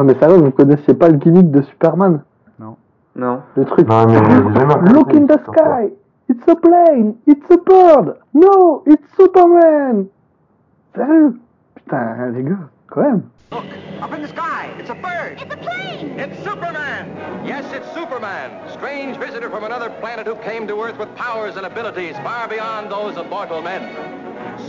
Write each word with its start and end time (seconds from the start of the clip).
Non 0.00 0.06
mais 0.06 0.18
sérieux, 0.18 0.38
vous 0.38 0.50
connaissiez 0.50 0.94
pas 0.94 1.10
le 1.10 1.18
gimmick 1.18 1.50
de 1.50 1.60
Superman 1.60 2.22
Non. 2.58 3.42
Le 3.54 3.64
truc. 3.66 3.86
Non, 3.86 4.06
mais 4.06 4.14
jamais 4.14 4.92
Look 4.94 5.14
in 5.14 5.26
the 5.26 5.38
sky! 5.42 5.90
It's 6.30 6.48
a 6.48 6.56
plane! 6.56 7.16
It's 7.26 7.44
a 7.50 7.58
bird! 7.58 8.16
No! 8.32 8.82
It's 8.86 9.04
Superman! 9.14 10.06
Sérieux? 10.96 11.38
Putain, 11.74 12.32
les 12.34 12.44
gars, 12.44 12.70
quand 12.86 13.02
même. 13.02 13.22
Look, 13.52 13.64
up 14.02 14.14
in 14.16 14.22
the 14.22 14.28
sky. 14.28 14.70
It's 14.78 14.88
a 14.88 14.94
bird. 14.94 15.38
It's 15.38 15.52
a 15.52 15.58
plane! 15.58 16.18
It's 16.18 16.38
Superman. 16.42 17.44
Yes, 17.44 17.66
it's 17.74 17.92
Superman. 17.92 18.52
Strange 18.72 19.18
visitor 19.18 19.50
from 19.50 19.64
another 19.64 19.90
planet 20.00 20.26
who 20.26 20.36
came 20.36 20.66
to 20.66 20.80
Earth 20.80 20.98
with 20.98 21.14
powers 21.14 21.56
and 21.56 21.66
abilities 21.66 22.14
far 22.24 22.48
beyond 22.48 22.90
those 22.90 23.18
of 23.18 23.28
mortal 23.28 23.60
men. 23.60 23.82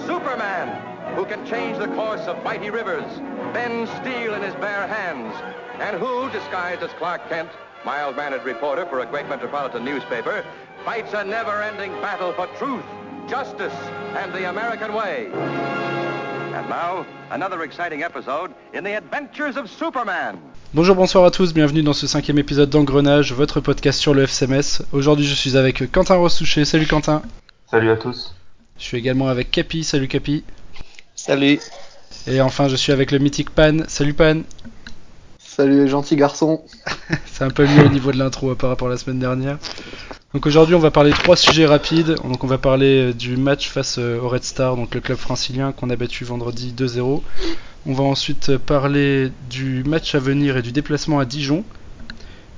Superman, 0.06 1.16
who 1.16 1.26
can 1.26 1.46
change 1.46 1.78
the 1.78 1.88
course 1.90 2.22
of 2.28 2.44
mighty 2.44 2.70
rivers, 2.70 3.06
bend 3.54 3.88
steel 4.00 4.34
in 4.34 4.42
his 4.42 4.54
bare 4.56 4.88
hands, 4.88 5.34
and 5.80 5.98
who, 5.98 6.30
disguised 6.32 6.82
as 6.84 6.92
Clark 7.00 7.28
Kent, 7.30 7.50
mild-mannered 7.86 8.44
reporter 8.44 8.86
for 8.86 9.00
a 9.00 9.06
great 9.06 9.28
metropolitan 9.28 9.84
newspaper, 9.84 10.44
fights 10.86 11.14
a 11.14 11.24
never-ending 11.24 11.92
battle 12.02 12.34
for 12.34 12.48
truth, 12.58 12.84
justice, 13.28 13.74
and 14.16 14.34
the 14.34 14.50
American 14.50 14.94
way. 14.94 15.30
And 16.54 16.70
now, 16.70 17.06
another 17.32 17.64
exciting 17.64 18.04
episode 18.04 18.52
in 18.74 18.84
the 18.84 18.98
adventures 18.98 19.58
of 19.58 19.70
Superman. 19.70 20.40
Bonjour, 20.74 20.96
bonsoir 20.96 21.26
à 21.26 21.32
tous, 21.32 21.54
bienvenue 21.54 21.84
dans 21.84 21.94
ce 21.94 22.08
cinquième 22.08 22.40
épisode 22.40 22.70
d'Engrenage, 22.70 23.34
votre 23.34 23.60
podcast 23.60 24.00
sur 24.00 24.14
le 24.14 24.24
FCMS. 24.24 24.84
Aujourd'hui, 24.92 25.26
je 25.26 25.36
suis 25.36 25.58
avec 25.58 25.92
Quentin 25.92 26.16
Rostouché. 26.16 26.66
Salut 26.66 26.88
Quentin. 26.88 27.22
Salut 27.70 27.90
à 27.90 27.98
tous. 27.98 28.34
Je 28.82 28.88
suis 28.88 28.98
également 28.98 29.28
avec 29.28 29.52
Capi. 29.52 29.84
Salut 29.84 30.08
Capi. 30.08 30.44
Salut. 31.16 31.60
Et 32.26 32.42
enfin, 32.42 32.68
je 32.68 32.76
suis 32.76 32.92
avec 32.92 33.12
le 33.12 33.20
mythique 33.20 33.52
Pan. 33.52 33.84
Salut 33.88 34.16
Pan. 34.16 34.42
Salut 35.38 35.84
les 35.84 35.88
gentils 35.88 36.16
garçons. 36.16 36.64
C'est 37.28 37.44
un 37.44 37.52
peu 37.52 37.68
mieux 37.68 37.86
au 37.86 37.90
niveau 37.90 38.12
de 38.12 38.18
l'intro 38.18 38.56
par 38.56 38.72
rapport 38.72 38.88
à 38.88 38.92
la 38.92 38.98
semaine 38.98 39.20
dernière. 39.20 39.60
Donc 40.34 40.48
aujourd'hui, 40.48 40.74
on 40.74 40.80
va 40.80 40.90
parler 40.90 41.12
de 41.12 41.16
trois 41.16 41.36
sujets 41.36 41.68
rapides. 41.68 42.16
Donc 42.24 42.44
on 42.44 42.48
va 42.48 42.58
parler 42.58 43.10
euh, 43.10 43.14
du 43.14 43.38
match 43.38 43.70
face 43.70 44.00
euh, 44.00 44.20
au 44.20 44.28
Red 44.30 44.44
Star, 44.44 44.76
donc 44.76 44.96
le 44.96 45.00
club 45.00 45.20
francilien 45.20 45.74
qu'on 45.74 45.92
a 45.92 45.96
battu 45.96 46.26
vendredi 46.26 46.74
2-0. 46.76 47.22
On 47.86 47.94
va 47.94 48.04
ensuite 48.04 48.50
euh, 48.50 48.58
parler 48.58 49.32
du 49.48 49.84
match 49.84 50.16
à 50.16 50.20
venir 50.20 50.58
et 50.58 50.64
du 50.64 50.72
déplacement 50.72 51.20
à 51.20 51.26
Dijon. 51.26 51.64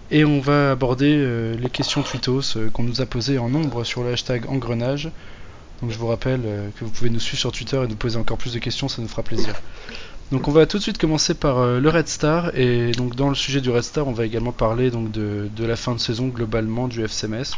Et 0.09 0.23
on 0.23 0.40
va 0.40 0.72
aborder 0.72 1.56
les 1.58 1.69
questions 1.69 2.02
tweetos 2.02 2.56
euh, 2.56 2.69
qu'on 2.72 2.84
nous 2.84 3.02
a 3.02 3.06
posées 3.06 3.40
en 3.40 3.50
nombre 3.50 3.84
sur 3.84 4.03
le 4.03 4.14
hashtag 4.14 4.47
Engrenage. 4.47 5.12
Donc 5.84 5.92
je 5.92 5.98
vous 6.00 6.08
rappelle 6.08 6.42
euh, 6.45 6.70
que 6.80 6.86
vous 6.86 6.89
pouvez 6.89 7.09
nous 7.12 7.20
suivre 7.20 7.39
sur 7.39 7.52
Twitter 7.52 7.80
et 7.84 7.88
nous 7.88 7.95
poser 7.95 8.17
encore 8.17 8.38
plus 8.38 8.53
de 8.53 8.59
questions, 8.59 8.88
ça 8.88 9.02
nous 9.02 9.08
fera 9.08 9.22
plaisir. 9.22 9.53
Donc 10.34 10.48
on 10.48 10.52
va 10.52 10.66
tout 10.66 10.78
de 10.78 10.81
suite 10.81 10.98
commencer 10.98 11.36
par 11.36 11.59
euh, 11.59 11.80
le 11.80 11.90
Red 11.90 12.08
Star 12.08 12.58
et 12.58 12.92
donc 12.94 13.16
dans 13.16 13.30
le 13.30 13.36
sujet 13.36 13.62
du 13.62 13.70
Red 13.70 13.84
Star 13.84 14.08
on 14.08 14.14
va 14.14 14.25
également 14.25 14.52
parler 14.52 14.90
donc 14.90 15.12
de, 15.12 15.48
la 15.59 15.75
fin 15.75 15.94
de 15.94 16.00
saison 16.00 16.28
globalement 16.28 16.88
du 16.88 17.03
FCMS. 17.03 17.53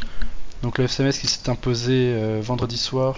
Donc 0.63 0.79
le 0.79 0.83
FCMS 0.83 1.11
qui 1.11 1.27
s'est 1.27 1.49
imposé 1.49 1.93
euh, 1.93 2.41
vendredi 2.43 2.77
soir 2.77 3.17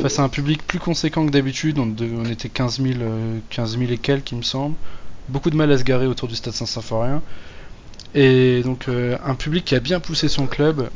face 0.00 0.18
à 0.20 0.22
un 0.22 0.28
public 0.28 0.64
plus 0.64 0.78
conséquent 0.78 1.26
que 1.26 1.32
d'habitude, 1.32 1.80
on, 1.80 2.24
était 2.26 2.50
15 2.50 2.80
000, 2.82 3.00
euh, 3.00 3.38
15 3.50 3.78
000 3.78 3.90
et 3.90 3.98
quelques 3.98 4.30
il 4.30 4.38
me 4.38 4.42
semble. 4.42 4.76
Beaucoup 5.28 5.50
de 5.50 5.56
mal 5.56 5.72
à 5.72 5.78
se 5.78 5.84
garer 5.84 6.06
autour 6.06 6.28
du 6.28 6.36
stade 6.36 6.52
Saint-Symphorien. 6.52 7.22
Et 8.14 8.62
donc 8.62 8.86
un 8.88 9.34
public 9.34 9.64
qui 9.64 9.74
a 9.74 9.80
bien 9.80 9.98
poussé 9.98 10.28
son 10.28 10.46
club. 10.46 10.88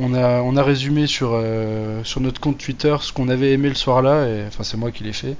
On 0.00 0.14
a, 0.14 0.42
on 0.42 0.56
a 0.56 0.62
résumé 0.62 1.08
sur, 1.08 1.30
euh, 1.32 2.04
sur 2.04 2.20
notre 2.20 2.40
compte 2.40 2.58
Twitter 2.58 2.96
ce 3.00 3.12
qu'on 3.12 3.28
avait 3.28 3.52
aimé 3.52 3.68
le 3.68 3.74
soir-là, 3.74 4.28
enfin 4.46 4.62
c'est 4.62 4.76
moi 4.76 4.92
qui 4.92 5.02
l'ai 5.02 5.12
fait. 5.12 5.36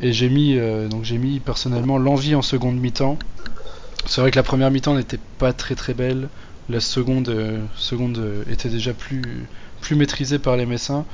Et 0.00 0.14
j'ai 0.14 0.30
mis, 0.30 0.56
euh, 0.56 0.88
j'ai 1.02 1.18
mis 1.18 1.40
personnellement 1.40 1.98
l'envie 1.98 2.34
en 2.34 2.40
seconde 2.40 2.78
mi-temps. 2.78 3.18
C'est 4.06 4.22
vrai 4.22 4.30
que 4.30 4.36
la 4.36 4.42
première 4.42 4.70
mi-temps 4.70 4.94
n'était 4.94 5.20
pas 5.38 5.52
très 5.52 5.74
très 5.74 5.92
belle. 5.92 6.30
La 6.70 6.80
seconde, 6.80 7.28
euh, 7.28 7.62
seconde 7.76 8.44
était 8.50 8.70
déjà 8.70 8.94
plus, 8.94 9.46
plus 9.82 9.94
maîtrisée 9.94 10.38
par 10.38 10.56
les 10.56 10.64
Messins. 10.64 11.04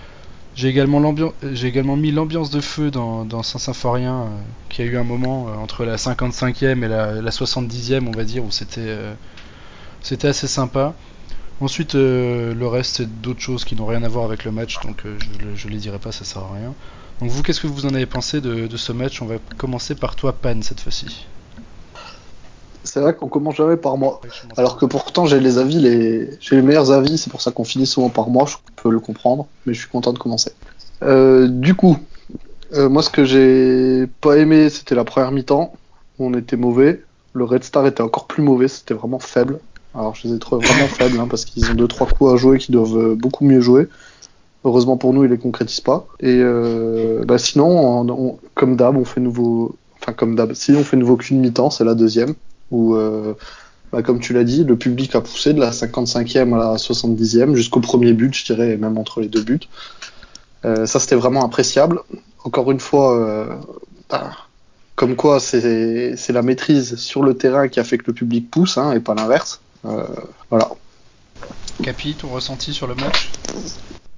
J'ai 0.55 0.69
également, 0.69 1.03
également 1.43 1.97
mis 1.97 2.13
l'ambiance 2.13 2.51
de 2.51 2.61
feu 2.61 2.93
dans, 2.93 3.25
dans 3.25 3.43
Saint-Symphorien, 3.43 4.29
qui 4.69 4.83
a 4.83 4.85
eu 4.85 4.97
un 4.97 5.05
moment 5.05 5.47
entre 5.61 5.85
la 5.85 5.97
55e 5.97 6.85
et 6.85 6.89
la, 6.89 7.21
la 7.21 7.31
70e, 7.31 8.07
on 8.07 8.13
va 8.13 8.25
dire, 8.25 8.45
où 8.45 8.53
c'était 8.53 8.97
c'était 10.01 10.29
assez 10.29 10.47
sympa. 10.47 10.95
Ensuite, 11.61 11.95
euh, 11.95 12.53
le 12.55 12.67
reste, 12.67 12.97
c'est 12.97 13.21
d'autres 13.23 13.41
choses 13.41 13.65
qui 13.65 13.77
n'ont 13.77 13.87
rien 13.87 14.03
à 14.03 14.09
voir 14.09 14.25
avec 14.27 14.45
le 14.45 14.53
match, 14.53 14.79
donc 14.85 15.07
euh, 15.07 15.17
je, 15.19 15.55
je 15.55 15.69
les 15.69 15.79
dirai 15.79 15.99
pas, 15.99 16.13
ça 16.13 16.25
sert 16.25 16.43
à 16.43 16.53
rien. 16.55 16.75
Donc 17.21 17.31
vous, 17.31 17.43
qu'est-ce 17.43 17.61
que 17.61 17.67
vous 17.67 17.87
en 17.87 17.95
avez 17.95 18.05
pensé 18.05 18.43
de, 18.43 18.67
de 18.67 18.77
ce 18.77 18.93
match? 18.93 19.23
On 19.23 19.27
va 19.27 19.37
commencer 19.57 19.95
par 19.95 20.17
toi, 20.17 20.35
Pan, 20.35 20.61
cette 20.61 20.81
fois-ci. 20.81 21.27
C'est 22.85 23.01
vrai 23.01 23.15
qu'on 23.15 23.29
commence 23.29 23.57
jamais 23.57 23.77
par 23.77 23.97
moi. 23.97 24.21
Alors 24.57 24.77
que 24.77 24.85
pourtant 24.87 25.27
j'ai 25.27 25.41
les 25.41 25.59
avis, 25.59 25.81
les... 25.81 26.31
j'ai 26.41 26.57
les 26.57 26.63
meilleurs 26.63 26.93
avis, 26.93 27.19
c'est 27.19 27.31
pour 27.31 27.41
ça 27.41 27.51
qu'on 27.51 27.65
finit 27.65 27.87
souvent 27.87 28.11
par 28.11 28.29
moi, 28.29 28.45
je 28.47 28.57
peux 28.77 28.91
le 28.91 29.01
comprendre, 29.01 29.47
mais 29.65 29.75
je 29.75 29.81
suis 29.81 29.89
content 29.89 30.13
de 30.13 30.19
commencer. 30.19 30.53
Euh, 31.03 31.49
du 31.49 31.75
coup, 31.75 31.99
moi 32.73 33.03
ce 33.03 33.11
que 33.11 33.25
j'ai 33.25 34.07
pas 34.21 34.37
aimé 34.37 34.71
c'était 34.71 34.95
la 34.95 35.05
première 35.05 35.33
mi-temps, 35.33 35.73
on 36.19 36.33
était 36.35 36.57
mauvais, 36.57 37.03
le 37.33 37.45
Red 37.45 37.65
Star 37.65 37.87
était 37.87 38.03
encore 38.03 38.27
plus 38.27 38.43
mauvais, 38.43 38.69
c'était 38.69 38.95
vraiment 38.95 39.19
faible. 39.19 39.59
Alors 39.97 40.15
je 40.15 40.29
les 40.29 40.35
ai 40.35 40.39
trouvés 40.39 40.67
vraiment 40.67 40.89
faibles 40.89 41.19
hein, 41.19 41.27
parce 41.29 41.45
qu'ils 41.45 41.71
ont 41.71 41.75
deux 41.75 41.89
trois 41.89 42.07
coups 42.07 42.33
à 42.33 42.37
jouer 42.37 42.59
qui 42.59 42.73
doivent 42.73 42.97
euh, 42.99 43.15
beaucoup 43.15 43.45
mieux 43.45 43.61
jouer. 43.61 43.89
Heureusement 44.65 44.97
pour 44.97 45.13
nous 45.13 45.25
ils 45.25 45.31
les 45.31 45.39
concrétisent 45.39 45.81
pas. 45.81 46.07
Et 46.21 46.39
euh, 46.41 47.25
bah 47.25 47.39
sinon, 47.39 47.67
on- 47.69 48.09
on- 48.11 48.39
comme 48.55 48.77
d'hab, 48.77 48.97
on 48.97 49.05
fait 49.05 49.21
nouveau, 49.21 49.77
enfin 50.01 50.13
comme 50.13 50.35
d'hab, 50.35 50.53
si 50.55 50.73
on 50.73 50.85
fait 50.85 50.97
nouveau 50.97 51.17
qu'une 51.17 51.41
mi-temps, 51.41 51.71
c'est 51.71 51.85
la 51.85 51.95
deuxième 51.95 52.35
où, 52.71 52.95
euh, 52.97 53.35
bah, 53.93 54.03
comme 54.03 54.19
tu 54.21 54.33
l'as 54.33 54.43
dit, 54.45 54.65
le 54.65 54.77
public 54.77 55.15
a 55.15 55.21
poussé 55.21 55.53
de 55.55 55.61
la 55.61 55.71
55e 55.73 56.53
à 56.55 56.59
la 56.73 56.79
70e 56.79 57.55
jusqu'au 57.55 57.81
premier 57.81 58.13
but, 58.13 58.35
je 58.35 58.45
dirais, 58.45 58.77
même 58.77 58.99
entre 58.99 59.21
les 59.21 59.29
deux 59.29 59.43
buts. 59.43 59.61
Euh, 60.65 60.85
ça, 60.87 60.99
c'était 60.99 61.15
vraiment 61.15 61.45
appréciable. 61.45 62.01
Encore 62.45 62.71
une 62.73 62.81
fois, 62.81 63.59
bah, 64.11 64.31
comme 64.97 65.15
quoi 65.17 65.39
c'est 65.41 66.17
c'est 66.17 66.33
la 66.33 66.43
maîtrise 66.43 66.97
sur 66.97 67.23
le 67.23 67.35
terrain 67.35 67.69
qui 67.69 67.79
a 67.81 67.85
fait 67.85 67.99
que 67.99 68.05
le 68.09 68.13
public 68.15 68.51
pousse, 68.51 68.79
hein, 68.79 68.93
et 68.93 69.01
pas 69.01 69.15
l'inverse. 69.15 69.61
Euh, 69.87 70.07
voilà. 70.51 70.71
Capi, 71.83 72.15
ton 72.15 72.29
ressenti 72.31 72.73
sur 72.73 72.87
le 72.87 72.95
match? 72.95 73.31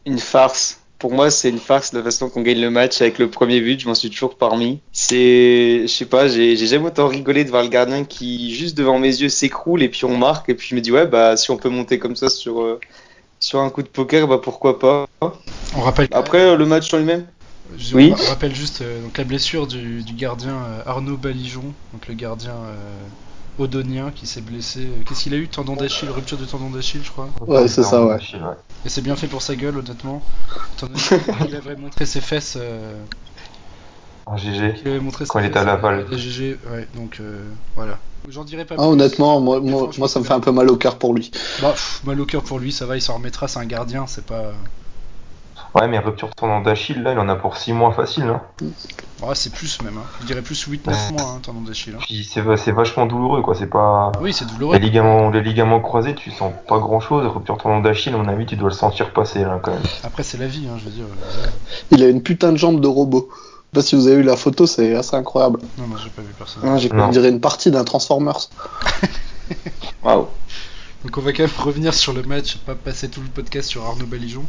Une 0.06 0.18
farce. 0.18 0.80
Pour 0.98 1.12
moi, 1.12 1.30
c'est 1.30 1.48
une 1.48 1.58
farce 1.60 1.92
la 1.92 2.02
façon 2.02 2.28
qu'on 2.28 2.42
gagne 2.42 2.60
le 2.60 2.70
match 2.70 3.00
avec 3.00 3.18
le 3.18 3.30
premier 3.30 3.60
but. 3.60 3.78
Je 3.80 3.86
m'en 3.86 3.94
suis 3.94 4.10
toujours 4.10 4.36
parmi. 4.36 4.80
C'est, 4.92 5.82
je 5.82 5.86
sais 5.86 6.06
pas, 6.06 6.26
j'ai 6.26 6.56
j'ai 6.56 6.66
jamais 6.66 6.86
autant 6.86 7.06
rigolé 7.06 7.44
de 7.44 7.50
voir 7.50 7.62
le 7.62 7.68
gardien 7.68 8.04
qui, 8.04 8.52
juste 8.54 8.76
devant 8.76 8.98
mes 8.98 9.08
yeux, 9.20 9.28
s'écroule 9.28 9.82
et 9.82 9.88
puis 9.88 10.04
on 10.06 10.16
marque. 10.16 10.48
Et 10.48 10.54
puis 10.54 10.68
je 10.70 10.74
me 10.74 10.80
dis, 10.80 10.90
ouais, 10.90 11.06
bah, 11.06 11.36
si 11.36 11.50
on 11.52 11.56
peut 11.56 11.68
monter 11.68 11.98
comme 12.00 12.16
ça 12.16 12.28
sur, 12.28 12.62
euh, 12.62 12.80
sur 13.38 13.60
un 13.60 13.70
coup 13.70 13.82
de 13.82 13.88
poker, 13.88 14.26
bah, 14.26 14.40
pourquoi 14.42 14.78
pas. 14.80 15.06
On 15.76 15.82
rappelle, 15.82 16.08
Après, 16.10 16.40
euh, 16.40 16.56
le 16.56 16.66
match 16.66 16.92
en 16.92 16.98
lui-même? 16.98 17.26
je- 17.76 17.94
oui. 17.94 18.12
on 18.12 18.28
rappelle 18.28 18.54
juste 18.54 18.80
euh, 18.80 19.02
donc, 19.02 19.16
la 19.18 19.24
blessure 19.24 19.66
du, 19.66 20.02
du 20.02 20.14
gardien 20.14 20.56
euh, 20.56 20.82
Arnaud 20.86 21.16
Balijon, 21.16 21.74
donc 21.92 22.08
le 22.08 22.14
gardien 22.14 22.54
euh, 22.54 22.74
odonien 23.58 24.10
qui 24.14 24.26
s'est 24.26 24.40
blessé. 24.40 24.86
Qu'est-ce 25.06 25.24
qu'il 25.24 25.34
a 25.34 25.38
eu 25.38 25.48
Tendon 25.48 25.76
d'Achille, 25.76 26.10
rupture 26.10 26.38
du 26.38 26.46
tendon 26.46 26.70
d'Achille, 26.70 27.02
je 27.04 27.10
crois. 27.10 27.28
Ouais, 27.46 27.68
c'est 27.68 27.82
ça, 27.82 28.04
ouais. 28.04 28.18
Et 28.84 28.88
c'est 28.88 29.02
bien 29.02 29.16
fait 29.16 29.26
pour 29.26 29.42
sa 29.42 29.56
gueule, 29.56 29.76
honnêtement. 29.78 30.22
Qu'il 31.46 31.56
avait 31.56 31.76
montré 31.76 32.06
ses 32.06 32.20
fesses. 32.20 32.56
euh, 32.60 32.94
En 34.26 34.36
GG. 34.36 34.74
qu'il 34.74 34.88
avait 34.88 35.00
montré 35.00 35.24
Quand 35.26 35.40
ses 35.40 35.46
il 35.46 35.48
était 35.48 35.58
à 35.58 35.62
fesses, 35.64 35.66
Laval. 35.66 36.06
euh, 36.12 36.16
GG, 36.16 36.58
ouais, 36.70 36.86
donc 36.94 37.18
euh, 37.20 37.42
voilà. 37.74 37.98
J'en 38.28 38.44
dirai 38.44 38.64
pas 38.64 38.74
Ah, 38.76 38.82
plus. 38.82 38.86
honnêtement, 38.88 39.40
moi, 39.40 39.60
moi, 39.60 40.08
ça 40.08 40.20
me 40.20 40.24
fait 40.24 40.34
un 40.34 40.40
peu 40.40 40.52
mal 40.52 40.70
au 40.70 40.76
cœur 40.76 40.98
pour 40.98 41.14
lui. 41.14 41.30
Bah, 41.62 41.70
pff, 41.72 42.02
mal 42.04 42.20
au 42.20 42.26
cœur 42.26 42.42
pour 42.44 42.58
lui, 42.58 42.72
ça 42.72 42.86
va, 42.86 42.96
il 42.96 43.02
s'en 43.02 43.14
remettra, 43.14 43.48
c'est 43.48 43.58
un 43.58 43.66
gardien, 43.66 44.06
c'est 44.06 44.24
pas. 44.26 44.52
Ouais, 45.74 45.86
mais 45.86 45.98
rupture 45.98 46.30
tendon 46.34 46.60
d'Achille, 46.60 47.02
là, 47.02 47.12
il 47.12 47.18
en 47.18 47.28
a 47.28 47.36
pour 47.36 47.56
6 47.56 47.72
mois 47.72 47.92
facile. 47.92 48.24
Hein. 48.24 48.40
Ouais, 49.22 49.34
c'est 49.34 49.52
plus 49.52 49.82
même, 49.82 49.98
hein. 49.98 50.04
je 50.22 50.26
dirais 50.26 50.40
plus 50.42 50.66
8-9 50.66 50.86
Ouais. 50.88 51.12
mois, 51.12 51.22
hein, 51.36 51.40
tendon 51.42 51.60
d'Achille. 51.60 51.94
hein. 51.94 52.00
Puis 52.00 52.24
c'est 52.24 52.40
vachement 52.72 53.04
douloureux, 53.06 53.42
quoi. 53.42 53.54
C'est 53.54 53.66
pas. 53.66 54.12
Oui, 54.20 54.32
c'est 54.32 54.44
Les 54.46 54.52
douloureux. 54.52 54.78
ligaments, 54.78 55.28
les 55.30 55.42
ligaments 55.42 55.80
croisés, 55.80 56.14
tu 56.14 56.30
sens 56.30 56.52
pas 56.66 56.78
grand 56.78 57.00
chose. 57.00 57.26
Rupture 57.26 57.58
tendon 57.58 57.80
d'Achille, 57.80 58.14
à 58.14 58.16
mon 58.16 58.28
avis, 58.28 58.46
tu 58.46 58.56
dois 58.56 58.70
le 58.70 58.74
sentir 58.74 59.12
passer, 59.12 59.40
là, 59.42 59.60
quand 59.62 59.72
même. 59.72 59.82
Après, 60.04 60.22
c'est 60.22 60.38
la 60.38 60.46
vie, 60.46 60.66
hein, 60.68 60.76
je 60.78 60.84
veux 60.84 60.90
dire. 60.90 61.04
euh, 61.04 61.46
Il 61.90 62.02
a 62.02 62.08
une 62.08 62.22
putain 62.22 62.52
de 62.52 62.56
jambe 62.56 62.80
de 62.80 62.88
robot. 62.88 63.28
Je 63.30 63.80
sais 63.80 63.84
pas 63.84 63.88
si 63.88 63.96
vous 63.96 64.06
avez 64.06 64.16
vu 64.16 64.22
la 64.22 64.36
photo, 64.36 64.66
c'est 64.66 64.94
assez 64.94 65.14
incroyable. 65.14 65.60
Non, 65.76 65.86
moi 65.86 65.98
j'ai 66.02 66.08
pas 66.08 66.22
vu 66.22 66.32
personne. 66.38 66.62
Hein, 66.66 66.78
j'ai- 66.78 66.90
on 66.90 67.08
dirait 67.08 67.28
une 67.28 67.40
partie 67.42 67.70
d'un 67.70 67.84
Transformers. 67.84 68.48
Waouh. 70.02 70.26
Donc 71.04 71.16
on 71.18 71.20
va 71.20 71.32
quand 71.32 71.42
même 71.42 71.50
revenir 71.58 71.92
sur 71.92 72.12
le 72.14 72.22
match, 72.22 72.56
pas 72.58 72.74
passer 72.74 73.08
tout 73.10 73.20
le 73.20 73.28
podcast 73.28 73.68
sur 73.68 73.84
Arnaud 73.84 74.06
Balijon. 74.06 74.44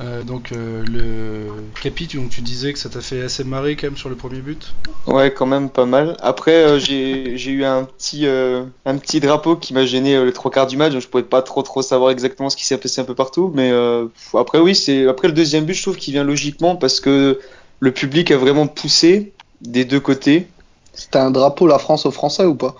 Euh, 0.00 0.22
donc 0.22 0.50
euh, 0.50 0.82
le 0.84 1.46
Capi, 1.80 2.08
tu, 2.08 2.16
donc, 2.16 2.30
tu 2.30 2.40
disais 2.40 2.72
que 2.72 2.78
ça 2.78 2.88
t'a 2.88 3.00
fait 3.00 3.22
assez 3.22 3.44
marrer 3.44 3.76
quand 3.76 3.86
même 3.86 3.96
sur 3.96 4.08
le 4.08 4.16
premier 4.16 4.40
but. 4.40 4.74
Ouais, 5.06 5.32
quand 5.32 5.46
même 5.46 5.70
pas 5.70 5.86
mal. 5.86 6.16
Après, 6.20 6.52
euh, 6.52 6.78
j'ai 6.80 7.36
j'ai 7.36 7.52
eu 7.52 7.64
un 7.64 7.84
petit, 7.84 8.26
euh, 8.26 8.64
un 8.86 8.96
petit 8.96 9.20
drapeau 9.20 9.54
qui 9.54 9.72
m'a 9.72 9.86
gêné 9.86 10.16
euh, 10.16 10.24
les 10.24 10.32
trois 10.32 10.50
quarts 10.50 10.66
du 10.66 10.76
match, 10.76 10.92
donc 10.92 11.02
je 11.02 11.08
pouvais 11.08 11.22
pas 11.22 11.42
trop 11.42 11.62
trop 11.62 11.82
savoir 11.82 12.10
exactement 12.10 12.50
ce 12.50 12.56
qui 12.56 12.66
s'est 12.66 12.78
passé 12.78 13.00
un 13.00 13.04
peu 13.04 13.14
partout. 13.14 13.52
Mais 13.54 13.70
euh, 13.70 14.06
après, 14.36 14.58
oui, 14.58 14.74
c'est 14.74 15.06
après 15.06 15.28
le 15.28 15.34
deuxième 15.34 15.64
but, 15.64 15.74
je 15.74 15.82
trouve 15.82 15.96
qu'il 15.96 16.12
vient 16.12 16.24
logiquement 16.24 16.74
parce 16.74 16.98
que 16.98 17.38
le 17.78 17.90
public 17.92 18.30
a 18.32 18.36
vraiment 18.36 18.66
poussé 18.66 19.32
des 19.60 19.84
deux 19.84 20.00
côtés. 20.00 20.48
C'était 20.92 21.18
un 21.18 21.30
drapeau 21.30 21.66
la 21.66 21.78
France 21.78 22.06
aux 22.06 22.10
Français 22.10 22.44
ou 22.44 22.54
pas? 22.54 22.74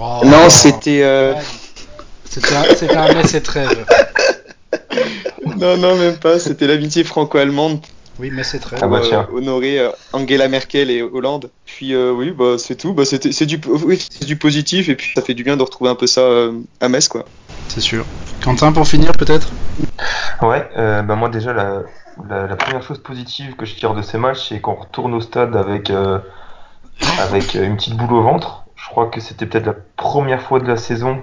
Oh. 0.00 0.20
Non, 0.24 0.48
c'était. 0.50 1.02
euh, 1.02 1.34
C'était 2.24 2.54
un, 2.54 2.74
c'était 2.76 2.96
un 2.96 3.22
et 3.22 3.40
trêve. 3.42 3.86
Non, 5.56 5.76
non, 5.76 5.96
même 5.96 6.16
pas. 6.16 6.38
C'était 6.38 6.66
l'amitié 6.66 7.04
franco-allemande 7.04 7.80
Oui, 8.18 8.30
Metz 8.30 8.54
et 8.54 8.58
trêve. 8.58 8.80
Ah 8.82 8.86
bah 8.86 9.00
euh, 9.12 9.22
honorer 9.32 9.78
euh, 9.80 9.90
Angela 10.12 10.48
Merkel 10.48 10.90
et 10.90 11.02
Hollande. 11.02 11.50
Puis 11.66 11.94
euh, 11.94 12.12
oui, 12.12 12.30
bah 12.30 12.56
c'est 12.58 12.76
tout. 12.76 12.92
Bah 12.92 13.04
c'est 13.04 13.46
du 13.46 13.60
oui, 13.84 14.04
c'est 14.10 14.26
du 14.26 14.36
positif 14.36 14.88
et 14.88 14.94
puis 14.94 15.10
ça 15.14 15.22
fait 15.22 15.34
du 15.34 15.44
bien 15.44 15.56
de 15.56 15.62
retrouver 15.62 15.90
un 15.90 15.94
peu 15.94 16.06
ça 16.06 16.20
euh, 16.22 16.52
à 16.80 16.88
Metz 16.88 17.08
quoi. 17.08 17.24
C'est 17.68 17.80
sûr. 17.80 18.04
Quentin, 18.42 18.72
pour 18.72 18.86
finir, 18.86 19.12
peut-être? 19.12 19.48
Ouais, 20.42 20.68
euh, 20.76 21.02
bah 21.02 21.14
moi 21.14 21.28
déjà 21.28 21.52
la, 21.52 21.82
la, 22.28 22.46
la 22.46 22.56
première 22.56 22.82
chose 22.82 22.98
positive 22.98 23.54
que 23.56 23.66
je 23.66 23.74
tire 23.74 23.94
de 23.94 24.02
ces 24.02 24.18
matchs, 24.18 24.48
c'est 24.48 24.60
qu'on 24.60 24.74
retourne 24.74 25.14
au 25.14 25.20
stade 25.20 25.54
avec 25.56 25.90
euh, 25.90 26.18
avec 27.18 27.54
une 27.54 27.76
petite 27.76 27.96
boule 27.96 28.12
au 28.14 28.22
ventre. 28.22 28.64
Je 28.76 28.88
crois 28.88 29.06
que 29.06 29.20
c'était 29.20 29.46
peut-être 29.46 29.66
la 29.66 29.74
première 29.96 30.42
fois 30.42 30.58
de 30.58 30.66
la 30.66 30.76
saison 30.76 31.18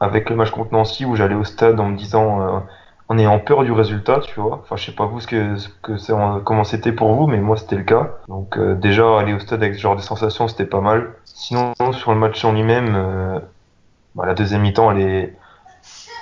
avec 0.00 0.30
le 0.30 0.36
match 0.36 0.50
contre 0.50 0.72
Nancy 0.72 1.04
où 1.04 1.16
j'allais 1.16 1.34
au 1.34 1.44
stade 1.44 1.78
en 1.80 1.88
me 1.90 1.96
disant 1.96 2.40
euh, 2.42 2.60
en 3.08 3.18
ayant 3.18 3.38
peur 3.40 3.64
du 3.64 3.72
résultat, 3.72 4.20
tu 4.20 4.40
vois. 4.40 4.60
Enfin, 4.62 4.76
je 4.76 4.86
sais 4.86 4.92
pas 4.92 5.06
vous 5.06 5.20
ce 5.20 5.26
que, 5.26 5.56
ce 5.56 5.68
que 5.82 5.96
c'est, 5.98 6.12
en- 6.12 6.40
comment 6.40 6.64
c'était 6.64 6.92
pour 6.92 7.14
vous, 7.14 7.26
mais 7.26 7.38
moi 7.38 7.56
c'était 7.56 7.76
le 7.76 7.84
cas. 7.84 8.12
Donc 8.28 8.56
euh, 8.58 8.74
déjà 8.74 9.18
aller 9.18 9.34
au 9.34 9.38
stade 9.40 9.62
avec 9.62 9.74
ce 9.74 9.80
genre 9.80 9.96
de 9.96 10.00
sensations, 10.02 10.48
c'était 10.48 10.66
pas 10.66 10.80
mal. 10.80 11.14
Sinon 11.24 11.72
sur 11.92 12.12
le 12.12 12.18
match 12.18 12.44
en 12.44 12.52
lui-même, 12.52 12.94
euh, 12.96 13.38
bah, 14.14 14.26
la 14.26 14.34
deuxième 14.34 14.62
mi-temps, 14.62 14.90
elle 14.92 15.00
est 15.00 15.36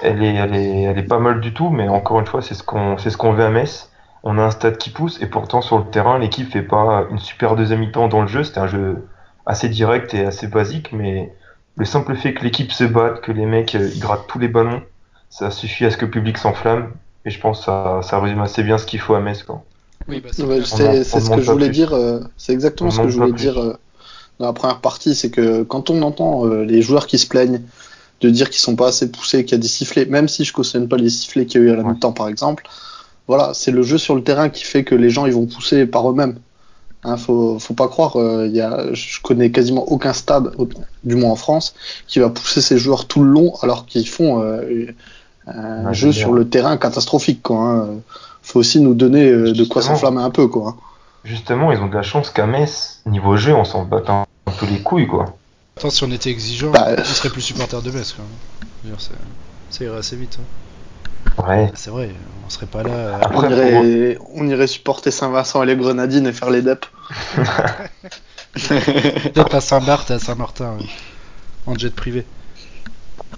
elle 0.03 0.23
est, 0.23 0.35
elle 0.35 0.55
est, 0.55 0.83
elle 0.83 0.99
est 0.99 1.03
pas 1.09 1.19
mal 1.19 1.41
du 1.41 1.53
tout, 1.55 1.71
mais 1.71 1.89
encore 1.89 2.21
une 2.21 2.27
fois, 2.27 2.43
c'est 2.43 2.55
ce 2.55 2.63
qu'on, 2.63 2.99
c'est 2.99 3.11
ce 3.11 3.17
qu'on 3.17 3.33
veut 3.33 3.45
à 3.45 3.51
Metz. 3.51 3.93
On 4.23 4.39
a 4.39 4.43
un 4.43 4.51
stade 4.51 4.79
qui 4.79 4.91
pousse, 4.91 5.21
et 5.23 5.27
pourtant 5.27 5.61
sur 5.61 5.79
le 5.79 5.85
terrain, 5.91 6.19
l'équipe 6.19 6.51
fait 6.51 6.63
pas 6.63 7.07
une 7.11 7.19
super 7.19 7.57
deuxième 7.57 7.81
mi-temps 7.81 8.09
dans 8.09 8.23
le 8.23 8.29
jeu. 8.29 8.45
C'était 8.45 8.61
un 8.61 8.67
jeu 8.67 9.09
assez 9.47 9.69
direct 9.69 10.15
et 10.15 10.25
assez 10.27 10.49
basique, 10.49 10.93
mais 10.93 11.35
le 11.79 11.87
simple 11.87 12.17
fait 12.17 12.35
que 12.35 12.45
l'équipe 12.45 12.73
se 12.73 12.85
batte, 12.85 13.23
que 13.23 13.33
les 13.33 13.47
mecs 13.47 13.75
euh, 13.75 13.91
ils 13.95 14.01
grattent 14.01 14.27
tous 14.29 14.39
les 14.39 14.49
ballons, 14.49 14.83
ça 15.31 15.51
suffit 15.51 15.87
à 15.87 15.91
ce 15.91 15.97
que 15.97 16.05
le 16.07 16.11
public 16.11 16.39
s'enflamme. 16.39 16.93
Et 17.25 17.31
je 17.31 17.41
pense 17.41 17.61
que 17.61 17.65
ça, 17.67 18.01
ça 18.03 18.21
résume 18.21 18.41
assez 18.41 18.63
bien 18.63 18.79
ce 18.79 18.87
qu'il 18.87 19.01
faut 19.01 19.15
à 19.15 19.21
Metz, 19.21 19.43
quoi. 19.45 19.65
Oui, 20.09 20.21
bah, 20.21 20.31
C'est 20.33 21.21
ce 21.21 21.31
que 21.31 21.41
je 21.43 21.51
voulais 21.53 21.67
plus. 21.67 21.75
dire. 21.75 21.93
euh, 21.93 22.21
c'est 22.37 22.53
exactement 22.53 22.89
On 22.89 22.91
ce 22.91 23.01
que 23.01 23.09
je 23.09 23.17
voulais 23.17 23.33
dire 23.33 23.59
euh, 23.59 23.75
dans 24.39 24.47
la 24.47 24.53
première 24.53 24.81
partie. 24.81 25.15
C'est 25.15 25.31
que 25.31 25.63
quand 25.65 25.91
on 25.91 26.03
entend 26.03 26.47
euh, 26.47 26.65
les 26.65 26.83
joueurs 26.83 27.07
qui 27.07 27.19
se 27.19 27.27
plaignent 27.27 27.63
de 28.21 28.31
dire 28.31 28.51
qu'ils 28.51 28.61
sont 28.61 28.77
pas 28.77 28.89
assez 28.89 29.11
poussés, 29.13 29.45
qu'il 29.45 29.53
y 29.53 29.61
a 29.61 29.63
des 29.63 29.69
sifflets, 29.69 30.07
même 30.07 30.29
si 30.29 30.45
je 30.45 30.53
cautionne 30.53 30.89
pas 30.89 30.97
les 30.97 31.11
sifflets 31.11 31.47
qu'il 31.47 31.63
y 31.63 31.65
a 31.65 31.69
eu 31.69 31.71
à 31.73 31.77
la 31.77 31.83
Ouais. 31.83 31.95
mi-temps 31.95 32.13
par 32.13 32.29
exemple, 32.29 32.65
voilà, 33.29 33.55
c'est 33.55 33.71
le 33.73 33.83
jeu 33.83 33.99
sur 33.99 34.15
le 34.17 34.25
terrain 34.25 34.49
qui 34.51 34.65
fait 34.65 34.85
que 34.85 34.95
les 34.95 35.11
gens 35.11 35.27
ils 35.27 35.33
vont 35.35 35.47
pousser 35.47 35.87
par 35.87 36.11
eux-mêmes. 36.11 36.39
Hein, 37.05 37.17
faut, 37.17 37.59
faut 37.61 37.75
pas 37.75 37.87
croire, 37.87 38.17
euh, 38.17 38.47
il 38.49 38.57
y 38.57 38.61
a, 38.61 38.93
je 38.93 39.21
connais 39.23 39.51
quasiment 39.53 39.85
aucun 39.85 40.13
stade, 40.13 40.51
du 41.05 41.15
moins 41.15 41.31
en 41.31 41.37
France, 41.37 41.75
qui 42.09 42.19
va 42.19 42.29
pousser 42.29 42.61
ses 42.61 42.77
joueurs 42.77 43.07
tout 43.07 43.23
le 43.23 43.31
long 43.31 43.55
alors 43.63 43.87
qu'ils 43.87 44.09
font 44.09 44.43
euh, 44.43 44.87
un 45.47 45.93
jeu 45.93 46.11
sur 46.13 46.33
le 46.33 46.49
terrain 46.49 46.77
catastrophique. 46.77 47.43
Quoi, 47.43 47.59
hein. 47.59 47.89
Faut 48.43 48.59
aussi 48.59 48.81
nous 48.81 48.95
donner 48.95 49.29
euh, 49.29 49.53
de 49.53 49.65
quoi 49.65 49.81
Justement. 49.81 49.97
s'enflammer 49.97 50.23
un 50.23 50.31
peu. 50.31 50.49
Quoi. 50.49 50.77
Justement, 51.25 51.71
ils 51.71 51.79
ont 51.79 51.87
de 51.87 51.95
la 51.95 52.03
chance 52.03 52.31
qu'à 52.31 52.47
Metz, 52.47 53.01
niveau 53.07 53.37
jeu, 53.37 53.55
on 53.55 53.65
s'en 53.65 53.85
bat 53.85 54.03
un, 54.09 54.25
peu 54.59 54.67
les 54.67 54.81
couilles, 54.83 55.07
quoi. 55.07 55.37
Attends, 55.77 55.91
si 55.91 56.03
on 56.03 56.11
était 56.11 56.31
exigeant, 56.31 56.71
Bah, 56.73 56.89
on 56.99 57.05
serait 57.05 57.31
plus 57.31 57.43
supporter 57.43 57.81
de 57.81 57.91
Metz. 57.93 58.13
Quoi. 58.13 58.25
Ça 59.71 59.85
irait 59.85 59.99
assez 59.99 60.17
vite. 60.17 60.39
hein. 60.41 60.45
Ouais. 61.47 61.71
C'est 61.75 61.91
vrai, 61.91 62.11
on 62.47 62.51
serait 62.51 62.67
pas 62.67 62.83
là. 62.83 62.91
euh, 62.91 63.19
On 63.33 63.49
irait, 63.49 64.19
on 64.35 64.49
irait 64.49 64.67
supporter 64.67 65.11
Saint-Vincent 65.11 65.63
et 65.63 65.67
les 65.67 65.77
Grenadines 65.77 66.27
et 66.27 66.33
faire 66.33 66.51
les 66.51 66.63
DEP. 66.63 66.85
Peut-être 68.55 69.55
à 69.55 69.61
Saint-Barth 69.61 70.11
et 70.11 70.15
à 70.15 70.19
Saint-Martin, 70.19 70.77
en 71.67 71.75
jet 71.79 71.95
privé. 71.95 72.27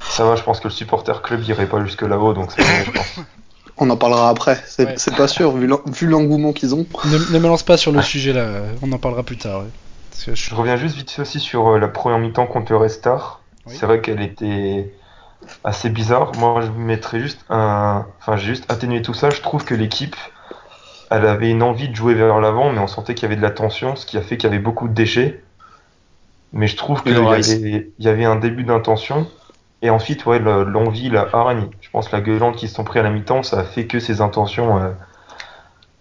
Ça 0.08 0.24
va, 0.24 0.36
je 0.36 0.42
pense 0.42 0.60
que 0.60 0.68
le 0.68 0.72
supporter 0.72 1.20
club 1.22 1.42
irait 1.48 1.66
pas 1.66 1.82
jusque 1.84 2.02
là-haut, 2.02 2.32
donc 2.32 2.52
c'est 2.52 2.62
bon, 2.62 2.84
je 2.86 2.90
pense. 2.92 3.16
On 3.82 3.88
en 3.88 3.96
parlera 3.96 4.28
après, 4.28 4.62
c'est 4.66 4.86
Ouais. 4.86 5.16
pas 5.16 5.26
sûr, 5.28 5.52
vu 5.52 5.66
l'en- 5.66 5.80
vu 5.86 6.06
l'engouement 6.06 6.52
qu'ils 6.52 6.74
ont. 6.74 6.84
Ne, 7.06 7.32
ne 7.32 7.38
me 7.38 7.48
lance 7.48 7.62
pas 7.62 7.78
sur 7.78 7.92
le 7.92 8.02
sujet 8.02 8.34
là, 8.34 8.46
on 8.82 8.92
en 8.92 8.98
parlera 8.98 9.22
plus 9.22 9.38
tard. 9.38 9.60
ouais. 9.60 9.66
Parce 10.10 10.24
que 10.24 10.34
je- 10.34 10.50
Je 10.50 10.54
reviens 10.54 10.76
juste 10.76 10.96
vite 10.96 11.10
fait 11.10 11.22
aussi 11.22 11.40
sur 11.40 11.66
euh, 11.68 11.78
la 11.78 11.88
première 11.88 12.18
mi-temps 12.18 12.46
contre 12.46 12.72
le 12.72 12.78
Red 12.78 12.90
Star. 12.90 13.40
Oui. 13.66 13.74
C'est 13.78 13.86
vrai 13.86 14.02
qu'elle 14.02 14.20
était 14.20 14.92
assez 15.64 15.90
bizarre. 15.90 16.34
Moi, 16.34 16.60
je 16.62 16.70
mettrais 16.70 17.20
juste 17.20 17.44
un. 17.50 18.06
Enfin, 18.20 18.36
j'ai 18.36 18.46
juste 18.48 18.70
atténué 18.70 19.02
tout 19.02 19.14
ça. 19.14 19.30
Je 19.30 19.40
trouve 19.42 19.64
que 19.64 19.74
l'équipe, 19.74 20.16
elle 21.10 21.26
avait 21.26 21.50
une 21.50 21.62
envie 21.62 21.88
de 21.88 21.94
jouer 21.96 22.14
vers 22.14 22.40
l'avant, 22.40 22.72
mais 22.72 22.80
on 22.80 22.88
sentait 22.88 23.14
qu'il 23.14 23.24
y 23.24 23.26
avait 23.26 23.36
de 23.36 23.42
la 23.42 23.50
tension, 23.52 23.96
ce 23.96 24.06
qui 24.06 24.18
a 24.18 24.22
fait 24.22 24.36
qu'il 24.38 24.50
y 24.50 24.52
avait 24.54 24.62
beaucoup 24.62 24.88
de 24.88 24.94
déchets. 24.94 25.44
Mais 26.52 26.66
je 26.68 26.76
trouve 26.76 27.02
qu'il 27.04 27.16
y, 27.18 27.92
y 27.98 28.08
avait 28.08 28.24
un 28.24 28.36
début 28.36 28.62
d'intention. 28.64 29.32
Et 29.82 29.90
ensuite, 29.90 30.26
ouais, 30.26 30.38
le- 30.38 30.62
l'envie, 30.64 31.08
la 31.08 31.28
hargne. 31.32 31.70
Je 31.80 31.90
pense 31.90 32.12
la 32.12 32.20
gueulante 32.20 32.56
qui 32.56 32.68
se 32.68 32.74
sont 32.74 32.84
pris 32.84 32.98
à 32.98 33.02
la 33.02 33.10
mi-temps, 33.10 33.42
ça 33.42 33.60
a 33.60 33.64
fait 33.64 33.86
que 33.86 33.98
ces 33.98 34.20
intentions 34.20 34.78
euh, 34.78 34.92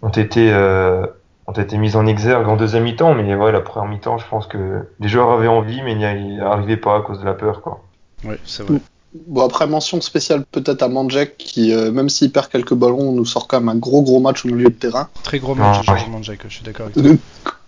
ont 0.02 0.10
été. 0.10 0.52
euh, 0.52 1.06
ont 1.46 1.52
été 1.52 1.78
mises 1.78 1.96
en 1.96 2.06
exergue 2.06 2.46
en 2.48 2.56
deuxième 2.56 2.84
mi-temps, 2.84 3.14
mais 3.14 3.34
ouais, 3.34 3.50
la 3.50 3.60
première 3.60 3.88
mi-temps, 3.90 4.18
je 4.18 4.26
pense 4.28 4.46
que 4.46 4.88
les 5.00 5.08
joueurs 5.08 5.30
avaient 5.32 5.48
envie, 5.48 5.82
mais 5.82 5.94
n'y 5.96 6.38
arrivaient 6.40 6.76
pas 6.76 6.96
à 6.96 7.00
cause 7.00 7.18
de 7.20 7.24
la 7.24 7.34
peur, 7.34 7.60
quoi. 7.60 7.82
Ouais, 8.22 8.40
c'est 8.44 8.62
vrai. 8.62 8.80
Bon, 9.12 9.44
après, 9.44 9.66
mention 9.66 10.00
spéciale 10.00 10.44
peut-être 10.52 10.82
à 10.82 10.88
Manjek, 10.88 11.36
qui, 11.36 11.72
euh, 11.72 11.90
même 11.90 12.08
s'il 12.08 12.30
perd 12.30 12.48
quelques 12.48 12.74
ballons, 12.74 13.10
nous 13.12 13.24
sort 13.24 13.48
quand 13.48 13.58
même 13.60 13.68
un 13.68 13.74
gros 13.74 14.02
gros 14.02 14.20
match 14.20 14.44
au 14.44 14.48
milieu 14.48 14.68
de 14.68 14.74
terrain. 14.74 15.08
Très 15.24 15.40
gros 15.40 15.54
match, 15.56 15.84
Ah, 15.88 15.92
ouais. 15.94 16.00
Je 16.48 16.54
suis 16.54 16.62
d'accord 16.64 16.86
avec 16.86 16.94
toi. 17.02 17.12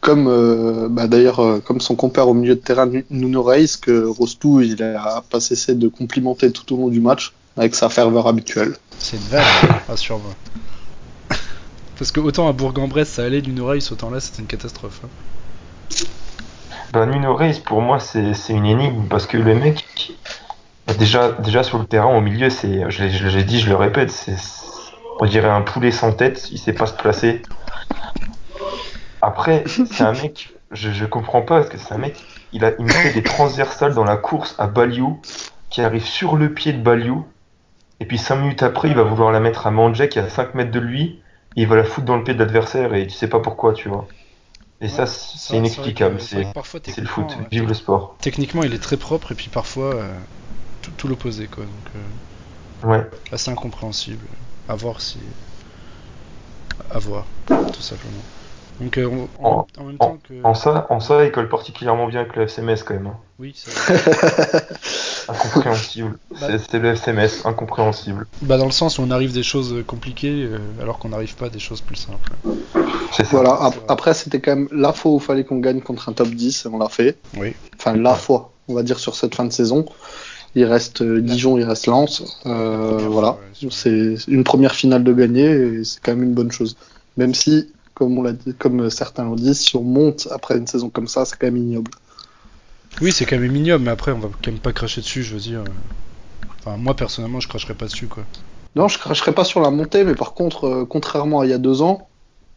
Comme, 0.00 0.26
euh, 0.28 0.88
bah, 0.88 1.08
d'ailleurs, 1.08 1.40
euh, 1.40 1.58
comme 1.60 1.80
son 1.80 1.96
compère 1.96 2.28
au 2.28 2.34
milieu 2.34 2.54
de 2.54 2.60
terrain, 2.60 2.86
Nu- 2.86 3.04
Nuno 3.10 3.42
Reis, 3.42 3.76
que 3.80 4.04
Rostou, 4.06 4.60
il 4.60 4.82
a 4.82 5.22
pas 5.30 5.40
cessé 5.40 5.74
de 5.74 5.88
complimenter 5.88 6.52
tout 6.52 6.72
au 6.74 6.76
long 6.76 6.88
du 6.88 7.00
match, 7.00 7.32
avec 7.56 7.74
sa 7.74 7.88
ferveur 7.88 8.26
habituelle. 8.28 8.76
C'est 8.98 9.16
une 9.16 9.22
vanne, 9.24 9.44
rassure-moi. 9.88 10.32
Parce 11.98 12.10
que 12.10 12.20
autant 12.20 12.48
à 12.48 12.52
Bourg-en-Bresse 12.52 13.10
ça 13.10 13.24
allait 13.24 13.42
d'une 13.42 13.60
oreille, 13.60 13.82
autant 13.92 14.10
là 14.10 14.18
c'était 14.18 14.40
une 14.42 14.48
catastrophe. 14.48 15.00
hein. 15.04 15.08
Ben, 16.92 17.06
Nuno 17.06 17.34
Reis, 17.34 17.60
pour 17.64 17.80
moi, 17.80 18.00
c'est 18.00 18.32
une 18.50 18.66
énigme, 18.66 19.04
parce 19.08 19.26
que 19.26 19.36
le 19.38 19.54
mec, 19.54 19.84
déjà, 20.98 21.32
déjà 21.32 21.62
sur 21.62 21.78
le 21.78 21.84
terrain, 21.86 22.14
au 22.16 22.20
milieu, 22.20 22.50
c'est, 22.50 22.90
je 22.90 23.28
l'ai 23.28 23.44
dit, 23.44 23.60
je 23.60 23.68
le 23.68 23.76
répète, 23.76 24.10
c'est, 24.10 24.36
on 25.20 25.26
dirait 25.26 25.48
un 25.48 25.62
poulet 25.62 25.90
sans 25.90 26.12
tête, 26.12 26.48
il 26.50 26.58
sait 26.58 26.72
pas 26.72 26.86
se 26.86 26.94
placer. 26.94 27.42
Après, 29.20 29.64
c'est 29.66 30.02
un 30.02 30.12
mec, 30.12 30.54
je, 30.72 30.90
je 30.90 31.04
comprends 31.04 31.42
pas, 31.42 31.58
parce 31.58 31.68
que 31.68 31.78
c'est 31.78 31.94
un 31.94 31.98
mec, 31.98 32.16
il, 32.52 32.64
a, 32.64 32.72
il 32.78 32.84
me 32.84 32.90
fait 32.90 33.12
des 33.12 33.22
transversales 33.22 33.94
dans 33.94 34.04
la 34.04 34.16
course 34.16 34.54
à 34.58 34.66
Baliou, 34.66 35.20
qui 35.70 35.80
arrive 35.80 36.04
sur 36.04 36.36
le 36.36 36.52
pied 36.52 36.72
de 36.72 36.82
Baliou, 36.82 37.24
et 38.00 38.04
puis 38.04 38.18
5 38.18 38.36
minutes 38.36 38.62
après, 38.62 38.88
il 38.88 38.94
va 38.94 39.04
vouloir 39.04 39.30
la 39.30 39.40
mettre 39.40 39.66
à 39.66 39.70
Mandjek, 39.70 40.10
qui 40.10 40.18
est 40.18 40.22
à 40.22 40.28
5 40.28 40.54
mètres 40.54 40.72
de 40.72 40.80
lui, 40.80 41.20
et 41.56 41.62
il 41.62 41.68
va 41.68 41.76
la 41.76 41.84
foutre 41.84 42.06
dans 42.06 42.16
le 42.16 42.24
pied 42.24 42.34
de 42.34 42.38
l'adversaire, 42.40 42.92
et 42.94 43.06
tu 43.06 43.14
sais 43.14 43.28
pas 43.28 43.38
pourquoi, 43.38 43.72
tu 43.72 43.88
vois. 43.88 44.08
Et 44.80 44.88
ça, 44.88 45.02
Ouais, 45.04 45.08
c'est 45.08 45.56
inexplicable, 45.56 46.20
c'est 46.20 46.44
le 47.00 47.06
foot, 47.06 47.38
vive 47.52 47.68
le 47.68 47.74
sport. 47.74 48.16
Techniquement 48.20 48.64
il 48.64 48.74
est 48.74 48.82
très 48.82 48.96
propre 48.96 49.30
et 49.30 49.36
puis 49.36 49.48
parfois 49.48 49.94
euh, 49.94 50.12
tout, 50.82 50.90
tout 50.96 51.08
l'opposé 51.08 51.46
quoi. 51.46 51.64
Donc 51.64 51.72
euh, 51.96 52.88
Ouais. 52.90 53.06
assez 53.30 53.50
incompréhensible. 53.50 54.26
À 54.68 54.74
voir 54.74 55.00
si. 55.00 55.18
À 56.90 56.98
voir, 56.98 57.24
tout 57.48 57.82
simplement. 57.82 58.12
Donc 58.80 58.98
euh, 58.98 59.06
on- 59.06 59.44
en, 59.46 59.66
En- 59.78 59.84
même 59.84 59.98
temps 59.98 60.18
que. 60.28 60.34
En 60.44 60.54
ça, 60.54 60.86
en 60.90 60.98
ça, 61.00 61.24
il 61.24 61.30
colle 61.30 61.48
particulièrement 61.48 62.06
bien 62.08 62.20
avec 62.20 62.34
le 62.36 62.42
FCMS 62.42 62.82
quand 62.84 62.94
même. 62.94 63.06
hein. 63.06 63.16
Oui, 63.38 63.54
c'est 63.56 63.70
vrai. 63.72 64.62
Incompréhensible. 65.28 66.18
Bah- 66.40 66.48
C'est 66.58 66.78
le 66.78 66.94
FCMS, 66.96 67.44
incompréhensible. 67.46 68.26
Bah 68.42 68.56
dans 68.56 68.64
le 68.66 68.72
sens 68.72 68.98
où 68.98 69.02
on 69.02 69.10
arrive 69.10 69.32
des 69.32 69.42
choses 69.42 69.84
compliquées 69.86 70.44
euh, 70.50 70.58
alors 70.80 70.98
qu'on 70.98 71.10
n'arrive 71.10 71.34
pas 71.36 71.46
à 71.46 71.50
des 71.50 71.58
choses 71.60 71.80
plus 71.80 71.96
simples. 71.96 72.32
C'est 73.12 73.24
ça. 73.24 73.30
Voilà, 73.36 73.52
ap- 73.54 73.74
après, 73.88 74.14
c'était 74.14 74.40
quand 74.40 74.56
même 74.56 74.68
la 74.72 74.92
fois 74.92 75.12
où 75.12 75.16
il 75.18 75.22
fallait 75.22 75.44
qu'on 75.44 75.58
gagne 75.58 75.80
contre 75.80 76.08
un 76.08 76.12
top 76.12 76.28
10, 76.28 76.64
et 76.64 76.68
on 76.68 76.78
l'a 76.78 76.88
fait. 76.88 77.16
Oui. 77.36 77.54
Enfin, 77.78 77.94
la 77.96 78.14
fois, 78.14 78.50
on 78.68 78.74
va 78.74 78.82
dire, 78.82 78.98
sur 78.98 79.14
cette 79.14 79.34
fin 79.34 79.44
de 79.44 79.52
saison. 79.52 79.84
Il 80.54 80.64
reste 80.64 81.02
euh, 81.02 81.20
Dijon, 81.20 81.56
il 81.58 81.64
reste 81.64 81.86
Lens. 81.86 82.40
Euh, 82.46 82.98
voilà, 83.08 83.38
c'est 83.70 84.16
une 84.28 84.44
première 84.44 84.74
finale 84.74 85.02
de 85.04 85.12
gagner, 85.12 85.50
et 85.50 85.84
c'est 85.84 86.00
quand 86.02 86.12
même 86.12 86.24
une 86.24 86.34
bonne 86.34 86.52
chose. 86.52 86.76
Même 87.16 87.34
si, 87.34 87.70
comme, 87.94 88.18
on 88.18 88.22
l'a 88.22 88.32
dit, 88.32 88.54
comme 88.58 88.90
certains 88.90 89.24
l'ont 89.24 89.36
dit, 89.36 89.54
si 89.54 89.76
on 89.76 89.82
monte 89.82 90.28
après 90.30 90.58
une 90.58 90.66
saison 90.66 90.90
comme 90.90 91.08
ça, 91.08 91.24
c'est 91.24 91.36
quand 91.38 91.46
même 91.46 91.56
ignoble. 91.56 91.90
Oui, 93.00 93.12
c'est 93.12 93.24
quand 93.24 93.38
même 93.38 93.56
ignoble, 93.56 93.84
mais 93.84 93.90
après 93.90 94.12
on 94.12 94.18
va 94.18 94.28
quand 94.28 94.50
même 94.50 94.60
pas 94.60 94.72
cracher 94.72 95.00
dessus, 95.00 95.22
je 95.22 95.34
veux 95.34 95.40
dire. 95.40 95.64
Enfin, 96.58 96.76
moi 96.76 96.94
personnellement, 96.94 97.40
je 97.40 97.48
cracherai 97.48 97.74
pas 97.74 97.86
dessus 97.86 98.06
quoi. 98.06 98.24
Non, 98.74 98.88
je 98.88 98.98
cracherai 98.98 99.32
pas 99.32 99.44
sur 99.44 99.60
la 99.60 99.70
montée, 99.70 100.04
mais 100.04 100.14
par 100.14 100.34
contre, 100.34 100.66
euh, 100.66 100.86
contrairement 100.88 101.40
à 101.40 101.46
il 101.46 101.50
y 101.50 101.54
a 101.54 101.58
deux 101.58 101.82
ans, 101.82 102.08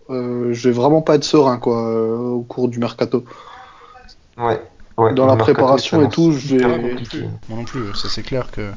euh, 0.10 0.54
je 0.54 0.70
vais 0.70 0.76
vraiment 0.76 1.02
pas 1.02 1.16
être 1.16 1.24
serein 1.24 1.58
quoi, 1.58 1.88
euh, 1.88 2.18
au 2.18 2.42
cours 2.42 2.70
du 2.70 2.80
mercato. 2.80 3.26
Ouais. 4.38 4.62
Ouais. 4.98 5.14
Dans 5.14 5.26
la 5.26 5.36
préparation 5.36 6.02
et 6.06 6.10
tout, 6.10 6.32
compliqué. 6.32 7.22
Moi 7.50 7.58
non 7.60 7.66
plus, 7.66 7.94
ça 7.96 8.08
c'est 8.10 8.24
clair 8.24 8.52
que 8.52 8.72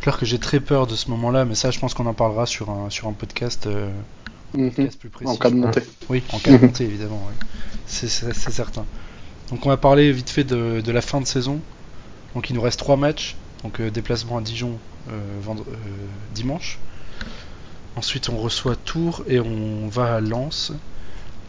clair 0.00 0.18
que 0.18 0.26
j'ai 0.26 0.38
très 0.38 0.60
peur 0.60 0.86
de 0.86 0.94
ce 0.96 1.10
moment-là, 1.10 1.44
mais 1.44 1.54
ça 1.54 1.70
je 1.70 1.78
pense 1.78 1.94
qu'on 1.94 2.06
en 2.06 2.14
parlera 2.14 2.46
sur 2.46 2.70
un 2.70 2.90
sur 2.90 3.08
un 3.08 3.12
podcast, 3.12 3.66
euh, 3.66 3.88
Mhm. 4.54 4.70
podcast 4.70 4.98
plus 5.00 5.08
précis. 5.08 5.30
En 5.32 5.36
cas 5.36 5.50
de 5.50 5.56
montée. 5.56 5.82
Oui, 6.10 6.22
en 6.32 6.38
cas 6.38 6.52
de 6.56 6.58
montée 6.66 6.84
évidemment, 6.84 7.22
oui. 7.28 7.34
c'est 7.86 8.08
certain. 8.08 8.84
Donc 9.50 9.64
on 9.66 9.68
va 9.68 9.76
parler 9.76 10.12
vite 10.12 10.30
fait 10.30 10.44
de, 10.44 10.80
de 10.80 10.92
la 10.92 11.00
fin 11.02 11.20
de 11.20 11.26
saison. 11.26 11.60
Donc 12.34 12.50
il 12.50 12.54
nous 12.56 12.62
reste 12.62 12.78
trois 12.78 12.96
matchs. 12.96 13.36
Donc 13.62 13.80
euh, 13.80 13.90
déplacement 13.90 14.38
à 14.38 14.40
Dijon 14.40 14.78
euh, 15.10 15.18
vendre- 15.42 15.64
euh, 15.68 15.74
dimanche. 16.34 16.78
Ensuite 17.96 18.28
on 18.30 18.36
reçoit 18.38 18.76
Tours 18.76 19.22
et 19.28 19.40
on 19.40 19.88
va 19.88 20.16
à 20.16 20.20
Lens. 20.20 20.72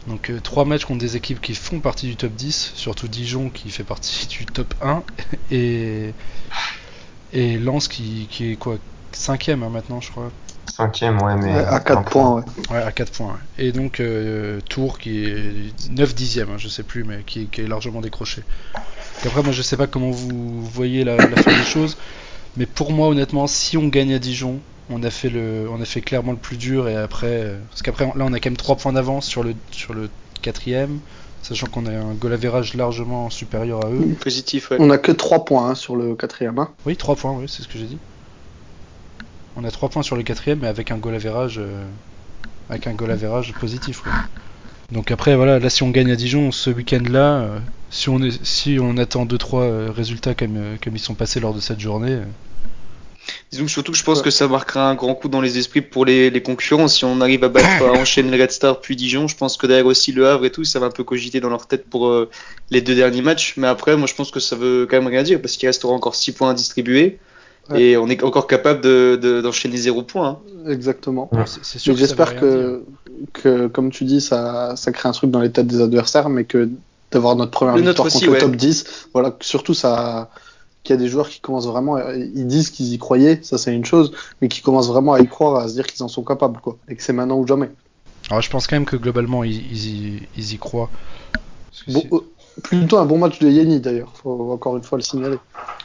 Donc 0.06 0.30
euh, 0.30 0.40
trois 0.40 0.64
matchs 0.64 0.84
contre 0.84 1.00
des 1.00 1.16
équipes 1.16 1.40
qui 1.40 1.54
font 1.54 1.80
partie 1.80 2.06
du 2.06 2.16
top 2.16 2.32
10, 2.32 2.72
surtout 2.74 3.08
Dijon 3.08 3.48
qui 3.50 3.70
fait 3.70 3.84
partie 3.84 4.26
du 4.38 4.46
top 4.46 4.74
1 4.82 5.02
et 5.50 6.12
et 7.32 7.58
Lens 7.58 7.88
qui, 7.88 8.28
qui 8.30 8.52
est 8.52 8.56
quoi 8.56 8.76
cinquième 9.12 9.62
hein, 9.62 9.70
maintenant 9.70 10.00
je 10.00 10.10
crois. 10.10 10.30
Cinquième, 10.66 11.20
ouais, 11.22 11.36
mais. 11.36 11.52
Ouais, 11.52 11.64
à 11.64 11.76
un 11.76 11.80
4 11.80 12.04
points, 12.04 12.34
ouais. 12.36 12.42
Ouais, 12.70 12.82
à 12.82 12.90
4 12.90 13.12
points. 13.12 13.26
ouais. 13.28 13.64
Et 13.66 13.72
donc 13.72 14.00
euh, 14.00 14.60
Tours 14.68 14.98
qui 14.98 15.24
est 15.24 15.90
9 15.90 16.14
dixième, 16.14 16.50
hein, 16.50 16.58
je 16.58 16.68
sais 16.68 16.82
plus, 16.82 17.04
mais 17.04 17.22
qui, 17.24 17.46
qui 17.48 17.60
est 17.60 17.66
largement 17.68 18.00
décroché. 18.00 18.42
Et 19.24 19.28
après, 19.28 19.42
moi 19.42 19.52
je 19.52 19.62
sais 19.62 19.76
pas 19.76 19.86
comment 19.86 20.10
vous 20.10 20.62
voyez 20.64 21.04
la, 21.04 21.16
la 21.16 21.36
fin 21.36 21.52
des 21.52 21.64
choses, 21.64 21.96
mais 22.56 22.66
pour 22.66 22.92
moi 22.92 23.08
honnêtement, 23.08 23.46
si 23.46 23.76
on 23.76 23.86
gagne 23.88 24.14
à 24.14 24.18
Dijon, 24.18 24.60
on 24.90 25.02
a 25.02 25.10
fait 25.10 25.30
le, 25.30 25.66
on 25.70 25.80
a 25.80 25.84
fait 25.84 26.00
clairement 26.00 26.32
le 26.32 26.38
plus 26.38 26.56
dur 26.56 26.88
et 26.88 26.96
après, 26.96 27.42
euh, 27.42 27.58
parce 27.70 27.82
qu'après 27.82 28.04
là 28.04 28.12
on 28.18 28.32
a 28.32 28.40
quand 28.40 28.50
même 28.50 28.56
3 28.56 28.76
points 28.76 28.92
d'avance 28.92 29.26
sur 29.26 29.42
le 29.42 29.54
sur 29.70 29.94
le 29.94 30.10
quatrième, 30.42 31.00
sachant 31.42 31.66
qu'on 31.66 31.86
a 31.86 31.92
un 31.92 32.14
goal 32.14 32.32
average 32.32 32.74
largement 32.74 33.30
supérieur 33.30 33.84
à 33.84 33.90
eux. 33.90 34.14
Positif, 34.20 34.70
ouais. 34.70 34.76
On 34.80 34.90
a 34.90 34.98
que 34.98 35.12
3 35.12 35.44
points 35.44 35.70
hein, 35.70 35.74
sur 35.74 35.96
le 35.96 36.14
quatrième. 36.14 36.58
Hein. 36.58 36.70
Oui, 36.86 36.96
3 36.96 37.16
points, 37.16 37.32
oui, 37.32 37.46
c'est 37.48 37.62
ce 37.62 37.68
que 37.68 37.78
j'ai 37.78 37.86
dit. 37.86 37.98
On 39.56 39.64
a 39.64 39.70
3 39.70 39.88
points 39.88 40.02
sur 40.02 40.16
le 40.16 40.22
quatrième, 40.22 40.60
mais 40.60 40.68
avec 40.68 40.90
un 40.90 40.98
goal 40.98 41.14
average, 41.14 41.58
euh, 41.58 41.84
avec 42.68 42.86
un 42.86 42.92
goal 42.92 43.10
average 43.10 43.52
positif. 43.54 44.00
quoi. 44.00 44.12
Donc 44.92 45.10
après, 45.10 45.34
voilà, 45.34 45.58
là, 45.58 45.70
si 45.70 45.82
on 45.82 45.90
gagne 45.90 46.10
à 46.10 46.16
Dijon 46.16 46.52
ce 46.52 46.70
week-end-là, 46.70 47.40
euh, 47.40 47.58
si 47.90 48.08
on 48.08 48.20
est, 48.22 48.44
si 48.44 48.78
on 48.80 48.96
attend 48.96 49.24
2-3 49.24 49.90
résultats 49.90 50.34
comme, 50.34 50.56
euh, 50.56 50.76
comme 50.82 50.94
ils 50.94 51.00
sont 51.00 51.14
passés 51.14 51.40
lors 51.40 51.54
de 51.54 51.60
cette 51.60 51.80
journée, 51.80 52.12
euh, 52.12 52.24
Disons 53.50 53.64
que 53.64 53.70
surtout 53.70 53.92
que 53.92 53.98
je 53.98 54.04
pense 54.04 54.18
Ouais. 54.18 54.24
que 54.24 54.30
ça 54.30 54.48
marquera 54.48 54.88
un 54.90 54.94
grand 54.94 55.14
coup 55.14 55.28
dans 55.28 55.40
les 55.40 55.58
esprits 55.58 55.80
pour 55.80 56.04
les, 56.04 56.30
les 56.30 56.42
concurrents. 56.42 56.88
Si 56.88 57.04
on 57.04 57.20
arrive 57.20 57.44
à 57.44 57.48
battre, 57.48 57.84
à 57.84 57.92
enchaîner 57.92 58.36
le 58.36 58.42
Red 58.42 58.50
Star 58.50 58.80
puis 58.80 58.96
Dijon, 58.96 59.28
je 59.28 59.36
pense 59.36 59.56
que 59.56 59.66
derrière 59.66 59.86
aussi 59.86 60.12
le 60.12 60.26
Havre 60.28 60.44
et 60.44 60.50
tout, 60.50 60.64
ça 60.64 60.78
va 60.80 60.86
un 60.86 60.90
peu 60.90 61.04
cogiter 61.04 61.40
dans 61.40 61.48
leur 61.50 61.66
tête 61.66 61.86
pour 61.88 62.08
euh, 62.08 62.28
les 62.70 62.80
deux 62.80 62.94
derniers 62.94 63.22
matchs. 63.22 63.54
Mais 63.56 63.66
après, 63.66 63.96
moi 63.96 64.06
je 64.06 64.14
pense 64.14 64.30
que 64.30 64.40
ça 64.40 64.56
veut 64.56 64.86
quand 64.90 64.96
même 64.96 65.06
rien 65.08 65.22
dire 65.22 65.40
parce 65.40 65.56
qu'il 65.56 65.68
restera 65.68 65.92
encore 65.92 66.14
6 66.14 66.32
points 66.32 66.50
à 66.50 66.54
distribuer. 66.54 67.18
Ouais. 67.70 67.80
Et 67.80 67.96
on 67.96 68.08
est 68.08 68.22
encore 68.22 68.46
capable 68.46 68.82
de, 68.82 69.18
de- 69.22 69.40
d'enchaîner 69.40 69.78
0 69.78 70.02
points. 70.02 70.40
hein. 70.66 70.70
Exactement. 70.70 71.30
Ouais. 71.32 71.44
c'est 71.62 71.78
sûr 71.78 71.96
j'espère 71.96 72.36
que, 72.38 72.82
que, 73.32 73.68
comme 73.68 73.90
tu 73.90 74.04
dis, 74.04 74.20
ça, 74.20 74.74
ça 74.76 74.92
crée 74.92 75.08
un 75.08 75.12
truc 75.12 75.30
dans 75.30 75.40
les 75.40 75.50
têtes 75.50 75.66
des 75.66 75.80
adversaires, 75.80 76.28
mais 76.28 76.44
que 76.44 76.68
d'avoir 77.10 77.36
notre 77.36 77.52
première 77.52 77.76
victoire 77.76 78.06
aussi, 78.08 78.18
contre 78.26 78.32
ouais. 78.32 78.34
le 78.40 78.40
top 78.46 78.56
10, 78.56 79.08
voilà, 79.14 79.34
surtout 79.40 79.72
ça, 79.72 80.28
qu'il 80.84 80.94
y 80.94 80.98
a 80.98 81.02
des 81.02 81.08
joueurs 81.08 81.28
qui 81.28 81.40
commencent 81.40 81.66
vraiment, 81.66 81.96
à- 81.96 82.14
ils 82.14 82.46
disent 82.46 82.70
qu'ils 82.70 82.92
y 82.92 82.98
croyaient, 82.98 83.40
ça 83.42 83.58
c'est 83.58 83.74
une 83.74 83.84
chose, 83.84 84.12
mais 84.40 84.48
qui 84.48 84.62
commencent 84.62 84.88
vraiment 84.88 85.14
à 85.14 85.20
y 85.20 85.26
croire, 85.26 85.56
à 85.56 85.68
se 85.68 85.74
dire 85.74 85.86
qu'ils 85.86 86.04
en 86.04 86.08
sont 86.08 86.22
capables, 86.22 86.60
quoi, 86.60 86.76
et 86.88 86.94
que 86.94 87.02
c'est 87.02 87.12
maintenant 87.12 87.38
ou 87.38 87.46
jamais. 87.46 87.70
Alors 88.30 88.42
je 88.42 88.50
pense 88.50 88.66
quand 88.66 88.76
même 88.76 88.86
que 88.86 88.96
globalement 88.96 89.44
ils, 89.44 89.56
ils 89.72 89.86
y, 90.16 90.22
ils 90.36 90.52
y 90.54 90.58
croient. 90.58 90.90
Bon, 91.88 92.02
euh, 92.12 92.20
plutôt 92.62 92.98
un 92.98 93.04
bon 93.04 93.18
match 93.18 93.38
de 93.40 93.48
Yeni 93.48 93.80
d'ailleurs, 93.80 94.12
faut 94.14 94.52
encore 94.52 94.76
une 94.76 94.82
fois 94.82 94.98
le 94.98 95.02
signaler. 95.02 95.36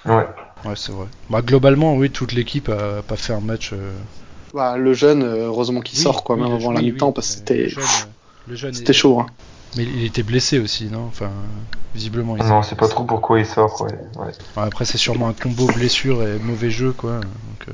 Ouais. 0.05 0.25
Ouais, 0.65 0.75
c'est 0.75 0.91
vrai. 0.91 1.07
Bah, 1.29 1.41
globalement, 1.41 1.95
oui, 1.95 2.09
toute 2.09 2.33
l'équipe 2.33 2.69
a 2.69 3.01
pas 3.01 3.15
fait 3.15 3.33
un 3.33 3.39
match. 3.39 3.71
euh, 3.73 3.91
Bah, 4.53 4.77
le 4.77 4.93
jeune, 4.93 5.23
euh, 5.23 5.45
heureusement 5.47 5.79
qu'il 5.81 5.97
oui, 5.97 6.03
sort, 6.03 6.23
quoi, 6.23 6.35
oui, 6.35 6.41
même 6.43 6.51
avant 6.53 6.71
la 6.71 6.81
mi-temps, 6.81 7.07
oui, 7.07 7.13
parce 7.13 7.27
que 7.27 7.33
c'était, 7.35 7.67
euh, 7.77 7.81
le 8.49 8.55
jeune 8.55 8.73
c'était 8.73 8.93
chaud. 8.93 9.19
Hein. 9.19 9.27
Mais 9.77 9.83
il 9.83 10.03
était 10.03 10.23
blessé 10.23 10.57
aussi, 10.59 10.85
non? 10.85 11.05
Enfin, 11.07 11.29
visiblement. 11.93 12.35
Il 12.37 12.43
Non, 12.45 12.63
c'est 12.63 12.75
pas 12.75 12.87
trop 12.87 13.03
pourquoi 13.03 13.39
il 13.39 13.45
sort, 13.45 13.81
ouais. 13.81 14.31
Après, 14.55 14.85
c'est 14.85 14.97
sûrement 14.97 15.27
un 15.27 15.33
combo 15.33 15.67
blessure 15.67 16.23
et 16.23 16.39
mauvais 16.39 16.71
jeu, 16.71 16.91
quoi. 16.91 17.19
Donc, 17.19 17.67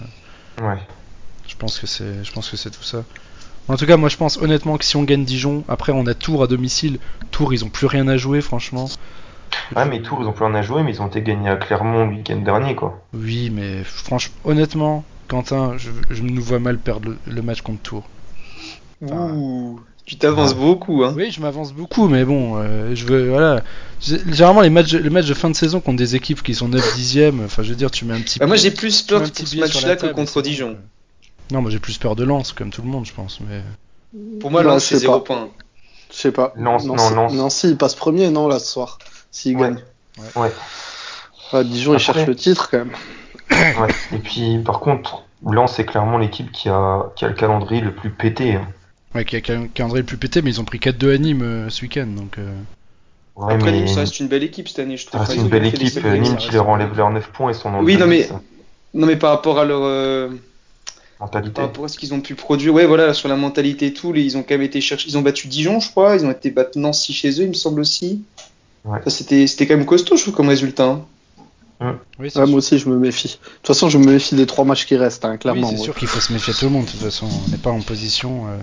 euh, 0.61 0.67
ouais. 0.67 0.79
je 1.47 1.55
pense 1.55 1.79
que 1.79 1.87
c'est, 1.87 2.23
je 2.23 2.31
pense 2.33 2.49
que 2.49 2.57
c'est 2.57 2.71
tout 2.71 2.83
ça. 2.83 3.03
En 3.67 3.77
tout 3.77 3.85
cas, 3.85 3.97
moi, 3.97 4.09
je 4.09 4.17
pense 4.17 4.37
honnêtement 4.37 4.77
que 4.77 4.85
si 4.85 4.95
on 4.97 5.03
gagne 5.03 5.23
Dijon, 5.25 5.63
après, 5.67 5.91
on 5.91 6.05
a 6.05 6.13
Tours 6.13 6.43
à 6.43 6.47
domicile. 6.47 6.99
Tours, 7.31 7.53
ils 7.53 7.63
ont 7.65 7.69
plus 7.69 7.87
rien 7.87 8.07
à 8.09 8.17
jouer, 8.17 8.41
franchement. 8.41 8.85
Ouais, 9.75 9.81
puis- 9.83 9.89
mais 9.89 10.01
Tours, 10.01 10.19
ils 10.21 10.27
ont 10.27 10.33
plus 10.33 10.45
rien 10.45 10.53
à 10.55 10.61
jouer, 10.61 10.83
mais 10.83 10.91
ils 10.91 11.01
ont 11.01 11.07
été 11.07 11.21
gagnés 11.21 11.49
à 11.49 11.55
Clermont 11.55 12.05
le 12.05 12.17
week-end 12.17 12.35
dernier, 12.37 12.75
quoi. 12.75 13.01
Oui, 13.13 13.49
mais 13.49 13.83
franchement, 13.85 14.35
honnêtement, 14.43 15.03
Quentin, 15.29 15.77
je, 15.77 15.89
je 16.11 16.21
nous 16.21 16.41
vois 16.43 16.59
mal 16.59 16.77
perdre 16.77 17.09
le, 17.09 17.17
le 17.33 17.41
match 17.41 17.61
contre 17.61 17.81
Tours. 17.81 18.03
Enfin, 19.03 19.31
Ouh, 19.33 19.79
tu 20.05 20.17
t'avances 20.17 20.51
Ouais. 20.53 20.59
beaucoup. 20.59 21.03
Hein. 21.03 21.13
Oui, 21.15 21.31
je 21.31 21.41
m'avance 21.41 21.73
beaucoup, 21.73 22.07
mais 22.07 22.25
bon, 22.25 22.57
euh, 22.57 22.93
je 22.95 23.05
veux, 23.05 23.29
voilà. 23.29 23.63
Généralement, 24.01 24.61
les 24.61 24.69
matchs, 24.69 24.93
les 24.93 25.09
matchs 25.09 25.25
de 25.27 25.33
fin 25.33 25.49
de 25.49 25.55
saison 25.55 25.79
contre 25.79 25.97
des 25.97 26.15
équipes 26.15 26.43
qui 26.43 26.53
sont 26.53 26.67
9 26.67 26.95
dixièmes, 26.95 27.41
enfin, 27.45 27.63
je 27.63 27.69
veux 27.69 27.75
dire, 27.75 27.89
tu 27.89 28.05
mets 28.05 28.13
un 28.13 28.21
petit 28.21 28.37
Bah, 28.39 28.45
moi 28.45 28.55
peu- 28.55 28.61
j'ai 28.61 28.71
plus 28.71 29.01
peur 29.01 29.23
pour 29.23 29.47
ce 29.47 29.57
match-là 29.57 29.95
que 29.95 30.07
contre 30.07 30.41
Dijon. 30.41 30.77
Non, 31.51 31.61
moi 31.61 31.69
j'ai 31.71 31.79
plus 31.79 31.97
peur 31.97 32.15
de 32.15 32.23
Lens, 32.23 32.53
comme 32.53 32.69
tout 32.71 32.81
le 32.81 32.87
monde, 32.87 33.05
je 33.05 33.13
pense. 33.13 33.39
Mais 33.47 33.61
Pour 34.39 34.51
moi, 34.51 34.63
Non, 34.63 34.69
Lens 34.71 34.83
je 34.83 34.87
c'est 34.89 34.95
sais 34.95 35.01
0 35.01 35.19
pas. 35.19 35.35
points. 35.35 35.49
Je 36.11 36.15
sais 36.17 36.31
pas. 36.31 36.53
Lens, 36.55 36.85
non, 36.85 36.95
Nancy, 36.95 37.13
Lens. 37.15 37.33
Nancy, 37.33 37.69
il 37.71 37.77
passe 37.77 37.95
premier, 37.95 38.29
non, 38.29 38.47
là, 38.47 38.59
ce 38.59 38.67
soir, 38.71 38.99
s'il 39.31 39.55
Ouais. 39.57 39.63
gagne. 39.69 39.79
Ouais. 40.35 40.51
Ah, 41.51 41.63
Dijon, 41.63 41.93
il 41.93 41.99
cherche 41.99 42.25
le 42.25 42.35
titre, 42.35 42.69
quand 42.71 42.77
même. 42.79 42.91
ouais. 43.51 43.87
Et 44.13 44.19
puis, 44.19 44.59
par 44.59 44.79
contre, 44.79 45.23
Lens, 45.45 45.73
c'est 45.75 45.85
clairement 45.85 46.17
l'équipe 46.17 46.51
qui 46.51 46.69
a, 46.69 47.11
qui 47.15 47.25
a 47.25 47.27
le 47.27 47.33
calendrier 47.33 47.81
le 47.81 47.93
plus 47.93 48.09
pété. 48.11 48.55
hein. 48.55 48.67
Ouais, 49.15 49.25
qui 49.25 49.35
a 49.35 49.55
un 49.55 49.67
calendrier 49.67 50.01
le 50.01 50.05
plus 50.05 50.17
pété, 50.17 50.41
mais 50.41 50.49
ils 50.51 50.61
ont 50.61 50.65
pris 50.65 50.79
4-2 50.79 51.13
à 51.15 51.17
Nîmes 51.17 51.41
euh, 51.41 51.69
ce 51.69 51.81
week-end, 51.81 52.07
donc. 52.07 52.37
euh, 52.37 52.51
Ouais, 53.35 53.53
Après, 53.53 53.71
mais 53.71 53.79
Nîmes, 53.79 53.87
ça 53.87 53.99
reste 54.01 54.19
une 54.21 54.27
belle 54.29 54.43
équipe 54.43 54.67
cette 54.69 54.79
année, 54.79 54.95
je 54.95 55.03
ça 55.03 55.09
trouve. 55.11 55.21
reste 55.21 55.33
Enfin, 55.33 55.41
une 55.41 55.49
belle 55.49 55.65
équipe. 55.65 55.81
Nîmes 55.81 56.25
ça 56.25 56.35
qui 56.35 56.45
reste 56.45 56.53
leur 56.53 56.69
enlève 56.69 56.95
leurs 56.95 57.09
9 57.11 57.27
points 57.31 57.51
et 57.51 57.53
le 57.53 57.83
Oui, 57.83 57.97
non, 57.97 58.07
mais- 58.07 58.23
10. 58.23 58.33
Non, 58.93 59.07
mais 59.07 59.17
par 59.17 59.31
rapport 59.31 59.59
à 59.59 59.65
leur. 59.65 59.81
euh, 59.83 60.29
mentalité. 61.19 61.51
par 61.53 61.65
rapport 61.65 61.85
à 61.85 61.87
ce 61.89 61.97
qu'ils 61.97 62.13
ont 62.13 62.21
pu 62.21 62.35
produire, 62.35 62.73
ouais, 62.73 62.85
voilà, 62.85 63.13
sur 63.13 63.27
la 63.27 63.35
mentalité 63.35 63.87
et 63.87 63.93
tout, 63.93 64.13
les- 64.13 64.21
ils 64.23 64.37
ont 64.37 64.41
quand 64.43 64.53
même 64.53 64.61
été 64.61 64.79
chercher. 64.79 65.09
Ils 65.09 65.17
ont 65.17 65.21
battu 65.21 65.47
Dijon, 65.49 65.79
je 65.81 65.89
crois, 65.89 66.15
ils 66.15 66.25
ont 66.25 66.31
été 66.31 66.49
battre 66.49 66.77
Nancy 66.79 67.11
chez 67.13 67.29
eux, 67.31 67.43
il 67.43 67.49
me 67.49 67.53
semble 67.53 67.81
aussi. 67.81 68.21
Ouais. 68.85 68.99
Ça, 69.03 69.09
C'était 69.09 69.47
c'était 69.47 69.67
quand 69.67 69.75
même 69.75 69.85
costaud, 69.85 70.15
je 70.15 70.21
trouve, 70.21 70.33
comme 70.35 70.47
résultat. 70.49 70.85
hein. 71.81 71.97
Oui, 72.19 72.29
Ouais, 72.33 72.45
moi 72.45 72.55
aussi, 72.59 72.79
je 72.79 72.87
me 72.87 72.97
méfie. 72.97 73.27
De 73.27 73.33
toute 73.33 73.67
façon, 73.67 73.89
je 73.89 73.97
me 73.97 74.05
méfie 74.13 74.35
des 74.35 74.45
trois 74.45 74.63
matchs 74.63 74.85
qui 74.85 74.95
restent, 74.95 75.25
hein, 75.25 75.31
Oui, 75.33 75.39
clairement. 75.39 75.67
c'est 75.71 75.75
ouais. 75.77 75.83
sûr 75.83 75.95
qu'il 75.95 76.07
faut 76.07 76.21
se 76.21 76.31
méfier 76.31 76.53
de 76.53 76.57
tout 76.57 76.65
le 76.65 76.71
monde, 76.71 76.85
de 76.85 76.91
toute 76.91 77.01
façon. 77.01 77.27
On 77.47 77.51
n'est 77.51 77.57
pas 77.57 77.71
en 77.71 77.81
position. 77.81 78.47
euh, 78.47 78.57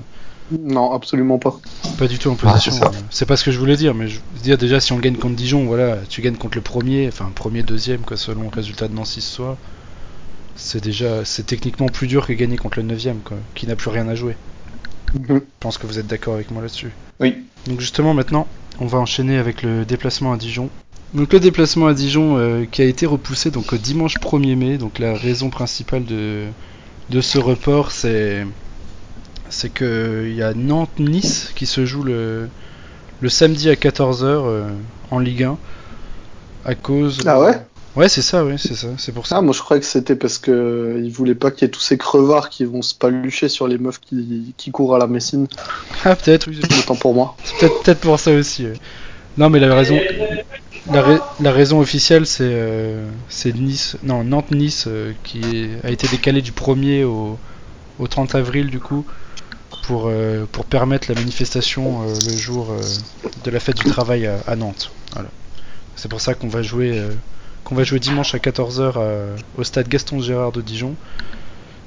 Non, 0.61 0.93
absolument 0.93 1.39
pas. 1.39 1.59
Pas 1.99 2.09
du 2.09 2.19
tout 2.19 2.29
en 2.29 2.33
Ouais, 2.33 2.39
position. 2.39 2.73
c'est 3.11 3.27
pas 3.27 3.37
ce 3.37 3.45
que 3.45 3.51
je 3.53 3.59
voulais 3.59 3.77
dire, 3.77 3.95
mais 3.95 4.09
je 4.09 4.17
veux 4.35 4.41
dire 4.43 4.59
déjà 4.59 4.81
si 4.81 4.93
on 4.93 4.99
gagne 4.99 5.17
contre 5.17 5.37
Dijon, 5.37 5.65
voilà, 5.65 5.99
tu 6.09 6.21
gagnes 6.21 6.37
contre 6.37 6.57
le 6.59 6.63
premier, 6.63 7.09
enfin 7.09 7.31
premier, 7.35 7.63
deuxième, 7.63 8.01
quoi, 8.01 8.17
selon 8.17 8.43
le 8.45 8.49
résultat 8.49 8.89
de 8.89 8.95
Nancy 8.95 9.21
ce 9.21 9.35
soir. 9.35 9.57
C'est 10.55 10.83
déjà, 10.83 11.25
c'est 11.25 11.45
techniquement 11.47 11.87
plus 11.89 12.07
dur 12.07 12.27
que 12.27 12.33
gagner 12.33 12.57
contre 12.57 12.79
le 12.79 12.85
neuvième, 12.85 13.21
quoi, 13.21 13.39
qui 13.55 13.67
n'a 13.67 13.77
plus 13.77 13.91
rien 13.91 14.09
à 14.09 14.15
jouer. 14.15 14.37
Mhm. 15.15 15.27
Je 15.41 15.41
pense 15.61 15.79
que 15.79 15.87
vous 15.87 15.99
êtes 15.99 16.07
d'accord 16.07 16.35
avec 16.35 16.51
moi 16.51 16.63
là-dessus. 16.63 16.91
Oui. 17.21 17.37
Donc 17.67 17.81
justement 17.81 18.15
maintenant, 18.15 18.47
on 18.81 18.87
va 18.87 18.99
enchaîner 18.99 19.39
avec 19.39 19.63
le 19.63 19.85
déplacement 19.85 20.33
à 20.33 20.37
Dijon. 20.37 20.69
Donc 21.15 21.33
le 21.33 21.41
déplacement 21.41 21.87
à 21.87 21.95
Dijon 21.95 22.37
euh, 22.39 22.65
qui 22.71 22.81
a 22.83 22.87
été 22.87 23.05
repoussé 23.07 23.51
donc 23.51 23.73
au 23.73 23.77
dimanche 23.77 24.19
1er 24.19 24.57
mai. 24.57 24.79
Donc 24.79 24.99
la 24.99 25.15
raison 25.15 25.51
principale 25.51 26.05
de, 26.05 26.45
de 27.11 27.21
ce 27.21 27.39
report, 27.39 27.91
c'est 27.91 28.47
c'est 29.53 29.73
que 29.73 30.25
il 30.29 30.35
y 30.35 30.43
a 30.43 30.55
Nantes-Nice 30.55 31.53
qui 31.55 31.67
se 31.67 31.85
joue 31.87 32.03
le, 32.03 32.49
le 33.21 33.29
samedi 33.29 33.71
à 33.71 33.77
14h 33.77 34.67
en 35.11 35.19
Ligue 35.19 35.45
1 35.45 35.59
à 36.65 36.75
cause. 36.75 37.19
Ah 37.27 37.41
ouais? 37.41 37.61
Ouais, 37.95 38.09
c'est 38.09 38.23
ça, 38.23 38.43
ouais, 38.45 38.57
c'est 38.57 38.75
ça, 38.75 38.89
c'est 38.97 39.13
pour 39.13 39.27
ça. 39.27 39.37
Ah, 39.37 39.43
moi, 39.43 39.53
je 39.53 39.61
croyais 39.61 39.81
que 39.81 39.87
c'était 39.87 40.17
parce 40.17 40.39
que 40.39 40.51
euh, 40.51 41.01
ils 41.05 41.13
voulaient 41.13 41.35
pas 41.35 41.51
qu'il 41.51 41.63
y 41.63 41.67
ait 41.67 41.71
tous 41.71 41.81
ces 41.81 41.99
crevards 41.99 42.49
qui 42.49 42.65
vont 42.65 42.81
se 42.81 42.95
palucher 42.95 43.51
sur 43.51 43.69
les 43.69 43.77
meufs 43.77 44.01
qui, 44.01 44.55
qui 44.57 44.71
courent 44.71 44.95
à 44.95 44.99
la 44.99 45.07
Messine. 45.07 45.47
Ah, 46.05 46.17
peut-être, 46.17 46.49
oui. 46.49 46.59
Autant 46.81 46.97
pour 46.97 47.15
moi. 47.15 47.37
C'est 47.45 47.59
peut-être 47.59 47.83
peut-être 47.83 48.01
pour 48.01 48.19
ça 48.19 48.33
aussi. 48.33 48.65
ouais. 48.65 48.73
Non, 49.37 49.51
mais 49.51 49.61
la 49.61 49.75
raison, 49.75 49.99
la, 50.91 51.03
ra- 51.03 51.35
la 51.41 51.53
raison 51.53 51.81
officielle, 51.81 52.27
c'est 52.27 52.43
euh, 52.45 53.07
c'est 53.29 53.55
Nice, 53.55 53.97
non 54.03 54.25
Nantes-Nice 54.25 54.85
euh, 54.89 55.13
qui 55.23 55.43
a 55.85 55.91
été 55.91 56.09
décalé 56.09 56.43
du 56.43 56.53
1er 56.53 57.05
au, 57.05 57.39
au 57.99 58.07
30 58.09 58.35
avril 58.35 58.67
du 58.69 58.81
coup 58.81 59.07
pour 59.83 60.05
euh, 60.07 60.47
pour 60.51 60.65
permettre 60.65 61.13
la 61.13 61.19
manifestation 61.19 62.03
euh, 62.03 62.15
le 62.27 62.37
jour 62.37 62.71
euh, 62.71 62.81
de 63.45 63.51
la 63.51 63.61
fête 63.61 63.77
du 63.77 63.85
travail 63.85 64.27
à, 64.47 64.57
Nantes. 64.57 64.93
C'est 65.97 66.09
pour 66.09 66.21
ça 66.21 66.35
qu'on 66.35 66.49
va 66.49 66.63
jouer 66.63 67.03
qu'on 67.65 67.75
va 67.75 67.85
jouer 67.85 68.01
dimanche 68.01 68.35
à 68.35 68.39
14h 68.39 68.95
au 69.59 69.65
stade 69.65 69.89
Gaston 69.89 70.21
Gérard 70.21 70.53
de 70.53 70.63
Dijon 70.63 70.97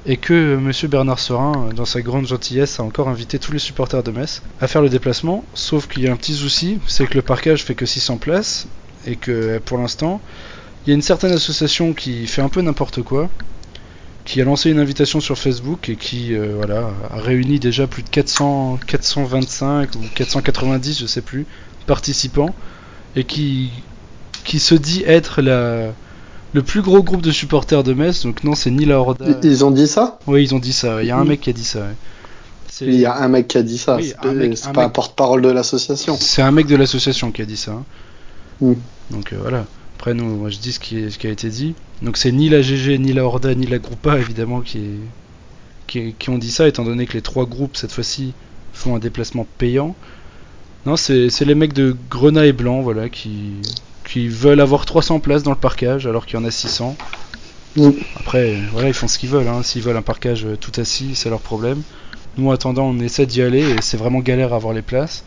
et 0.05 0.17
que 0.17 0.55
Monsieur 0.57 0.87
Bernard 0.87 1.19
Serin, 1.19 1.69
dans 1.75 1.85
sa 1.85 2.01
grande 2.01 2.27
gentillesse, 2.27 2.79
a 2.79 2.83
encore 2.83 3.09
invité 3.09 3.39
tous 3.39 3.51
les 3.51 3.59
supporters 3.59 4.03
de 4.03 4.11
Metz 4.11 4.43
à 4.61 4.67
faire 4.67 4.83
le 4.83 4.89
déplacement. 4.89 5.43
Sauf 5.55 5.87
qu'il 5.87 6.03
y 6.03 6.07
a 6.07 6.13
un 6.13 6.15
petit 6.15 6.35
souci, 6.35 6.79
c'est 6.85 7.07
que 7.07 7.15
le 7.15 7.23
parquage 7.23 7.63
fait 7.63 7.73
que 7.73 7.87
600 7.87 8.17
places 8.17 8.67
et 9.07 9.15
que 9.15 9.57
pour 9.57 9.79
l'instant, 9.79 10.21
il 10.85 10.91
y 10.91 10.93
a 10.93 10.95
une 10.95 11.01
certaine 11.01 11.31
association 11.31 11.93
qui 11.93 12.27
fait 12.27 12.43
un 12.43 12.49
peu 12.49 12.61
n'importe 12.61 13.01
quoi, 13.01 13.29
qui 14.25 14.41
a 14.41 14.43
lancé 14.43 14.71
une 14.71 14.79
invitation 14.79 15.19
sur 15.19 15.37
Facebook 15.37 15.87
et 15.89 15.95
qui 15.95 16.33
euh, 16.33 16.53
voilà 16.55 16.89
a 17.11 17.19
réuni 17.21 17.59
déjà 17.59 17.85
plus 17.87 18.01
de 18.03 18.09
400, 18.09 18.79
425 18.87 19.95
ou 19.95 19.99
490, 20.15 20.99
je 20.99 21.05
sais 21.05 21.21
plus, 21.21 21.45
participants 21.85 22.53
et 23.15 23.23
qui, 23.23 23.69
qui 24.43 24.59
se 24.59 24.73
dit 24.75 25.03
être 25.05 25.41
la, 25.41 25.93
le 26.53 26.61
plus 26.63 26.81
gros 26.81 27.03
groupe 27.03 27.21
de 27.21 27.31
supporters 27.31 27.83
de 27.83 27.93
Metz. 27.93 28.23
Donc 28.23 28.43
non, 28.43 28.55
c'est 28.55 28.71
ni 28.71 28.85
la 28.85 28.99
Horda. 28.99 29.25
Ils- 29.43 29.63
ont 29.63 29.71
dit 29.71 29.87
ça? 29.87 30.19
Oui, 30.27 30.43
ils 30.43 30.55
ont 30.55 30.59
dit 30.59 30.73
ça. 30.73 31.01
Il 31.03 31.07
y 31.07 31.11
a 31.11 31.17
un 31.17 31.21
Mhm. 31.23 31.29
mec 31.29 31.41
qui 31.41 31.49
a 31.51 31.53
dit 31.53 31.63
ça. 31.63 31.79
ouais. 31.81 31.95
Il 32.81 32.99
y 32.99 33.05
a 33.05 33.15
un 33.15 33.27
mec 33.29 33.47
qui 33.47 33.57
a 33.57 33.63
dit 33.63 33.77
ça. 33.77 33.95
Oui, 33.97 34.11
c'est 34.21 34.33
mec- 34.33 34.59
pas 34.73 34.83
un 34.83 34.89
porte-parole 34.89 35.41
de 35.43 35.49
l'association. 35.49 36.17
C'est 36.19 36.41
un 36.41 36.51
mec 36.51 36.65
de 36.67 36.75
l'association 36.75 37.31
qui 37.31 37.41
a 37.41 37.45
dit 37.45 37.55
ça. 37.57 37.71
hein. 37.71 37.83
Mm. 38.59 38.73
Donc 39.11 39.31
euh, 39.33 39.37
voilà. 39.39 39.65
Après, 39.97 40.13
nous, 40.13 40.25
moi, 40.35 40.49
je 40.49 40.57
dis 40.57 40.71
ce 40.73 40.79
qui, 40.79 40.97
est- 40.99 41.09
ce 41.09 41.17
qui 41.17 41.27
a 41.27 41.31
été 41.31 41.49
dit. 41.49 41.73
Donc 42.01 42.17
c'est 42.17 42.31
ni 42.31 42.49
la 42.49 42.61
GG, 42.61 42.97
ni 42.99 43.13
la 43.13 43.23
Horda, 43.23 43.55
ni 43.55 43.65
la 43.65 43.79
Groupa, 43.79 44.17
évidemment, 44.17 44.61
qui, 44.61 44.77
est- 44.79 44.99
qui, 45.87 46.13
qui 46.17 46.29
ont 46.29 46.37
dit 46.37 46.51
ça, 46.51 46.67
étant 46.67 46.83
donné 46.83 47.05
que 47.05 47.13
les 47.13 47.21
trois 47.21 47.45
groupes, 47.45 47.77
cette 47.77 47.91
fois-ci, 47.91 48.33
font 48.73 48.95
un 48.95 48.99
déplacement 48.99 49.47
payant. 49.57 49.95
Non, 50.85 50.97
c'est 50.97 51.29
les 51.45 51.55
mecs 51.55 51.73
de 51.73 51.95
Grenat 52.09 52.45
et 52.45 52.53
Blanc, 52.53 52.81
voilà, 52.81 53.09
qui, 53.09 53.53
qui 54.07 54.27
veulent 54.27 54.59
avoir 54.61 54.85
300 54.85 55.19
places 55.19 55.43
dans 55.43 55.51
le 55.51 55.57
parcage, 55.57 56.05
alors 56.05 56.25
qu'il 56.25 56.37
y 56.39 56.41
en 56.41 56.45
a 56.45 56.51
600. 56.51 56.95
Mm. 57.77 57.89
Après, 58.17 58.55
voilà, 58.71 58.89
ils 58.89 58.93
font 58.93 59.07
ce 59.07 59.17
qu'ils 59.17 59.29
veulent. 59.29 59.47
Hein. 59.47 59.63
S'ils 59.63 59.81
veulent 59.81 59.97
un 59.97 60.01
parcage 60.03 60.45
euh, 60.45 60.55
tout 60.57 60.71
assis, 60.79 61.15
c'est 61.15 61.29
leur 61.29 61.41
problème. 61.41 61.81
Nous, 62.37 62.49
en 62.49 62.51
attendant, 62.51 62.85
on 62.85 62.99
essaie 62.99 63.25
d'y 63.25 63.41
aller, 63.41 63.61
et 63.61 63.81
c'est 63.81 63.97
vraiment 63.97 64.19
galère 64.19 64.53
à 64.53 64.57
avoir 64.57 64.73
les 64.73 64.81
places. 64.81 65.23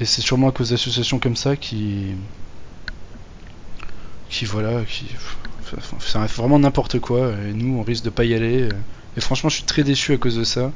Et 0.00 0.04
c'est 0.06 0.22
sûrement 0.22 0.48
à 0.48 0.52
cause 0.52 0.70
d'associations 0.70 1.18
comme 1.18 1.36
ça 1.36 1.56
qui. 1.56 2.06
Qui 4.30 4.44
voilà, 4.44 4.82
qui. 4.88 5.06
C'est 6.00 6.18
vraiment 6.36 6.58
n'importe 6.58 6.98
quoi, 6.98 7.32
et 7.48 7.52
nous 7.52 7.78
on 7.78 7.82
risque 7.82 8.04
de 8.04 8.10
pas 8.10 8.24
y 8.24 8.34
aller. 8.34 8.68
Et 9.16 9.20
franchement, 9.20 9.48
je 9.50 9.56
suis 9.56 9.64
très 9.64 9.82
déçu 9.84 10.12
à 10.12 10.16
cause 10.16 10.36
de 10.36 10.44
ça. 10.44 10.72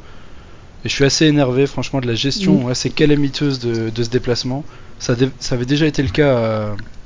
Et 0.84 0.88
je 0.88 0.94
suis 0.94 1.04
assez 1.04 1.26
énervé, 1.26 1.66
franchement, 1.66 2.00
de 2.00 2.06
la 2.06 2.14
gestion 2.14 2.68
assez 2.68 2.90
calamiteuse 2.90 3.58
de, 3.58 3.90
de 3.90 4.02
ce 4.02 4.10
déplacement. 4.10 4.64
Ça, 4.98 5.14
dé- 5.14 5.30
ça 5.40 5.54
avait 5.54 5.64
déjà 5.66 5.86
été 5.86 6.02
le 6.02 6.10
cas 6.10 6.36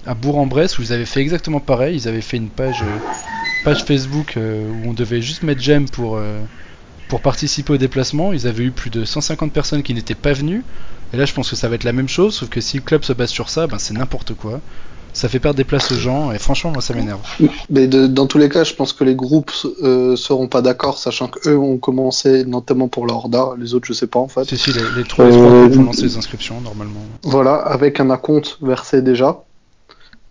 à, 0.06 0.10
à 0.10 0.14
Bourg-en-Bresse 0.14 0.78
où 0.78 0.82
ils 0.82 0.92
avaient 0.92 1.04
fait 1.06 1.20
exactement 1.20 1.60
pareil. 1.60 1.96
Ils 1.96 2.08
avaient 2.08 2.20
fait 2.20 2.36
une 2.38 2.48
page, 2.48 2.82
euh, 2.82 2.98
page 3.64 3.84
Facebook 3.84 4.36
euh, 4.36 4.68
où 4.84 4.90
on 4.90 4.92
devait 4.94 5.22
juste 5.22 5.42
mettre 5.44 5.60
j'aime 5.62 5.88
pour, 5.88 6.16
euh, 6.16 6.40
pour 7.08 7.20
participer 7.22 7.72
au 7.74 7.76
déplacement. 7.78 8.32
Ils 8.32 8.46
avaient 8.48 8.64
eu 8.64 8.70
plus 8.72 8.90
de 8.90 9.04
150 9.04 9.52
personnes 9.52 9.82
qui 9.82 9.94
n'étaient 9.94 10.14
pas 10.16 10.32
venues. 10.32 10.64
Et 11.14 11.16
là, 11.16 11.24
je 11.24 11.32
pense 11.32 11.48
que 11.48 11.56
ça 11.56 11.68
va 11.68 11.76
être 11.76 11.84
la 11.84 11.92
même 11.92 12.08
chose, 12.08 12.34
sauf 12.34 12.48
que 12.50 12.60
si 12.60 12.76
le 12.78 12.82
club 12.82 13.04
se 13.04 13.12
base 13.12 13.30
sur 13.30 13.48
ça, 13.48 13.66
ben, 13.66 13.78
c'est 13.78 13.94
n'importe 13.94 14.34
quoi. 14.34 14.60
Ça 15.18 15.28
fait 15.28 15.40
perdre 15.40 15.56
des 15.56 15.64
places 15.64 15.90
aux 15.90 15.96
gens, 15.96 16.30
et 16.30 16.38
franchement, 16.38 16.70
moi, 16.70 16.80
ça 16.80 16.94
m'énerve. 16.94 17.18
Mais 17.70 17.88
de- 17.88 18.06
dans 18.06 18.26
tous 18.26 18.38
les 18.38 18.48
cas, 18.48 18.62
je 18.62 18.72
pense 18.74 18.92
que 18.92 19.02
les 19.02 19.16
groupes 19.16 19.50
euh, 19.82 20.14
seront 20.14 20.46
pas 20.46 20.62
d'accord, 20.62 20.96
sachant 20.98 21.26
qu'eux 21.26 21.56
ont 21.56 21.76
commencé 21.76 22.44
notamment 22.44 22.86
pour 22.86 23.04
la 23.04 23.14
Horda, 23.14 23.48
les 23.58 23.74
autres 23.74 23.86
je 23.88 23.94
sais 23.94 24.06
pas 24.06 24.20
en 24.20 24.28
fait. 24.28 24.44
Si, 24.44 24.56
si, 24.56 24.72
les, 24.72 24.80
les 24.96 25.02
trois, 25.04 25.24
les 25.26 25.32
trois 25.32 25.50
Euh, 25.50 25.66
groupes 25.66 25.80
ont 25.80 25.84
lancé 25.86 26.02
les 26.02 26.16
inscriptions, 26.16 26.60
normalement. 26.60 27.00
Voilà, 27.24 27.54
avec 27.56 27.98
un 27.98 28.10
acompte 28.10 28.58
versé 28.62 29.02
déjà. 29.02 29.42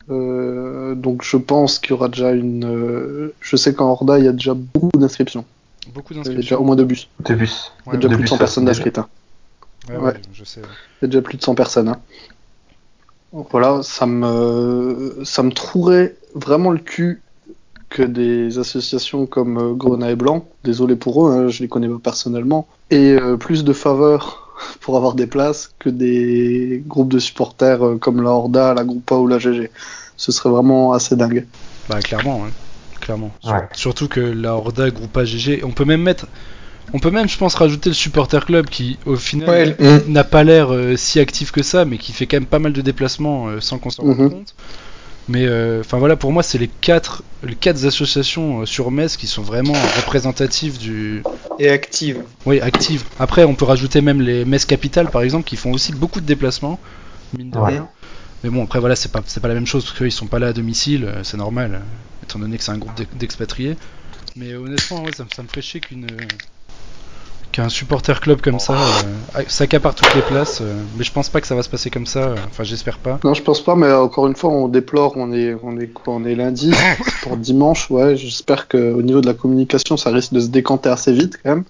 Euh, 0.10 0.96
donc 0.96 1.22
je 1.24 1.36
pense 1.36 1.80
qu'il 1.80 1.90
y 1.92 1.94
aura 1.94 2.08
déjà 2.08 2.32
une. 2.32 2.64
euh, 2.66 3.34
je 3.42 3.58
sais 3.58 3.74
qu'en 3.74 3.90
Horda 3.92 4.20
il 4.20 4.24
y 4.26 4.28
a 4.30 4.32
déjà 4.32 4.54
beaucoup 4.54 4.98
d'inscriptions. 4.98 5.44
Beaucoup 5.94 6.14
Il 6.14 6.18
y 6.18 6.20
a 6.20 6.24
déjà 6.24 6.30
d'inscriptions. 6.32 6.62
au 6.62 6.64
moins 6.64 6.76
deux 6.78 6.86
bus. 6.86 7.10
De 7.26 7.36
bus. 7.36 7.74
Il 7.88 7.92
y 7.92 7.96
a 7.96 7.98
déjà 7.98 8.08
deux 8.08 8.16
plus 8.16 8.18
de 8.18 8.22
bus, 8.22 8.30
100 8.30 8.36
ça, 8.36 8.40
personnes 8.40 8.66
déjà. 8.66 8.78
inscrites. 8.80 8.98
hein. 9.00 9.08
Ouais, 9.90 9.98
Ouais. 9.98 10.04
ouais, 10.06 10.14
je 10.34 10.44
sais. 10.46 10.62
Il 10.62 11.04
y 11.04 11.06
a 11.06 11.08
déjà 11.10 11.22
plus 11.22 11.38
de 11.38 11.44
100 11.44 11.56
personnes. 11.56 11.90
hein. 11.90 11.98
Voilà, 13.32 13.82
ça 13.84 14.06
me, 14.06 15.22
ça 15.24 15.44
me 15.44 15.52
trouverait 15.52 16.16
vraiment 16.34 16.72
le 16.72 16.80
cul 16.80 17.22
que 17.90 18.04
des 18.04 18.60
associations 18.60 19.26
comme 19.26 19.58
euh, 19.58 19.74
Grenat 19.74 20.12
et 20.12 20.16
Blanc, 20.16 20.46
désolé 20.64 20.96
pour 20.96 21.28
eux, 21.28 21.32
hein, 21.32 21.48
je 21.48 21.62
les 21.62 21.68
connais 21.68 21.88
pas 21.88 22.00
personnellement, 22.04 22.68
aient 22.90 23.20
euh, 23.20 23.38
plus 23.38 23.64
de 23.64 23.74
faveurs 23.74 24.54
pour 24.82 24.98
avoir 24.98 25.14
des 25.14 25.28
places 25.28 25.72
que 25.80 25.90
des 25.90 26.84
groupes 26.86 27.12
de 27.12 27.20
supporters 27.20 27.86
euh, 27.86 27.98
comme 27.98 28.22
la 28.22 28.32
Horda, 28.32 28.74
la 28.74 28.84
Groupa 28.84 29.16
ou 29.16 29.28
la 29.28 29.40
GG. 29.40 29.72
Ce 30.18 30.32
serait 30.32 30.50
vraiment 30.50 30.94
assez 30.94 31.16
dingue. 31.16 31.46
Bah, 31.90 32.02
clairement, 32.02 32.42
ouais. 32.42 32.50
Clairement. 33.00 33.32
Ouais. 33.46 33.68
Surtout 33.74 34.08
que 34.08 34.20
la 34.20 34.56
Horda, 34.56 34.90
Groupa, 34.90 35.24
GG, 35.24 35.64
on 35.64 35.72
peut 35.72 35.86
même 35.86 36.02
mettre. 36.02 36.28
On 36.94 37.00
peut 37.00 37.12
même, 37.12 37.28
je 37.28 37.38
pense, 37.38 37.56
rajouter 37.56 37.90
le 37.90 37.96
supporter 37.96 38.46
club 38.46 38.68
qui, 38.70 38.98
au 39.06 39.18
final, 39.18 39.76
n'a 40.08 40.24
pas 40.24 40.44
l'air 40.44 40.74
euh, 40.74 40.96
si 40.96 41.20
actif 41.20 41.52
que 41.52 41.62
ça, 41.62 41.84
mais 41.86 41.98
qui 41.98 42.14
fait 42.14 42.28
quand 42.28 42.38
même 42.38 42.46
pas 42.48 42.60
mal 42.60 42.72
de 42.74 42.82
déplacements 42.82 43.48
euh, 43.48 43.60
sans 43.60 43.78
qu'on 43.78 43.90
s'en 43.90 44.04
rende 44.04 44.18
Mhm. 44.20 44.30
compte. 44.30 44.56
Mais 45.28 45.46
euh, 45.46 45.82
enfin 45.82 45.98
voilà, 45.98 46.16
pour 46.16 46.32
moi, 46.32 46.44
c'est 46.44 46.58
les 46.58 46.70
quatre, 46.70 47.24
les 47.44 47.56
quatre 47.56 47.86
associations 47.86 48.62
euh, 48.62 48.66
sur 48.66 48.92
Metz 48.92 49.18
qui 49.18 49.28
sont 49.28 49.42
vraiment 49.44 49.74
représentatives 49.98 50.78
du, 50.78 51.24
Et 51.60 51.70
active. 51.70 52.24
oui, 52.46 52.62
actives. 52.62 53.04
Après, 53.20 53.44
on 53.44 53.54
peut 53.56 53.66
rajouter 53.66 54.00
même 54.02 54.22
les 54.22 54.46
Metz 54.46 54.66
Capital, 54.66 55.10
par 55.10 55.22
exemple, 55.24 55.44
qui 55.46 55.58
font 55.58 55.72
aussi 55.74 55.92
beaucoup 55.92 56.22
de 56.22 56.26
déplacements, 56.26 56.80
mine 57.38 57.52
de 57.52 57.60
Ouais. 57.60 57.66
rien. 57.68 57.90
Mais 58.44 58.50
bon, 58.50 58.64
après 58.64 58.80
voilà, 58.80 58.96
c'est 58.96 59.12
pas, 59.12 59.22
c'est 59.26 59.42
pas 59.42 59.48
la 59.50 59.56
même 59.56 59.66
chose 59.66 59.84
parce 59.84 59.98
qu'ils 59.98 60.12
sont 60.12 60.28
pas 60.28 60.40
là 60.40 60.48
à 60.48 60.54
domicile, 60.54 61.04
euh, 61.06 61.24
c'est 61.24 61.38
normal, 61.38 61.74
euh, 61.74 61.80
étant 62.24 62.40
donné 62.40 62.58
que 62.58 62.64
c'est 62.64 62.72
un 62.72 62.78
groupe 62.78 62.94
d'ex- 62.94 63.10
d'expatriés. 63.14 63.76
Mais 64.36 64.56
honnêtement, 64.56 65.04
ouais, 65.04 65.12
ça, 65.12 65.26
me- 65.26 65.30
ça 65.30 65.44
me 65.44 65.48
ferait 65.50 65.62
chier 65.62 65.82
qu'une 65.82 66.06
euh, 66.06 66.28
qu'un 67.58 67.70
supporter 67.70 68.20
club 68.22 68.40
comme 68.42 68.60
ça 68.60 68.74
euh, 68.76 69.42
s'accapare 69.48 69.96
toutes 69.96 70.14
les 70.14 70.22
places. 70.22 70.60
euh, 70.62 70.80
mais 70.96 71.04
je 71.04 71.12
pense 71.12 71.30
pas 71.30 71.42
que 71.42 71.48
ça 71.48 71.56
va 71.56 71.64
se 71.64 71.70
passer 71.70 71.90
comme 71.90 72.06
ça. 72.06 72.20
euh, 72.20 72.36
Enfin, 72.48 72.64
j'espère 72.64 73.00
pas. 73.00 73.20
Non, 73.24 73.34
je 73.34 73.42
pense 73.42 73.62
pas, 73.64 73.76
mais 73.76 73.92
encore 73.92 74.28
une 74.28 74.36
fois, 74.36 74.52
on 74.52 74.68
déplore, 74.68 75.14
on 75.16 75.34
est, 75.34 75.56
on 75.64 75.80
est 75.80 75.88
quoi, 75.88 76.14
on 76.14 76.24
est 76.24 76.36
lundi 76.36 76.72
pour 77.24 77.36
dimanche, 77.36 77.90
ouais. 77.90 78.16
J'espère 78.16 78.68
que 78.68 78.94
au 78.94 79.02
niveau 79.02 79.22
de 79.22 79.26
la 79.28 79.34
communication, 79.34 79.98
ça 79.98 80.12
risque 80.12 80.34
de 80.34 80.40
se 80.40 80.48
décanter 80.48 80.90
assez 80.90 81.12
vite 81.12 81.38
quand 81.42 81.50
même, 81.50 81.64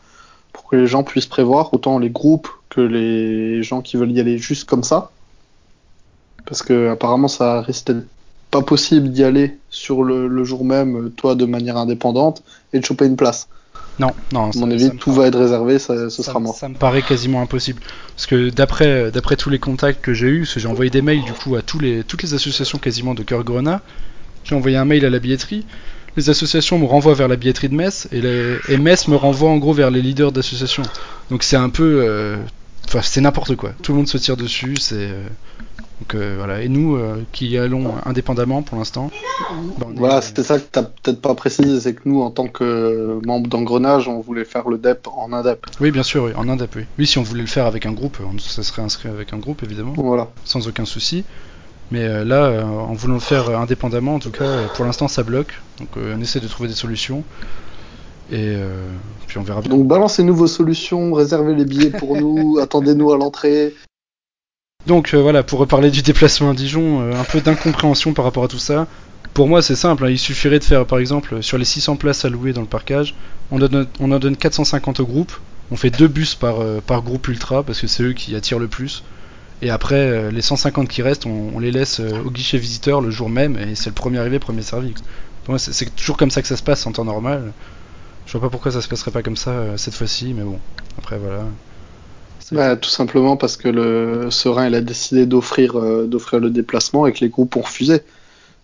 pour 0.52 0.66
que 0.66 0.76
les 0.76 0.88
gens 0.88 1.04
puissent 1.04 1.26
prévoir 1.26 1.74
autant 1.74 2.00
les 2.00 2.10
groupes 2.10 2.50
que 2.70 2.82
les 2.82 3.64
gens 3.64 3.82
qui 3.82 3.96
veulent 3.96 4.12
y 4.12 4.20
aller 4.20 4.38
juste 4.38 4.66
comme 4.68 4.84
ça, 4.84 5.12
parce 6.46 6.64
que 6.64 6.90
apparemment, 6.90 7.30
ça 7.30 7.62
risque 7.62 7.88
d'être 7.88 8.06
pas 8.52 8.62
possible 8.62 9.10
d'y 9.10 9.24
aller 9.24 9.58
sur 9.70 10.04
le, 10.04 10.28
le 10.28 10.44
jour 10.44 10.64
même, 10.66 11.12
toi, 11.12 11.36
de 11.36 11.46
manière 11.46 11.78
indépendante, 11.78 12.44
et 12.74 12.80
de 12.80 12.86
choper 12.86 13.06
une 13.06 13.16
place. 13.18 13.48
Non, 14.00 14.12
non. 14.32 14.42
À 14.42 14.46
mon 14.46 14.52
ça 14.52 14.66
avis, 14.66 14.90
tout 14.98 15.12
paraît- 15.12 15.22
va 15.22 15.28
être 15.28 15.40
réservé, 15.40 15.80
ça, 15.80 16.10
ce 16.10 16.22
ça, 16.22 16.24
sera 16.24 16.40
mort. 16.40 16.56
ça 16.56 16.70
me 16.70 16.76
paraît 16.76 17.02
quasiment 17.04 17.42
impossible. 17.42 17.82
Parce 18.16 18.28
que 18.28 18.50
d'après 18.50 19.12
d'après 19.12 19.36
tous 19.36 19.50
les 19.50 19.60
contacts 19.60 20.02
que 20.04 20.14
j'ai 20.14 20.28
eus, 20.28 20.40
parce 20.42 20.54
que 20.56 20.60
j'ai 20.60 20.68
envoyé 20.68 20.92
des 20.92 21.02
mails 21.02 21.24
du 21.24 21.34
coup 21.34 21.56
à 21.56 21.62
tous 21.62 21.80
les, 21.80 22.04
toutes 22.04 22.22
les 22.24 22.34
associations 22.34 22.78
quasiment 22.78 23.14
de 23.16 23.24
Cœur 23.24 23.44
Grenat, 23.44 23.82
j'ai 24.44 24.56
envoyé 24.56 24.78
un 24.78 24.86
mail 24.86 25.04
à 25.06 25.10
la 25.10 25.20
billetterie. 25.20 25.66
Les 26.16 26.30
associations 26.30 26.80
me 26.80 26.86
renvoient 26.86 27.14
vers 27.14 27.28
la 27.28 27.36
billetterie 27.36 27.70
de 27.70 27.76
Metz 27.76 28.08
et, 28.12 28.22
les, 28.22 28.60
et 28.68 28.78
Metz 28.78 29.08
me 29.08 29.16
renvoie 29.16 29.50
en 29.50 29.58
gros 29.58 29.74
vers 29.74 29.92
les 29.92 30.02
leaders 30.02 30.32
d'associations. 30.32 30.90
Donc 31.30 31.44
c'est 31.44 31.58
un 31.58 31.70
peu. 31.70 32.02
euh, 32.04 32.38
Enfin, 32.88 33.02
c'est 33.02 33.22
n'importe 33.22 33.56
quoi. 33.56 33.72
Tout 33.84 33.92
le 33.92 33.98
monde 33.98 34.08
se 34.08 34.18
tire 34.18 34.38
dessus. 34.38 34.78
C'est. 34.78 34.96
euh, 34.96 35.24
donc 36.00 36.16
euh, 36.16 36.36
voilà. 36.38 36.62
Et 36.62 36.70
nous 36.70 36.96
euh, 36.96 37.24
qui 37.34 37.58
allons 37.58 37.94
indépendamment 38.06 38.62
pour 38.62 38.78
l'instant. 38.78 39.10
est- 39.12 39.98
Voilà, 39.98 40.22
c'était 40.22 40.44
ça 40.44 40.60
que 40.60 40.66
t'as 40.72 40.84
peut-être 40.84 41.20
pas 41.22 41.34
précisé, 41.36 41.80
c'est 41.80 41.94
que 41.96 42.02
nous, 42.06 42.22
en 42.22 42.30
tant 42.32 42.48
que 42.48 43.20
membres 43.26 43.48
d'engrenage, 43.50 44.08
on 44.08 44.20
voulait 44.22 44.46
faire 44.46 44.70
le 44.70 44.78
DEP 44.78 45.08
en 45.08 45.34
indep. 45.34 45.66
Oui, 45.82 45.92
bien 45.92 46.04
sûr, 46.04 46.24
oui, 46.26 46.32
en 46.36 46.48
Inde, 46.48 46.68
oui. 46.76 46.84
Oui, 47.00 47.08
si 47.08 47.18
on 47.18 47.24
voulait 47.24 47.42
le 47.42 47.48
faire 47.48 47.66
avec 47.66 47.86
un 47.86 47.92
groupe, 47.92 48.20
on- 48.24 48.38
ça 48.40 48.64
serait 48.64 48.82
inscrit 48.84 49.10
avec 49.10 49.34
un 49.34 49.38
groupe 49.38 49.64
évidemment. 49.64 49.94
Voilà. 49.98 50.30
sans 50.46 50.68
aucun 50.68 50.86
souci. 50.86 51.26
Mais 51.92 52.04
euh, 52.04 52.24
là, 52.26 52.66
en 52.66 52.94
voulant 52.94 53.14
le 53.16 53.20
faire 53.20 53.50
indépendamment, 53.60 54.16
en 54.16 54.20
tout 54.20 54.32
cas, 54.32 54.68
pour 54.76 54.86
l'instant, 54.86 55.08
ça 55.08 55.24
bloque. 55.24 55.60
Donc 55.80 55.90
on 55.98 56.20
essaie 56.22 56.40
de 56.40 56.48
trouver 56.48 56.70
des 56.70 56.76
solutions. 56.76 57.24
Et 58.32 58.36
euh, 58.56 58.86
puis 59.28 59.38
on 59.38 59.44
verra 59.44 59.62
bien. 59.62 59.70
Donc 59.72 59.88
balancez-nous 59.88 60.36
vos 60.36 60.48
solutions, 60.48 61.14
réservez 61.14 61.56
les 61.56 61.66
billets 61.66 61.92
pour 61.92 62.16
nous, 62.18 62.58
attendez-nous 62.62 63.12
à 63.12 63.18
l'entrée. 63.18 63.74
Donc 64.86 65.14
euh, 65.14 65.22
voilà, 65.22 65.44
pour 65.44 65.60
reparler 65.60 65.92
du 65.92 66.02
déplacement 66.02 66.52
à 66.52 66.54
Dijon, 66.54 67.02
euh, 67.02 67.14
un 67.14 67.24
peu 67.24 67.42
d'incompréhension 67.42 68.14
par 68.14 68.26
rapport 68.26 68.44
à 68.44 68.48
tout 68.48 68.60
ça. 68.60 68.88
Pour 69.34 69.48
moi, 69.48 69.62
c'est 69.62 69.76
simple, 69.76 70.06
hein, 70.06 70.10
il 70.10 70.18
suffirait 70.18 70.60
de 70.60 70.64
faire, 70.64 70.86
par 70.86 71.00
exemple, 71.00 71.44
sur 71.44 71.58
les 71.58 71.66
600 71.66 71.96
places 71.98 72.26
allouées 72.26 72.54
dans 72.54 72.62
le 72.62 72.68
parcage, 72.68 73.14
on, 73.52 73.60
donne, 73.60 73.86
on 74.00 74.12
en 74.12 74.18
donne 74.20 74.36
450 74.36 75.00
au 75.02 75.06
groupe, 75.06 75.32
on 75.70 75.76
fait 75.76 75.92
deux 75.92 76.08
bus 76.08 76.34
par, 76.34 76.60
euh, 76.62 76.82
par 76.86 77.02
groupe 77.04 77.28
ultra, 77.28 77.62
parce 77.64 77.80
que 77.80 77.88
c'est 77.88 78.02
eux 78.04 78.14
qui 78.14 78.36
attirent 78.36 78.58
le 78.60 78.68
plus. 78.68 79.04
Et 79.62 79.70
après, 79.70 79.96
euh, 79.96 80.32
les 80.32 80.42
150 80.42 80.88
qui 80.88 81.02
restent, 81.04 81.26
on, 81.28 81.52
on 81.54 81.60
les 81.60 81.72
laisse 81.72 82.00
euh, 82.00 82.24
au 82.26 82.32
guichet 82.32 82.58
visiteur 82.58 83.00
le 83.02 83.12
jour 83.12 83.30
même, 83.30 83.58
et 83.58 83.76
c'est 83.76 83.90
le 83.90 83.96
premier 83.96 84.18
arrivé, 84.18 84.40
premier 84.40 84.64
servi. 84.64 84.94
Pour 85.44 85.52
moi, 85.52 85.60
c'est- 85.60 85.74
c'est 85.74 85.96
toujours 85.96 86.18
comme 86.18 86.32
ça 86.32 86.42
que 86.42 86.48
ça 86.48 86.58
se 86.58 86.64
passe 86.64 86.88
en 86.88 86.92
temps 86.92 87.06
normal. 87.06 87.52
Je 88.28 88.32
vois 88.34 88.42
pas 88.42 88.50
pourquoi 88.50 88.72
ça 88.72 88.82
se 88.82 88.88
passerait 88.88 89.12
pas 89.12 89.24
comme 89.24 89.38
ça 89.38 89.52
euh, 89.52 89.78
cette 89.78 89.96
fois-ci, 89.96 90.34
mais 90.34 90.44
bon, 90.44 90.60
après 90.98 91.18
voilà. 91.18 91.46
C'est- 92.40 92.56
Bah, 92.56 92.76
tout 92.76 92.90
simplement 92.90 93.38
parce 93.38 93.58
que 93.58 93.68
le 93.70 94.30
Serein 94.32 94.68
il 94.68 94.76
a 94.76 94.82
décidé 94.82 95.26
d'offrir 95.26 95.78
euh, 95.80 96.06
d'offrir 96.08 96.40
le 96.40 96.50
déplacement 96.50 97.08
et 97.08 97.14
que 97.14 97.20
les 97.22 97.30
groupes 97.30 97.56
ont 97.56 97.62
refusé. 97.62 98.04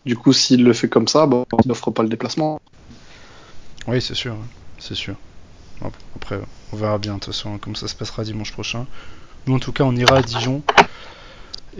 Du 0.05 0.17
coup, 0.17 0.33
s'il 0.33 0.63
le 0.65 0.73
fait 0.73 0.89
comme 0.89 1.07
ça, 1.07 1.25
bah, 1.27 1.43
il 1.63 1.67
n'offre 1.67 1.89
pas 1.91 2.03
le 2.03 2.09
déplacement. 2.09 2.59
Oui, 3.87 4.01
c'est 4.01 4.15
sûr, 4.15 4.33
hein. 4.33 4.47
c'est 4.79 4.95
sûr. 4.95 5.15
Bon, 5.81 5.91
Après, 6.17 6.39
on 6.73 6.77
verra 6.77 6.97
bien 6.97 7.15
de 7.15 7.19
toute 7.19 7.33
façon 7.33 7.57
comme 7.57 7.75
ça 7.77 7.87
se 7.87 7.95
passera 7.95 8.23
dimanche 8.23 8.51
prochain. 8.51 8.85
Nous, 9.47 9.55
en 9.55 9.59
tout 9.59 9.71
cas, 9.71 9.83
on 9.85 9.95
ira 9.95 10.17
à 10.17 10.21
Dijon 10.21 10.61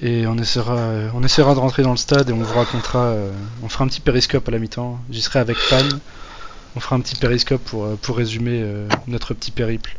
et 0.02 0.26
on 0.28 0.38
essaiera, 0.38 0.78
euh, 0.78 1.10
on 1.13 1.24
essaiera 1.24 1.54
de 1.54 1.60
rentrer 1.60 1.84
dans 1.84 1.91
le 1.91 1.98
stade 1.98 2.30
et 2.30 2.34
on 2.34 2.38
vous 2.41 2.58
racontera. 2.58 3.08
euh, 3.08 3.32
on 3.62 3.69
fera 3.69 3.84
un 3.84 3.88
petit 3.88 4.02
périscope 4.02 4.48
à 4.48 4.52
la 4.52 4.60
mi-temps. 4.60 5.00
J'y 5.12 5.22
serai 5.22 5.39
avec 5.39 5.58
Pan. 5.69 5.78
On 6.75 6.79
fera 6.79 6.95
un 6.95 7.01
petit 7.01 7.15
périscope 7.15 7.63
pour, 7.63 7.86
euh, 7.86 7.97
résumer 8.09 8.62
euh, 8.63 8.88
notre 9.07 9.33
petit 9.33 9.51
périple. 9.51 9.95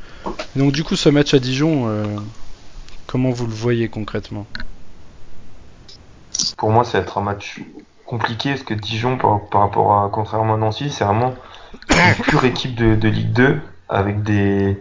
Donc, 0.56 0.72
du 0.72 0.82
coup, 0.82 0.96
ce 0.96 1.08
match 1.08 1.32
à 1.34 1.38
Dijon, 1.38 1.84
euh, 1.86 2.04
comment 3.06 3.30
vous 3.30 3.46
le 3.46 3.52
voyez 3.52 3.88
concrètement? 3.88 4.46
Pour 6.56 6.70
moi, 6.70 6.84
ça 6.84 6.98
va 6.98 7.04
être 7.04 7.18
un 7.18 7.22
match 7.22 7.60
compliqué 8.06 8.50
parce 8.50 8.64
que 8.64 8.74
Dijon, 8.74 9.16
par, 9.16 9.40
rapport 9.52 9.92
à 9.92 10.08
contrairement 10.12 10.54
à 10.54 10.56
Nancy, 10.56 10.90
c'est 10.90 11.04
vraiment 11.04 11.34
une 11.90 12.22
pure 12.24 12.44
équipe 12.44 12.74
de, 12.74 13.08
Ligue 13.08 13.32
2 13.32 13.60
avec 13.88 14.22
des. 14.22 14.80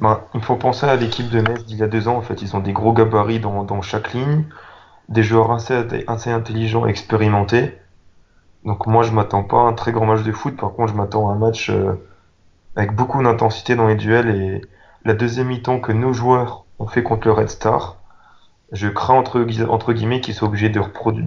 Ben, 0.00 0.20
il 0.34 0.40
faut 0.40 0.56
penser 0.56 0.86
à 0.86 0.96
l'équipe 0.96 1.28
de 1.28 1.40
Metz 1.40 1.64
d'il 1.66 1.76
y 1.76 1.82
a 1.82 1.88
deux 1.88 2.08
ans. 2.08 2.16
En 2.16 2.22
fait, 2.22 2.40
ils 2.40 2.56
ont 2.56 2.60
des 2.60 2.72
gros 2.72 2.92
gabarits 2.92 3.40
dans, 3.40 3.64
dans 3.64 3.82
chaque 3.82 4.14
ligne, 4.14 4.44
des 5.10 5.22
joueurs 5.22 5.52
assez, 5.52 5.74
assez 6.06 6.30
intelligents, 6.30 6.86
expérimentés. 6.86 7.76
Donc 8.64 8.86
moi, 8.86 9.02
je 9.02 9.12
m'attends 9.12 9.42
pas 9.42 9.58
à 9.58 9.64
un 9.64 9.72
très 9.74 9.92
grand 9.92 10.06
match 10.06 10.22
de 10.22 10.32
foot. 10.32 10.56
Par 10.56 10.72
contre, 10.72 10.92
je 10.92 10.96
m'attends 10.96 11.28
à 11.28 11.34
un 11.34 11.38
match 11.38 11.70
euh, 11.70 11.92
avec 12.76 12.94
beaucoup 12.94 13.22
d'intensité 13.22 13.76
dans 13.76 13.86
les 13.86 13.94
duels 13.94 14.30
et 14.30 14.60
la 15.04 15.14
deuxième 15.14 15.48
mi-temps 15.48 15.80
que 15.80 15.92
nos 15.92 16.12
joueurs 16.12 16.64
ont 16.78 16.86
fait 16.86 17.02
contre 17.02 17.26
le 17.26 17.32
Red 17.32 17.50
Star. 17.50 17.96
Je 18.72 18.88
crains 18.88 19.14
entre, 19.14 19.40
gui- 19.42 19.64
entre 19.64 19.92
guillemets 19.92 20.20
qu'ils 20.20 20.34
soient 20.34 20.48
obligés 20.48 20.70
de, 20.70 20.80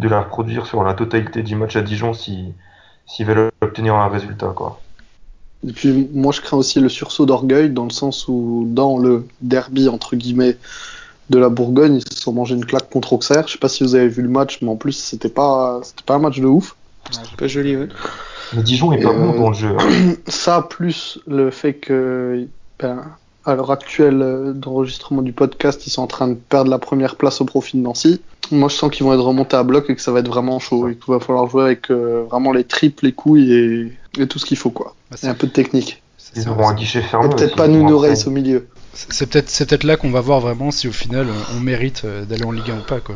la 0.07 0.21
reproduire 0.21 0.65
sur 0.65 0.83
la 0.83 0.93
totalité 0.93 1.43
du 1.43 1.55
match 1.55 1.75
à 1.75 1.81
Dijon 1.81 2.13
si 2.13 2.53
s'ils 3.05 3.25
veulent 3.25 3.51
obtenir 3.61 3.95
un 3.95 4.09
résultat 4.09 4.51
quoi. 4.53 4.81
Et 5.65 5.71
puis 5.71 6.09
moi 6.13 6.33
je 6.33 6.41
crains 6.41 6.57
aussi 6.57 6.79
le 6.79 6.89
sursaut 6.89 7.25
d'orgueil 7.25 7.69
dans 7.69 7.85
le 7.85 7.89
sens 7.89 8.27
où 8.27 8.65
dans 8.67 8.97
le 8.97 9.25
derby 9.41 9.87
entre 9.87 10.15
guillemets 10.15 10.57
de 11.29 11.37
la 11.37 11.49
Bourgogne, 11.49 11.95
ils 11.95 12.13
se 12.13 12.21
sont 12.21 12.33
mangés 12.33 12.55
une 12.55 12.65
claque 12.65 12.89
contre 12.89 13.13
Auxerre. 13.13 13.47
Je 13.47 13.53
sais 13.53 13.59
pas 13.59 13.69
si 13.69 13.83
vous 13.83 13.95
avez 13.95 14.07
vu 14.07 14.21
le 14.21 14.29
match, 14.29 14.59
mais 14.61 14.69
en 14.69 14.75
plus 14.75 14.93
c'était 14.93 15.29
pas 15.29 15.79
c'était 15.83 16.03
pas 16.03 16.15
un 16.15 16.19
match 16.19 16.39
de 16.39 16.47
ouf. 16.47 16.76
C'est 17.11 17.35
pas 17.37 17.47
joli, 17.47 17.75
ouais. 17.75 17.87
Mais 18.53 18.63
Dijon 18.63 18.91
est 18.93 19.01
pas 19.01 19.11
Et, 19.11 19.15
bon 19.15 19.33
euh, 19.33 19.37
dans 19.37 19.49
le 19.49 19.55
jeu. 19.55 19.75
hein. 19.79 20.13
Ça 20.27 20.61
plus 20.61 21.19
le 21.27 21.51
fait 21.51 21.73
que 21.73 22.47
ben, 22.79 23.03
à 23.45 23.55
l'heure 23.55 23.71
actuelle 23.71 24.21
euh, 24.21 24.53
d'enregistrement 24.53 25.21
du 25.21 25.33
podcast, 25.33 25.85
ils 25.87 25.89
sont 25.89 26.01
en 26.01 26.07
train 26.07 26.27
de 26.27 26.33
perdre 26.35 26.69
la 26.69 26.79
première 26.79 27.15
place 27.15 27.41
au 27.41 27.45
profit 27.45 27.77
de 27.77 27.81
Nancy. 27.83 28.21
Moi 28.51 28.69
je 28.69 28.75
sens 28.75 28.89
qu'ils 28.91 29.05
vont 29.05 29.13
être 29.13 29.21
remontés 29.23 29.57
à 29.57 29.63
bloc 29.63 29.89
et 29.89 29.95
que 29.95 30.01
ça 30.01 30.11
va 30.13 30.19
être 30.19 30.27
vraiment 30.29 30.59
chaud 30.59 30.87
et 30.87 30.95
qu'il 30.95 31.13
va 31.13 31.19
falloir 31.19 31.49
jouer 31.49 31.63
avec 31.63 31.91
euh, 31.91 32.23
vraiment 32.29 32.53
les 32.53 32.63
triples, 32.63 33.05
les 33.05 33.11
couilles 33.11 33.51
et, 33.53 33.91
et 34.19 34.27
tout 34.27 34.39
ce 34.39 34.45
qu'il 34.45 34.57
faut 34.57 34.69
quoi. 34.69 34.95
Bah, 35.11 35.17
Et 35.17 35.25
c'est- 35.25 35.27
un 35.27 35.33
peu 35.33 35.47
de 35.47 35.51
technique. 35.51 36.01
c'est- 36.17 36.37
Ils 36.41 36.47
auront 36.49 36.69
un 36.69 36.73
guichet 36.73 36.99
Et 36.99 37.01
fermé. 37.03 37.27
peut-être 37.29 37.43
aussi, 37.43 37.55
pas 37.55 37.67
Nuno 37.67 38.01
faire- 38.01 38.27
au 38.27 38.29
milieu. 38.31 38.67
C'est 38.93 39.29
peut-être 39.29 39.51
peut-être 39.65 39.83
là 39.83 39.95
qu'on 39.97 40.09
va 40.11 40.21
voir 40.21 40.39
vraiment 40.39 40.71
si 40.71 40.87
au 40.87 40.91
final 40.93 41.27
on, 41.55 41.59
mérite 41.59 42.05
d'aller 42.05 42.45
en 42.45 42.51
Ligue 42.51 42.71
1 42.71 42.77
ou 42.79 42.83
pas 42.87 42.99
quoi. 43.01 43.15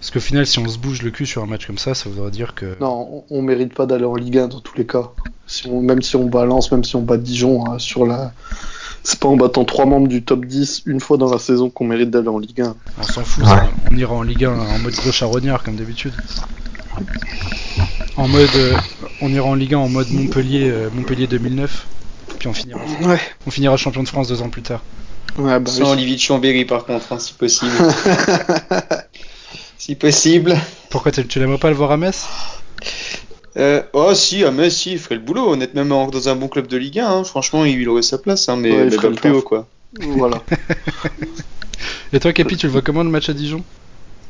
Parce 0.00 0.10
qu'au 0.10 0.20
final 0.20 0.46
si 0.46 0.58
on 0.58 0.68
se 0.68 0.78
bouge 0.78 1.02
le 1.02 1.10
cul 1.10 1.26
sur 1.26 1.42
un 1.42 1.46
match 1.46 1.66
comme 1.66 1.78
ça, 1.78 1.94
ça 1.94 2.08
voudrait 2.08 2.30
dire 2.30 2.54
que 2.54 2.76
Non, 2.80 3.24
on, 3.30 3.38
on 3.38 3.42
mérite 3.42 3.74
pas 3.74 3.86
d'aller 3.86 4.04
en 4.04 4.14
Ligue 4.14 4.38
1 4.38 4.48
dans 4.48 4.60
tous 4.60 4.76
les 4.76 4.86
cas. 4.86 5.10
Si 5.46 5.66
on, 5.68 5.80
même 5.80 6.02
si 6.02 6.16
on 6.16 6.26
balance, 6.26 6.70
même 6.72 6.84
si 6.84 6.96
on 6.96 7.02
bat 7.02 7.16
Dijon 7.16 7.64
hein, 7.66 7.78
sur 7.78 8.06
la. 8.06 8.32
C'est 9.04 9.20
pas 9.20 9.28
en 9.28 9.36
battant 9.36 9.64
trois 9.64 9.86
membres 9.86 10.08
du 10.08 10.24
top 10.24 10.44
10 10.44 10.82
une 10.86 10.98
fois 11.00 11.16
dans 11.16 11.30
la 11.30 11.38
saison 11.38 11.70
qu'on 11.70 11.84
mérite 11.86 12.10
d'aller 12.10 12.28
en 12.28 12.38
Ligue 12.38 12.60
1. 12.62 12.74
on 12.98 13.02
s'en 13.04 13.22
fout, 13.24 13.44
Ouais. 13.44 13.50
ça. 13.50 13.70
on 13.92 13.96
ira 13.96 14.14
en 14.14 14.22
Ligue 14.22 14.44
1 14.44 14.50
en 14.52 14.78
mode 14.80 14.94
gros 14.94 15.12
charognard 15.12 15.62
comme 15.62 15.76
d'habitude. 15.76 16.12
En 18.16 18.26
mode 18.28 18.48
euh, 18.56 18.74
on 19.20 19.28
ira 19.32 19.46
en 19.46 19.54
Ligue 19.54 19.74
1 19.74 19.78
en 19.78 19.88
mode 19.88 20.10
Montpellier 20.10 20.68
euh, 20.70 20.88
Montpellier 20.94 21.26
2009 21.26 21.86
puis 22.38 22.48
on 22.48 22.52
finira 22.54 22.80
Ouais. 23.02 23.20
on 23.46 23.50
finira 23.50 23.76
champion 23.76 24.02
de 24.02 24.08
France 24.08 24.28
deux 24.28 24.42
ans 24.42 24.48
plus 24.48 24.62
tard. 24.62 24.82
Ouais, 25.38 25.58
bah, 25.60 25.70
Sans 25.70 25.82
oui. 25.84 25.90
Olivier 25.92 26.16
de 26.16 26.20
Chambéry, 26.20 26.64
par 26.64 26.84
contre, 26.86 27.12
hein, 27.12 27.18
si 27.18 27.34
possible. 27.34 27.70
si 29.86 29.94
possible. 29.94 30.56
Pourquoi 30.90 31.12
tu 31.12 31.24
tu 31.28 31.38
l'aimerais 31.38 31.58
pas 31.58 31.70
le 31.70 31.76
voir 31.76 31.92
à 31.92 31.96
Metz? 31.96 32.24
Euh, 33.56 33.82
oh, 33.92 34.14
si, 34.14 34.42
ah, 34.42 34.50
mais 34.50 34.68
si, 34.68 34.92
il 34.92 34.98
ferait 34.98 35.14
le 35.14 35.20
boulot. 35.20 35.50
Honnêtement, 35.50 36.08
dans 36.08 36.28
un 36.28 36.34
bon 36.34 36.48
club 36.48 36.66
de 36.66 36.76
Ligue 36.76 36.98
1, 36.98 37.08
hein, 37.08 37.22
franchement, 37.22 37.64
il 37.64 37.88
aurait 37.88 38.02
sa 38.02 38.18
place, 38.18 38.48
hein, 38.48 38.56
mais, 38.56 38.72
Ouais, 38.72 38.78
il 38.78 38.84
mais 38.86 38.90
ferait 38.90 39.02
pas 39.02 39.08
le 39.10 39.14
plus 39.14 39.30
haut, 39.30 39.42
quoi. 39.42 39.68
Voilà. 40.00 40.42
Et 42.12 42.18
toi 42.18 42.32
Capi, 42.32 42.56
tu 42.56 42.66
le 42.66 42.72
vois 42.72 42.82
comment 42.82 43.04
le 43.04 43.10
match 43.10 43.28
à 43.28 43.32
Dijon? 43.32 43.62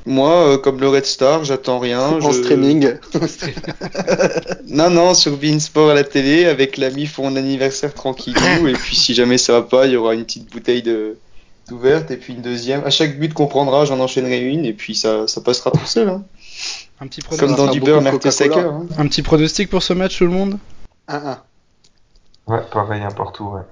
Moi, 0.04 0.30
euh, 0.30 0.58
comme 0.58 0.78
le 0.78 0.90
Red 0.90 1.06
Star, 1.06 1.44
j'attends 1.44 1.78
rien. 1.78 2.00
en 2.02 2.20
je- 2.20 2.42
streaming. 2.42 2.90
Non, 4.68 4.90
non, 4.90 5.14
sur 5.14 5.38
Beansport 5.38 5.88
à 5.90 5.94
la 5.94 6.04
télé, 6.04 6.44
avec 6.44 6.76
l'ami 6.76 7.06
pour 7.06 7.24
mon 7.24 7.34
anniversaire 7.34 7.94
tranquillou. 7.94 8.68
et 8.68 8.74
puis, 8.74 8.94
si 8.94 9.14
jamais 9.14 9.38
ça 9.38 9.54
va 9.54 9.62
pas, 9.62 9.86
il 9.86 9.92
y 9.92 9.96
aura 9.96 10.12
une 10.14 10.24
petite 10.24 10.52
bouteille 10.52 10.82
de 10.82 11.16
d'ouverte 11.68 12.10
et 12.10 12.16
puis 12.16 12.34
une 12.34 12.42
deuxième. 12.42 12.84
À 12.84 12.90
chaque 12.90 13.18
but 13.18 13.32
qu'on 13.34 13.46
prendra, 13.46 13.84
j'en 13.84 14.00
enchaînerai 14.00 14.40
une 14.40 14.64
et 14.64 14.72
puis 14.72 14.94
ça, 14.94 15.26
ça 15.26 15.40
passera 15.40 15.70
tout 15.70 15.86
seul. 15.86 16.08
Hein. 16.08 16.24
Un 17.00 17.06
petit 17.06 17.20
Comme 17.22 17.54
dans 17.54 17.70
du 17.70 17.80
beurre. 17.80 18.06
Hein. 18.06 18.86
un 18.98 19.06
petit 19.08 19.22
pronostic 19.22 19.68
pour 19.68 19.82
ce 19.82 19.92
match 19.92 20.18
tout 20.18 20.24
le 20.24 20.30
monde? 20.30 20.58
1-1. 21.08 21.38
Ouais, 22.46 22.60
pareil, 22.72 23.02
un 23.02 23.10
partout, 23.10 23.44
ouais. 23.44 23.62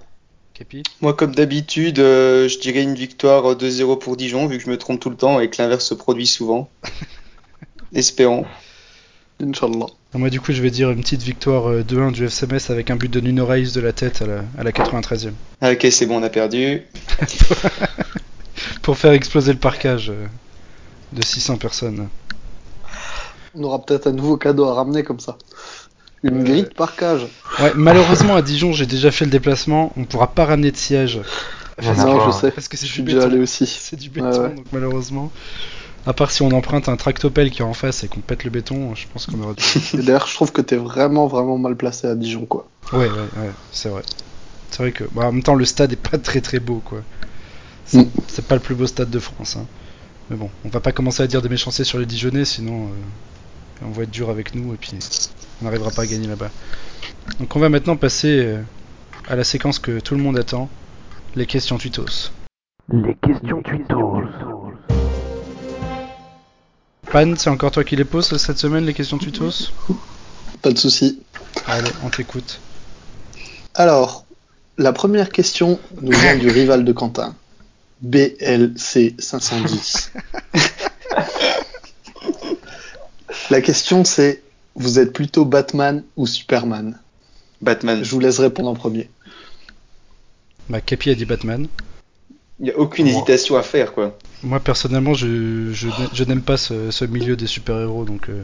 Capi 0.52 0.82
Moi, 1.00 1.14
comme 1.14 1.34
d'habitude, 1.34 1.98
euh, 1.98 2.48
je 2.48 2.58
dirais 2.58 2.82
une 2.82 2.94
victoire 2.94 3.52
euh, 3.52 3.54
2-0 3.54 3.98
pour 3.98 4.16
Dijon, 4.16 4.46
vu 4.46 4.58
que 4.58 4.64
je 4.64 4.70
me 4.70 4.78
trompe 4.78 5.00
tout 5.00 5.10
le 5.10 5.16
temps 5.16 5.40
et 5.40 5.50
que 5.50 5.60
l'inverse 5.60 5.84
se 5.84 5.94
produit 5.94 6.26
souvent. 6.26 6.68
Espérons. 7.92 8.44
Inch'Allah. 9.40 9.86
Et 10.14 10.18
Moi, 10.18 10.30
du 10.30 10.40
coup, 10.40 10.52
je 10.52 10.62
vais 10.62 10.70
dire 10.70 10.90
une 10.90 11.00
petite 11.00 11.22
victoire 11.22 11.68
euh, 11.68 11.82
2-1 11.82 12.12
du 12.12 12.24
FCMS 12.26 12.70
avec 12.70 12.90
un 12.90 12.96
but 12.96 13.10
de 13.10 13.20
Nuno 13.20 13.46
Reis 13.46 13.72
de 13.72 13.80
la 13.80 13.92
tête 13.92 14.22
à 14.22 14.26
la, 14.26 14.44
à 14.58 14.62
la 14.62 14.70
93e. 14.70 15.32
Ah, 15.60 15.72
ok, 15.72 15.86
c'est 15.90 16.06
bon, 16.06 16.18
on 16.20 16.22
a 16.22 16.28
perdu. 16.30 16.82
Pour 18.82 18.96
faire 18.98 19.12
exploser 19.12 19.52
le 19.52 19.58
parcage 19.58 20.10
euh, 20.10 20.26
de 21.12 21.22
600 21.24 21.56
personnes. 21.56 22.08
On 23.56 23.62
aura 23.64 23.84
peut-être 23.84 24.06
un 24.08 24.12
nouveau 24.12 24.36
cadeau 24.36 24.64
à 24.66 24.74
ramener 24.74 25.02
comme 25.02 25.20
ça. 25.20 25.36
Une 26.22 26.38
Ouais. 26.38 26.44
grille 26.44 26.62
de 26.62 26.68
parcage. 26.68 27.26
Ouais, 27.60 27.72
malheureusement, 27.74 28.34
à 28.36 28.42
Dijon, 28.42 28.72
j'ai 28.72 28.86
déjà 28.86 29.10
fait 29.10 29.24
le 29.24 29.30
déplacement. 29.30 29.92
On 29.96 30.04
pourra 30.04 30.28
pas 30.28 30.44
ramener 30.46 30.70
de 30.70 30.76
siège. 30.76 31.20
Non, 31.82 31.92
je 31.94 32.28
hein. 32.28 32.32
sais. 32.32 32.50
Parce 32.50 32.68
que 32.68 32.76
c'est 32.76 32.86
Je 32.86 32.90
du 32.92 32.94
suis 32.94 33.02
déjà 33.02 33.18
béton. 33.18 33.30
allé 33.32 33.40
aussi. 33.40 33.66
C'est 33.66 33.96
du 33.96 34.08
béton, 34.10 34.30
Ouais, 34.30 34.38
ouais. 34.38 34.54
donc 34.54 34.66
malheureusement. 34.72 35.30
À 36.06 36.12
part 36.12 36.30
si 36.30 36.42
on 36.42 36.50
emprunte 36.50 36.88
un 36.88 36.96
tractopelle 36.96 37.50
qui 37.50 37.62
est 37.62 37.64
en 37.64 37.72
face 37.72 38.04
et 38.04 38.08
qu'on 38.08 38.20
pète 38.20 38.44
le 38.44 38.50
béton, 38.50 38.94
je 38.94 39.06
pense 39.12 39.26
qu'on 39.26 39.40
aura 39.42 39.54
d'ailleurs, 39.94 40.26
je 40.26 40.34
trouve 40.34 40.52
que 40.52 40.60
t'es 40.60 40.76
vraiment, 40.76 41.26
vraiment 41.26 41.56
mal 41.56 41.76
placé 41.76 42.06
à 42.06 42.14
Dijon, 42.14 42.44
quoi. 42.44 42.66
Ouais, 42.92 42.98
ouais, 42.98 43.08
ouais, 43.08 43.50
c'est 43.72 43.88
vrai. 43.88 44.02
C'est 44.70 44.82
vrai 44.82 44.92
que. 44.92 45.04
bah, 45.12 45.26
en 45.26 45.32
même 45.32 45.42
temps, 45.42 45.54
le 45.54 45.64
stade 45.64 45.92
est 45.92 45.96
pas 46.10 46.18
très 46.18 46.40
très 46.40 46.60
beau, 46.60 46.82
quoi. 46.84 46.98
C'est 47.86 47.98
Mm. 47.98 48.42
pas 48.48 48.54
le 48.56 48.60
plus 48.60 48.74
beau 48.74 48.86
stade 48.86 49.10
de 49.10 49.18
France. 49.18 49.56
hein. 49.56 49.66
Mais 50.30 50.36
bon, 50.36 50.50
on 50.64 50.68
va 50.68 50.80
pas 50.80 50.92
commencer 50.92 51.22
à 51.22 51.26
dire 51.26 51.42
des 51.42 51.48
méchancetés 51.48 51.84
sur 51.84 51.98
les 51.98 52.06
Dijonais, 52.06 52.44
sinon 52.46 52.86
euh, 52.86 53.84
on 53.86 53.90
va 53.90 54.04
être 54.04 54.10
dur 54.10 54.30
avec 54.30 54.54
nous 54.54 54.72
et 54.72 54.76
puis 54.78 54.92
on 55.60 55.64
n'arrivera 55.66 55.90
pas 55.90 56.02
à 56.02 56.06
gagner 56.06 56.26
là-bas. 56.26 56.50
Donc 57.40 57.54
on 57.56 57.60
va 57.60 57.68
maintenant 57.68 57.96
passer 57.96 58.40
euh, 58.46 58.62
à 59.28 59.36
la 59.36 59.44
séquence 59.44 59.78
que 59.78 60.00
tout 60.00 60.14
le 60.14 60.22
monde 60.22 60.38
attend 60.38 60.68
les 61.36 61.44
questions 61.46 61.76
tutos. 61.76 62.30
Les 62.90 63.14
questions 63.16 63.62
tutos. 63.62 64.22
Pan, 67.14 67.34
c'est 67.36 67.48
encore 67.48 67.70
toi 67.70 67.84
qui 67.84 67.94
les 67.94 68.04
poses 68.04 68.36
cette 68.38 68.58
semaine, 68.58 68.84
les 68.86 68.92
questions 68.92 69.18
tutos 69.18 69.70
Pas 70.62 70.72
de 70.72 70.78
souci. 70.78 71.20
Allez, 71.64 71.88
on 72.02 72.10
t'écoute. 72.10 72.58
Alors, 73.76 74.26
la 74.78 74.92
première 74.92 75.30
question 75.30 75.78
nous 76.02 76.10
vient 76.10 76.36
du 76.36 76.48
rival 76.48 76.84
de 76.84 76.90
Quentin. 76.90 77.36
BLC 78.00 79.14
510. 79.16 80.10
La 83.50 83.60
question 83.60 84.02
c'est 84.02 84.42
vous 84.74 84.98
êtes 84.98 85.12
plutôt 85.12 85.44
Batman 85.44 86.02
ou 86.16 86.26
Superman? 86.26 86.98
Batman. 87.62 88.02
Je 88.02 88.10
vous 88.10 88.18
laisse 88.18 88.40
répondre 88.40 88.70
en 88.70 88.74
premier. 88.74 89.08
Bah, 90.68 90.80
Capi 90.80 91.10
a 91.10 91.14
dit 91.14 91.26
Batman. 91.26 91.68
Il 92.58 92.64
n'y 92.64 92.72
a 92.72 92.76
aucune 92.76 93.06
hésitation 93.06 93.56
à 93.56 93.62
faire, 93.62 93.92
quoi. 93.92 94.18
Moi 94.44 94.60
personnellement, 94.60 95.14
je, 95.14 95.72
je, 95.72 95.88
je 96.12 96.24
n'aime 96.24 96.42
pas 96.42 96.56
ce, 96.56 96.90
ce 96.90 97.04
milieu 97.04 97.34
des 97.36 97.46
super-héros, 97.46 98.04
donc 98.04 98.28
euh, 98.28 98.42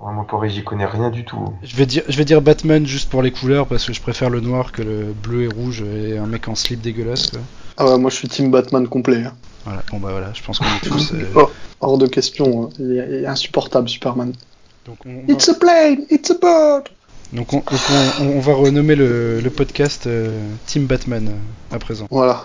Ouais, 0.00 0.12
moi, 0.12 0.26
pareil, 0.28 0.50
j'y 0.50 0.64
connais 0.64 0.86
rien 0.86 1.10
du 1.10 1.24
tout. 1.24 1.52
je 1.62 1.76
vais 1.76 1.86
dire 1.86 2.02
je 2.08 2.16
vais 2.16 2.24
dire 2.24 2.42
Batman 2.42 2.84
juste 2.84 3.08
pour 3.08 3.22
les 3.22 3.30
couleurs 3.30 3.66
parce 3.68 3.84
que 3.86 3.92
je 3.92 4.00
préfère 4.00 4.30
le 4.30 4.40
noir 4.40 4.72
que 4.72 4.82
le 4.82 5.12
bleu 5.12 5.42
et 5.44 5.46
rouge 5.48 5.82
et 5.82 6.18
un 6.18 6.26
mec 6.26 6.48
en 6.48 6.56
slip 6.56 6.80
dégueulasse. 6.80 7.28
Quoi. 7.28 7.40
Ah 7.76 7.86
ouais, 7.86 7.98
moi 7.98 8.10
je 8.10 8.16
suis 8.16 8.26
team 8.28 8.50
Batman 8.50 8.88
complet. 8.88 9.22
hein. 9.24 9.34
Voilà. 9.64 9.82
Bon 9.92 10.00
bah 10.00 10.10
voilà, 10.10 10.32
je 10.34 10.42
pense 10.42 10.58
qu'on 10.58 10.64
est 10.64 10.80
tous. 10.88 11.12
euh, 11.14 11.24
Oh, 11.36 11.50
hors 11.80 11.98
de 11.98 12.08
question, 12.08 12.64
hein. 12.64 12.68
il 12.80 12.98
est, 12.98 13.06
il 13.08 13.14
est 13.22 13.26
insupportable 13.26 13.88
Superman. 13.88 14.32
Donc 14.86 14.96
on, 15.06 15.22
It's 15.32 15.48
a 15.48 15.54
plane, 15.54 16.04
it's 16.10 16.30
a 16.32 16.34
bird. 16.34 16.88
donc 17.32 17.52
on, 17.52 17.58
donc 17.58 17.66
on- 18.20 18.24
on 18.26 18.40
va 18.40 18.54
renommer 18.54 18.96
le, 18.96 19.40
le 19.40 19.50
podcast 19.50 20.08
euh, 20.08 20.30
Team 20.66 20.86
Batman 20.86 21.28
euh, 21.28 21.76
à 21.76 21.78
présent. 21.78 22.08
Voilà. 22.10 22.42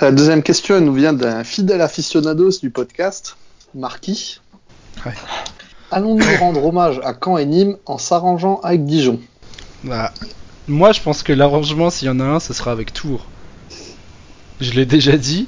La 0.00 0.12
deuxième 0.12 0.42
question 0.42 0.76
elle 0.76 0.84
nous 0.84 0.94
vient 0.94 1.12
d'un 1.12 1.42
fidèle 1.44 1.80
aficionados 1.80 2.58
du 2.60 2.70
podcast, 2.70 3.36
Marquis. 3.74 4.40
Ouais. 5.04 5.12
Allons-nous 5.90 6.24
rendre 6.40 6.64
hommage 6.64 7.00
à 7.04 7.14
Caen 7.22 7.38
et 7.38 7.46
Nîmes 7.46 7.76
en 7.86 7.98
s'arrangeant 7.98 8.60
avec 8.62 8.84
Dijon? 8.84 9.20
Bah, 9.84 10.12
moi 10.68 10.92
je 10.92 11.00
pense 11.00 11.22
que 11.22 11.32
l'arrangement, 11.32 11.90
s'il 11.90 12.08
y 12.08 12.10
en 12.10 12.20
a 12.20 12.24
un, 12.24 12.40
ce 12.40 12.52
sera 12.52 12.72
avec 12.72 12.92
Tours. 12.92 13.26
Je 14.60 14.72
l'ai 14.72 14.86
déjà 14.86 15.16
dit, 15.16 15.46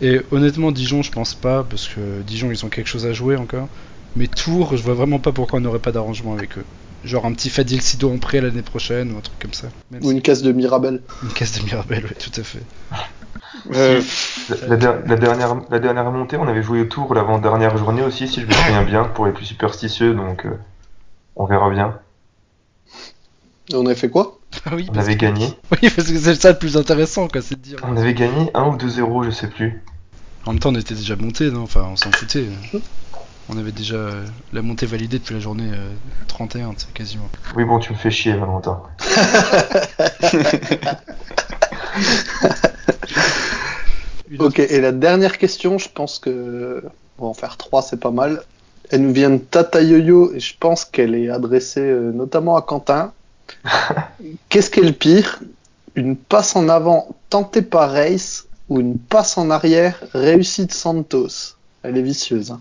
et 0.00 0.20
honnêtement, 0.30 0.72
Dijon, 0.72 1.02
je 1.02 1.10
pense 1.10 1.34
pas, 1.34 1.62
parce 1.68 1.88
que 1.88 2.22
Dijon, 2.26 2.50
ils 2.50 2.64
ont 2.64 2.68
quelque 2.70 2.86
chose 2.88 3.04
à 3.06 3.12
jouer 3.12 3.36
encore. 3.36 3.68
Mais 4.14 4.28
Tours, 4.28 4.76
je 4.76 4.82
vois 4.82 4.94
vraiment 4.94 5.18
pas 5.18 5.32
pourquoi 5.32 5.58
on 5.58 5.62
n'aurait 5.62 5.78
pas 5.78 5.92
d'arrangement 5.92 6.32
avec 6.32 6.56
eux. 6.56 6.64
Genre 7.04 7.24
un 7.26 7.32
petit 7.34 7.50
Fadil 7.50 7.82
Sido 7.82 8.10
en 8.10 8.18
prêt 8.18 8.40
l'année 8.40 8.62
prochaine, 8.62 9.12
ou 9.12 9.18
un 9.18 9.20
truc 9.20 9.38
comme 9.38 9.52
ça. 9.52 9.68
Même 9.90 10.02
Ou 10.02 10.06
si- 10.08 10.12
une 10.12 10.22
caisse 10.22 10.40
de 10.42 10.52
Mirabel 10.52 11.02
Une 11.22 11.28
caisse 11.32 11.58
de 11.58 11.64
Mirabel, 11.64 12.04
ouais, 12.04 12.14
tout 12.18 12.40
à 12.40 12.42
fait. 12.42 12.62
Euh, 13.74 14.00
La, 14.48 14.56
la 14.68 14.76
der- 14.76 14.98
la 15.06 15.16
dernière, 15.16 15.56
la 15.70 15.78
dernière 15.78 16.10
montée, 16.10 16.36
on 16.36 16.46
avait 16.48 16.62
joué 16.62 16.80
au 16.82 16.84
tour 16.84 17.14
l'avant-dernière 17.14 17.76
journée 17.76 18.02
aussi, 18.02 18.28
si 18.28 18.40
je 18.40 18.46
me 18.46 18.52
souviens 18.52 18.82
bien, 18.84 19.04
pour 19.04 19.26
les 19.26 19.32
plus 19.32 19.44
superstitieux, 19.46 20.14
donc 20.14 20.46
euh, 20.46 20.50
on 21.36 21.46
verra 21.46 21.68
bien. 21.70 21.98
Et 23.70 23.74
on 23.74 23.84
avait 23.86 23.94
fait 23.96 24.08
quoi? 24.10 24.38
Ah 24.64 24.70
oui, 24.74 24.88
On 24.92 24.98
avait 24.98 25.16
que... 25.16 25.20
gagné. 25.22 25.46
oui, 25.82 25.90
parce 25.90 26.08
que 26.10 26.18
c'est 26.18 26.34
ça 26.36 26.52
le 26.52 26.58
plus 26.58 26.76
intéressant, 26.76 27.26
quoi, 27.28 27.42
c'est 27.42 27.56
de 27.56 27.60
dire. 27.60 27.78
On 27.82 27.96
avait 27.96 28.14
gagné 28.14 28.50
1 28.54 28.64
ou 28.64 28.76
2-0, 28.76 29.24
je 29.24 29.30
sais 29.30 29.48
plus. 29.48 29.82
En 30.44 30.52
même 30.52 30.60
temps, 30.60 30.70
on 30.70 30.76
était 30.76 30.94
déjà 30.94 31.16
monté, 31.16 31.50
non? 31.50 31.62
Enfin, 31.62 31.86
on 31.90 31.96
s'en 31.96 32.12
foutait. 32.12 32.46
On 33.48 33.58
avait 33.58 33.72
déjà 33.72 33.96
euh, 33.96 34.24
la 34.52 34.62
montée 34.62 34.86
validée 34.86 35.18
depuis 35.18 35.34
la 35.34 35.40
journée 35.40 35.70
euh, 35.72 35.90
31, 36.28 36.70
tu 36.74 36.80
sais, 36.80 36.86
quasiment. 36.94 37.28
Oui, 37.56 37.64
bon, 37.64 37.78
tu 37.80 37.92
me 37.92 37.98
fais 37.98 38.10
chier, 38.10 38.34
Valentin. 38.34 38.80
Une 44.28 44.42
Ok, 44.42 44.58
et 44.58 44.80
la 44.80 44.92
dernière 44.92 45.38
question, 45.38 45.78
je 45.78 45.88
pense 45.88 46.18
que 46.18 46.82
on 47.18 47.24
va 47.24 47.28
en 47.28 47.34
faire 47.34 47.56
trois, 47.56 47.82
c'est 47.82 48.00
pas 48.00 48.10
mal. 48.10 48.42
Elle 48.90 49.02
nous 49.02 49.12
vient 49.12 49.30
de 49.30 49.38
Tata 49.38 49.82
Yo-Yo 49.82 50.32
et 50.34 50.40
je 50.40 50.54
pense 50.58 50.84
qu'elle 50.84 51.14
est 51.14 51.30
adressée 51.30 51.80
euh, 51.80 52.12
notamment 52.12 52.56
à 52.56 52.62
Quentin. 52.62 53.12
Qu'est-ce 54.48 54.70
qui 54.70 54.80
est 54.80 54.84
le 54.84 54.92
pire? 54.92 55.40
Une 55.94 56.16
passe 56.16 56.56
en 56.56 56.68
avant 56.68 57.08
tentée 57.30 57.62
par 57.62 57.90
Race 57.90 58.46
ou 58.68 58.80
une 58.80 58.98
passe 58.98 59.38
en 59.38 59.50
arrière 59.50 59.98
réussie 60.12 60.66
de 60.66 60.72
Santos? 60.72 61.56
Elle 61.82 61.96
est 61.96 62.02
vicieuse. 62.02 62.50
Hein. 62.50 62.60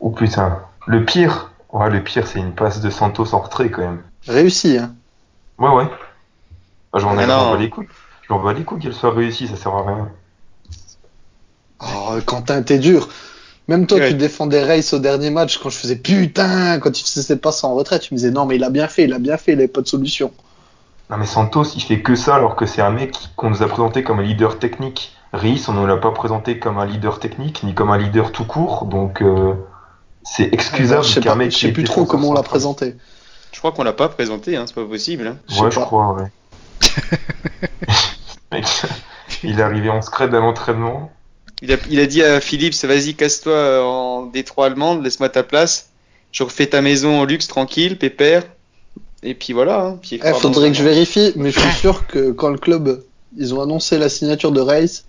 Oh 0.00 0.10
putain. 0.10 0.60
Le 0.86 1.04
pire, 1.04 1.52
ouais, 1.72 1.90
le 1.90 2.02
pire, 2.02 2.26
c'est 2.26 2.38
une 2.38 2.52
passe 2.52 2.80
de 2.80 2.90
Santos 2.90 3.34
en 3.34 3.40
retrait 3.40 3.70
quand 3.70 3.82
même. 3.82 4.02
Réussie, 4.26 4.78
hein 4.78 4.94
Ouais, 5.58 5.70
ouais. 5.70 5.88
Ah, 6.92 6.98
J'en 6.98 7.18
ai 7.18 7.24
Ah 7.24 7.26
j'en 7.26 7.52
bats 7.52 7.58
les 7.58 7.70
couilles. 7.70 7.88
Je 8.28 8.32
m'en 8.32 8.40
bats 8.42 8.52
les 8.52 8.64
couilles 8.64 8.80
qu'elle 8.80 8.94
soit 8.94 9.12
réussie, 9.12 9.46
ça 9.48 9.56
sert 9.56 9.74
à 9.74 9.82
rien. 9.86 10.08
Oh, 11.80 12.14
Quentin, 12.24 12.62
t'es 12.62 12.78
dur. 12.78 13.08
Même 13.68 13.86
toi, 13.86 13.98
Ouais. 13.98 14.08
tu 14.08 14.14
défendais 14.14 14.64
Race 14.64 14.92
au 14.92 14.98
dernier 14.98 15.30
match 15.30 15.58
quand 15.58 15.70
je 15.70 15.76
faisais 15.76 15.96
putain, 15.96 16.78
quand 16.78 16.98
il 16.98 17.02
faisait 17.04 17.22
ses 17.22 17.36
passes 17.36 17.62
en 17.64 17.74
retraite, 17.74 18.02
tu 18.02 18.14
me 18.14 18.18
disais 18.18 18.30
non, 18.30 18.46
mais 18.46 18.56
il 18.56 18.64
a 18.64 18.70
bien 18.70 18.86
fait, 18.88 19.04
il 19.04 19.12
a 19.12 19.18
bien 19.18 19.36
fait, 19.36 19.52
il 19.52 19.58
avait 19.58 19.68
pas 19.68 19.80
de 19.80 19.88
solution. 19.88 20.32
Non 21.10 21.18
mais 21.18 21.26
Santos, 21.26 21.64
il 21.76 21.82
fait 21.82 22.00
que 22.02 22.16
ça 22.16 22.34
alors 22.36 22.56
que 22.56 22.66
c'est 22.66 22.82
un 22.82 22.90
mec 22.90 23.14
qu'on 23.36 23.50
nous 23.50 23.62
a 23.62 23.66
présenté 23.68 24.02
comme 24.02 24.18
un 24.20 24.22
leader 24.22 24.58
technique. 24.58 25.12
Reis, 25.32 25.64
on 25.68 25.72
ne 25.72 25.84
l'a 25.86 25.96
pas 25.98 26.10
présenté 26.12 26.58
comme 26.58 26.78
un 26.78 26.86
leader 26.86 27.18
technique, 27.20 27.62
ni 27.64 27.74
comme 27.74 27.90
un 27.90 27.98
leader 27.98 28.32
tout 28.32 28.44
court, 28.44 28.86
donc 28.86 29.20
euh, 29.22 29.52
c'est 30.24 30.52
excusable 30.52 31.04
je 31.04 31.12
sais 31.14 31.20
qu'un 31.20 31.30
pas, 31.30 31.36
mec 31.36 31.50
je 31.52 31.56
qui 31.56 31.66
sais 31.66 31.72
plus 31.72 31.84
trop 31.84 32.04
comment 32.06 32.30
on 32.30 32.32
l'a 32.34 32.42
présenté. 32.42 32.94
je 33.52 33.58
crois 33.58 33.72
qu'on 33.72 33.84
l'a 33.84 33.92
pas 33.92 34.08
présenté, 34.08 34.56
hein, 34.56 34.64
c'est 34.66 34.74
pas 34.74 34.84
possible. 34.84 35.26
hein. 35.26 35.36
Ouais, 35.62 35.70
je 35.70 35.78
crois, 35.80 36.12
ouais. 36.14 36.30
Mec, 38.56 38.66
il 39.42 39.58
est 39.58 39.62
arrivé 39.62 39.88
en 39.90 40.02
scred 40.02 40.34
à 40.34 40.40
l'entraînement. 40.40 41.12
Il 41.62 41.72
a, 41.72 41.76
il 41.88 42.00
a 42.00 42.06
dit 42.06 42.22
à 42.22 42.40
Philippe, 42.40 42.74
vas-y, 42.74 43.14
casse-toi 43.14 43.52
euh, 43.52 43.82
en 43.82 44.26
Détroit 44.26 44.66
allemande, 44.66 45.02
laisse-moi 45.02 45.28
ta 45.28 45.42
place. 45.42 45.90
Je 46.32 46.42
refais 46.42 46.66
ta 46.66 46.82
maison 46.82 47.20
en 47.20 47.24
luxe, 47.24 47.46
tranquille, 47.46 47.96
pépère. 47.96 48.42
Et 49.22 49.34
puis 49.34 49.52
voilà. 49.52 49.86
Hein, 49.86 49.98
puis 50.00 50.20
Eh, 50.22 50.32
faudrait 50.34 50.70
que 50.70 50.76
je 50.76 50.82
vérifie, 50.82 51.32
mais 51.36 51.50
je 51.50 51.60
suis 51.60 51.72
sûr 51.72 52.06
que 52.06 52.32
quand 52.32 52.50
le 52.50 52.58
club, 52.58 53.02
ils 53.36 53.54
ont 53.54 53.62
annoncé 53.62 53.98
la 53.98 54.08
signature 54.08 54.52
de 54.52 54.60
Race, 54.60 55.04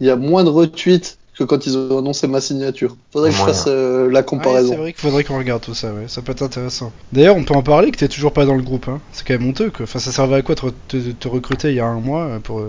il 0.00 0.06
y 0.06 0.10
a 0.10 0.16
moins 0.16 0.44
de 0.44 0.50
retweets 0.50 1.17
que 1.38 1.44
quand 1.44 1.66
ils 1.66 1.76
ont 1.78 1.98
annoncé 1.98 2.26
ma 2.26 2.40
signature. 2.40 2.96
Faudrait 3.12 3.30
que 3.30 3.36
je 3.36 3.42
fasse 3.42 3.64
euh, 3.68 4.10
la 4.10 4.20
Ouais, 4.20 4.24
comparaison. 4.26 4.72
c'est 4.72 4.76
vrai 4.78 4.92
qu'il 4.92 5.00
faudrait 5.00 5.24
qu'on 5.24 5.38
regarde 5.38 5.62
tout 5.62 5.74
ça, 5.74 5.92
ouais, 5.92 6.08
ça 6.08 6.20
peut 6.22 6.32
être 6.32 6.42
intéressant. 6.42 6.92
D'ailleurs, 7.12 7.36
on 7.36 7.44
peut 7.44 7.54
en 7.54 7.62
parler 7.62 7.90
que 7.92 7.96
t'es 7.96 8.08
toujours 8.08 8.32
pas 8.32 8.44
dans 8.44 8.54
le 8.56 8.62
groupe, 8.62 8.88
hein. 8.88 9.00
C'est 9.12 9.26
quand 9.26 9.34
même 9.38 9.48
honteux, 9.48 9.70
quoi. 9.70 9.84
Enfin, 9.84 9.98
ça 10.00 10.10
servait 10.12 10.36
à 10.36 10.42
quoi 10.42 10.54
de 10.56 10.60
te, 10.60 10.96
te- 10.96 11.10
te 11.12 11.28
recruter 11.28 11.68
il 11.70 11.76
y 11.76 11.80
a 11.80 11.86
un 11.86 12.00
mois 12.00 12.24
euh, 12.24 12.38
pour. 12.40 12.58
euh, 12.60 12.68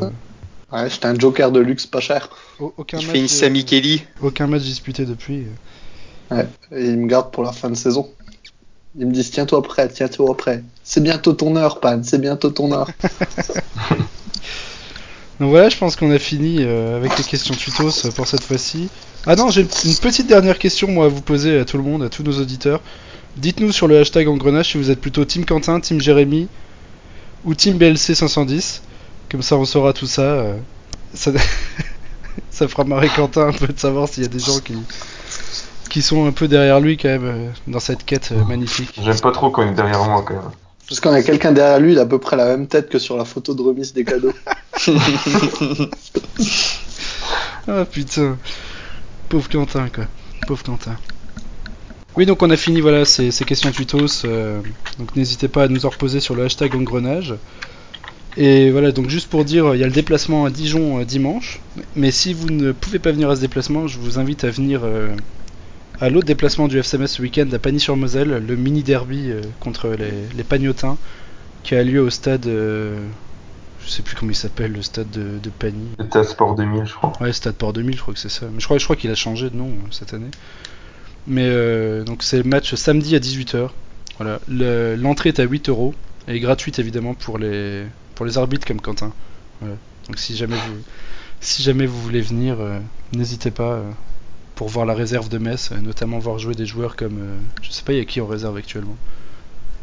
Ouais, 0.72 0.88
j'étais 0.90 1.08
un 1.08 1.18
joker 1.18 1.52
de 1.52 1.60
luxe 1.60 1.88
pas 1.88 2.00
cher. 2.00 2.30
au- 2.60 2.74
aucun 2.78 3.00
Il 3.00 3.08
match, 3.08 3.14
fait 3.14 3.20
une 3.22 3.28
Sami 3.28 3.66
Kelly. 3.66 4.04
aucun 4.22 4.46
match 4.46 4.62
disputé 4.62 5.06
depuis. 5.06 5.46
euh. 6.32 6.44
Et 6.72 6.86
ils 6.90 6.98
me 6.98 7.08
gardent 7.08 7.32
pour 7.32 7.42
la 7.44 7.52
fin 7.52 7.72
de 7.72 7.76
saison. 7.76 8.08
Ils 9.00 9.08
me 9.08 9.12
disent 9.12 9.32
tiens-toi 9.32 9.64
prêt, 9.64 9.88
tiens-toi 9.90 10.38
prêt. 10.38 10.64
C'est 10.84 11.02
bientôt 11.02 11.34
ton 11.34 11.56
heure, 11.56 11.80
Pan, 11.80 12.02
c'est 12.04 12.20
bientôt 12.22 12.52
ton 12.52 12.72
heure. 12.72 12.90
Donc 15.40 15.52
voilà, 15.52 15.70
je 15.70 15.78
pense 15.78 15.96
qu'on 15.96 16.12
a 16.12 16.20
fini 16.20 16.58
euh, 16.60 16.98
avec 16.98 17.18
les 17.18 17.24
questions 17.24 17.54
tutos 17.54 18.06
euh, 18.06 18.12
pour 18.12 18.28
cette 18.28 18.44
fois-ci. 18.44 18.90
Ah 19.26 19.36
non, 19.36 19.50
j'ai 19.50 19.62
une 19.62 19.96
petite 19.96 20.28
dernière 20.28 20.60
question 20.60 20.90
moi 20.90 21.06
à 21.06 21.08
vous 21.08 21.22
poser 21.22 21.60
à 21.60 21.66
tout 21.66 21.78
le 21.78 21.84
monde, 21.84 22.04
à 22.04 22.10
tous 22.10 22.24
nos 22.24 22.40
auditeurs. 22.42 22.82
Dites-nous 23.38 23.72
sur 23.72 23.88
le 23.88 24.00
hashtag 24.00 24.28
engrenage 24.28 24.72
si 24.72 24.78
vous 24.78 24.92
êtes 24.92 25.00
plutôt 25.00 25.24
Team 25.24 25.46
Quentin, 25.46 25.80
Team 25.80 26.02
Jérémy 26.02 26.50
ou 27.46 27.56
Team 27.56 27.78
BLC 27.78 28.16
510. 28.16 28.82
Comme 29.32 29.42
ça 29.42 29.56
on 29.56 29.66
saura 29.66 29.94
tout 29.94 30.08
ça. 30.08 30.22
euh. 30.22 30.58
Ça, 32.52 32.68
fera 32.68 32.84
marrer 32.84 33.10
Quentin 33.10 33.48
un 33.48 33.52
peu 33.54 33.68
de 33.68 33.80
savoir 33.80 34.08
s'il 34.08 34.24
y 34.24 34.26
a 34.26 34.30
des 34.30 34.40
gens 34.40 34.60
qui, 35.90 36.02
sont 36.02 36.26
un 36.26 36.32
peu 36.32 36.48
derrière 36.48 36.80
lui 36.80 36.98
quand 36.98 37.10
même 37.10 37.54
dans 37.68 37.80
cette 37.80 38.06
quête 38.06 38.32
magnifique. 38.48 39.00
J'aime 39.02 39.20
pas 39.20 39.32
trop 39.32 39.50
quand 39.50 39.64
est 39.64 39.74
derrière 39.74 40.04
moi 40.04 40.24
quand 40.26 40.36
même. 40.36 40.52
Parce 40.90 41.00
qu'on 41.00 41.12
a 41.14 41.22
quelqu'un 41.22 41.52
derrière 41.52 41.80
lui, 41.80 41.92
il 41.92 42.00
a 42.00 42.02
à 42.02 42.06
peu 42.08 42.18
près 42.18 42.36
la 42.36 42.46
même 42.46 42.68
tête 42.68 42.90
que 42.90 42.98
sur 42.98 43.16
la 43.16 43.24
photo 43.24 43.54
de 43.54 43.62
remise 43.62 43.94
des 43.94 44.04
cadeaux. 44.04 44.34
Ah 47.68 47.86
putain. 47.86 48.38
Pauvre 49.28 49.48
Quentin 49.48 49.90
quoi. 49.90 50.06
Pauvre 50.48 50.64
Quentin. 50.64 50.96
Oui 52.16 52.26
donc 52.26 52.42
on 52.42 52.50
a 52.50 52.58
fini 52.58 52.82
voilà 52.82 53.06
ces, 53.06 53.30
questions 53.46 53.70
tutos. 53.72 54.26
euh, 54.26 54.60
donc 54.98 55.16
n'hésitez 55.16 55.48
pas 55.48 55.64
à 55.64 55.68
nous 55.68 55.86
en 55.86 55.90
reposer 55.90 56.20
sur 56.20 56.34
le 56.34 56.46
hashtag 56.46 56.74
engrenage. 56.74 57.36
Et 58.38 58.72
voilà 58.72 58.92
donc 58.92 59.10
juste 59.10 59.30
pour 59.30 59.46
dire 59.46 59.76
il 59.76 59.80
y 59.80 59.84
a 59.84 59.88
le 59.88 59.94
déplacement 59.94 60.46
à 60.46 60.50
Dijon 60.50 61.00
euh, 61.00 61.06
dimanche. 61.06 61.60
Mais 61.96 62.10
si 62.10 62.34
vous 62.34 62.50
ne 62.50 62.72
pouvez 62.72 62.98
pas 62.98 63.12
venir 63.12 63.30
à 63.30 63.36
ce 63.36 63.42
déplacement, 63.42 63.86
je 63.86 64.00
vous 64.00 64.18
invite 64.18 64.44
à 64.44 64.50
venir 64.50 64.82
euh, 64.84 65.10
à 66.02 66.10
l'autre 66.10 66.28
déplacement 66.28 66.68
du 66.68 66.78
FCMS 66.80 67.08
ce 67.08 67.22
week-end 67.22 67.48
à 67.52 67.60
Pagny-sur-Moselle, 67.60 68.44
le 68.46 68.56
mini 68.56 68.84
derby 68.84 69.32
euh, 69.32 69.42
contre 69.60 69.90
les, 69.90 70.12
les 70.36 70.44
Pagnotins 70.44 70.98
qui 71.64 71.76
a 71.76 71.84
lieu 71.84 72.02
au 72.02 72.10
stade. 72.10 72.48
euh, 72.48 72.98
je 73.86 73.90
sais 73.90 74.02
plus 74.04 74.16
comment 74.16 74.32
il 74.32 74.36
s'appelle 74.36 74.72
le 74.74 74.82
stade 74.82 75.10
de, 75.12 75.40
de 75.42 75.50
Pagny. 75.50 75.88
À 76.14 76.24
Sport 76.24 76.56
2000, 76.56 76.86
je 76.86 76.94
crois. 76.94 77.14
Ouais, 77.22 77.34
Stade 77.34 77.56
Port 77.56 77.74
2000, 77.74 77.96
je 77.96 78.02
crois 78.02 78.14
que 78.14 78.20
c'est 78.20 78.30
ça. 78.30 78.48
Mais 78.54 78.60
je 78.60 78.66
crois, 78.66 78.78
je 78.78 78.84
crois 78.84 78.96
qu'il 78.96 79.10
a 79.12 79.16
changé 79.16 79.50
de 79.50 79.56
nom 79.56 79.68
euh, 79.70 79.88
cette 79.92 80.14
année. 80.14 80.30
Mais 81.28 81.46
euh, 81.48 82.04
donc 82.04 82.24
c'est 82.24 82.38
le 82.38 82.44
match 82.44 82.74
samedi 82.76 83.16
à 83.16 83.20
18h. 83.20 83.70
Voilà. 84.18 84.40
Le- 84.48 84.96
L'entrée 84.96 85.30
est 85.30 85.40
à 85.40 85.44
8 85.44 85.70
euros. 85.70 85.94
Elle 86.28 86.36
est 86.36 86.40
gratuite 86.40 86.78
évidemment 86.80 87.14
pour 87.14 87.38
les, 87.40 87.86
pour 88.16 88.26
les 88.26 88.38
arbitres 88.38 88.68
comme 88.68 88.80
Quentin. 88.82 89.12
Voilà. 89.62 89.76
Donc 90.08 90.18
si 90.20 90.36
jamais 90.36 90.56
vous, 90.56 90.78
si 91.42 91.64
jamais 91.64 91.86
vous 91.86 92.00
voulez 92.02 92.22
venir, 92.22 92.58
euh, 92.60 92.80
n'hésitez 93.14 93.52
pas 93.52 93.74
euh, 93.74 93.90
pour 94.60 94.68
voir 94.68 94.86
la 94.86 94.94
réserve 94.94 95.30
de 95.30 95.38
Metz, 95.38 95.72
notamment 95.72 96.20
voir 96.20 96.38
jouer 96.38 96.54
des 96.54 96.66
joueurs 96.66 96.98
comme. 96.98 97.18
euh, 97.18 97.38
je 97.62 97.72
sais 97.72 97.82
pas, 97.82 97.94
il 97.94 98.00
y 98.00 98.02
a 98.02 98.04
qui 98.04 98.20
en 98.20 98.28
réserve 98.28 98.58
actuellement 98.58 98.98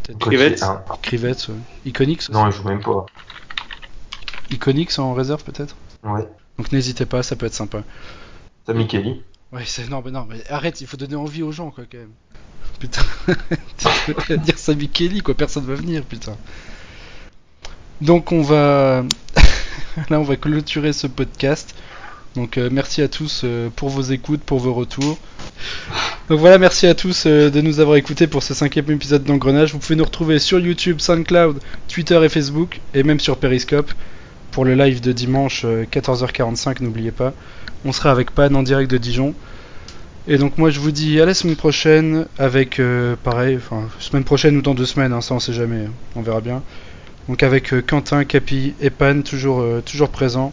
Peut-être 0.02 0.18
Crivette. 0.18 0.62
Hein. 0.62 0.84
Ouais. 1.02 1.54
Iconix. 1.86 2.28
Non, 2.28 2.46
il 2.46 2.52
joue 2.52 2.62
même 2.64 2.82
pas. 2.82 3.06
Iconix 4.50 4.98
en 4.98 5.14
réserve 5.14 5.42
peut-être? 5.44 5.76
Ouais. 6.02 6.28
Donc 6.58 6.72
n'hésitez 6.72 7.06
pas, 7.06 7.22
ça 7.22 7.36
peut 7.36 7.46
être 7.46 7.54
sympa. 7.54 7.84
Sami 8.66 8.86
Kelly. 8.86 9.22
Ouais, 9.50 9.62
c'est 9.64 9.88
non, 9.88 10.02
mais 10.04 10.10
non, 10.10 10.26
mais 10.28 10.46
arrête, 10.50 10.78
il 10.82 10.86
faut 10.86 10.98
donner 10.98 11.16
envie 11.16 11.42
aux 11.42 11.52
gens, 11.52 11.70
quoi, 11.70 11.84
quand 11.90 11.96
même. 11.96 12.12
Putain, 12.78 13.00
tu 13.78 14.14
peux 14.14 14.36
dire 14.36 14.58
Sami 14.58 14.90
Kelly, 14.90 15.22
quoi, 15.22 15.34
personne 15.34 15.64
va 15.64 15.74
venir, 15.74 16.02
putain. 16.02 16.36
Donc 18.02 18.30
on 18.30 18.42
va, 18.42 19.04
là, 20.10 20.20
on 20.20 20.22
va 20.22 20.36
clôturer 20.36 20.92
ce 20.92 21.06
podcast. 21.06 21.74
Donc 22.36 22.58
euh, 22.58 22.68
merci 22.70 23.00
à 23.00 23.08
tous 23.08 23.42
euh, 23.44 23.70
pour 23.74 23.88
vos 23.88 24.02
écoutes, 24.02 24.42
pour 24.42 24.58
vos 24.58 24.74
retours. 24.74 25.18
Donc 26.28 26.38
voilà, 26.38 26.58
merci 26.58 26.86
à 26.86 26.94
tous 26.94 27.24
euh, 27.26 27.50
de 27.50 27.60
nous 27.60 27.80
avoir 27.80 27.96
écoutés 27.96 28.26
pour 28.26 28.42
ce 28.42 28.52
cinquième 28.52 28.90
épisode 28.90 29.24
d'Engrenage. 29.24 29.72
Vous 29.72 29.78
pouvez 29.78 29.96
nous 29.96 30.04
retrouver 30.04 30.38
sur 30.38 30.58
YouTube, 30.58 31.00
SoundCloud, 31.00 31.60
Twitter 31.88 32.22
et 32.22 32.28
Facebook, 32.28 32.80
et 32.94 33.02
même 33.04 33.20
sur 33.20 33.38
Periscope 33.38 33.90
pour 34.50 34.64
le 34.64 34.74
live 34.74 35.00
de 35.00 35.12
dimanche 35.12 35.62
euh, 35.64 35.84
14h45. 35.84 36.82
N'oubliez 36.82 37.10
pas. 37.10 37.32
On 37.84 37.92
sera 37.92 38.10
avec 38.10 38.32
Pan 38.32 38.52
en 38.54 38.62
direct 38.62 38.90
de 38.90 38.98
Dijon. 38.98 39.34
Et 40.28 40.36
donc 40.36 40.58
moi 40.58 40.70
je 40.70 40.80
vous 40.80 40.90
dis 40.90 41.20
à 41.20 41.24
la 41.24 41.34
semaine 41.34 41.56
prochaine 41.56 42.26
avec 42.38 42.80
euh, 42.80 43.14
pareil, 43.22 43.56
enfin 43.56 43.88
semaine 44.00 44.24
prochaine 44.24 44.56
ou 44.56 44.62
dans 44.62 44.74
deux 44.74 44.84
semaines, 44.84 45.12
hein, 45.12 45.20
ça 45.20 45.34
on 45.34 45.38
sait 45.40 45.52
jamais, 45.52 45.84
hein, 45.84 45.92
on 46.16 46.22
verra 46.22 46.40
bien. 46.40 46.62
Donc 47.28 47.44
avec 47.44 47.72
Quentin, 47.86 48.24
Capi 48.24 48.74
et 48.80 48.90
Pan 48.90 49.22
toujours 49.22 49.64
toujours 49.84 50.08
présents. 50.08 50.52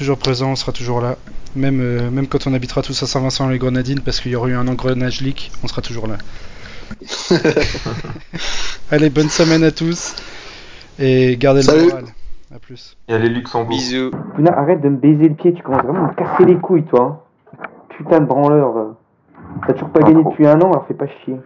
Toujours 0.00 0.16
présent, 0.16 0.52
on 0.52 0.56
sera 0.56 0.72
toujours 0.72 1.02
là. 1.02 1.16
Même, 1.54 1.80
euh, 1.82 2.10
même 2.10 2.26
quand 2.26 2.46
on 2.46 2.54
habitera 2.54 2.80
tous 2.80 3.02
à 3.02 3.06
Saint-Vincent 3.06 3.46
les 3.50 3.58
Grenadines 3.58 4.00
parce 4.00 4.18
qu'il 4.18 4.32
y 4.32 4.34
aura 4.34 4.48
eu 4.48 4.54
un 4.54 4.66
engrenage 4.66 5.20
leak, 5.20 5.52
on 5.62 5.68
sera 5.68 5.82
toujours 5.82 6.06
là. 6.06 6.16
Allez, 8.90 9.10
bonne 9.10 9.28
semaine 9.28 9.62
à 9.62 9.70
tous 9.70 10.16
et 10.98 11.36
gardez 11.36 11.60
Salut. 11.60 11.80
le 11.82 11.88
moral. 11.88 12.04
À 12.54 12.58
plus. 12.58 12.96
Et 13.08 13.12
allez 13.12 13.28
Luxembourg. 13.28 13.68
Bisous. 13.76 14.10
Putain, 14.36 14.52
arrête 14.54 14.80
de 14.80 14.88
me 14.88 14.96
baiser 14.96 15.28
le 15.28 15.34
pied, 15.34 15.52
tu 15.52 15.62
commences 15.62 15.82
vraiment 15.84 16.06
à 16.06 16.08
me 16.12 16.14
casser 16.14 16.46
les 16.46 16.56
couilles, 16.56 16.84
toi. 16.84 17.22
hein. 17.52 17.66
Putain 17.90 18.20
de 18.20 18.24
branleur. 18.24 18.94
T'as 19.66 19.74
toujours 19.74 19.90
pas 19.90 20.00
Pas 20.00 20.08
gagné 20.08 20.24
depuis 20.24 20.46
un 20.46 20.58
an, 20.62 20.72
alors 20.72 20.86
fais 20.88 20.94
pas 20.94 21.08
chier. 21.26 21.36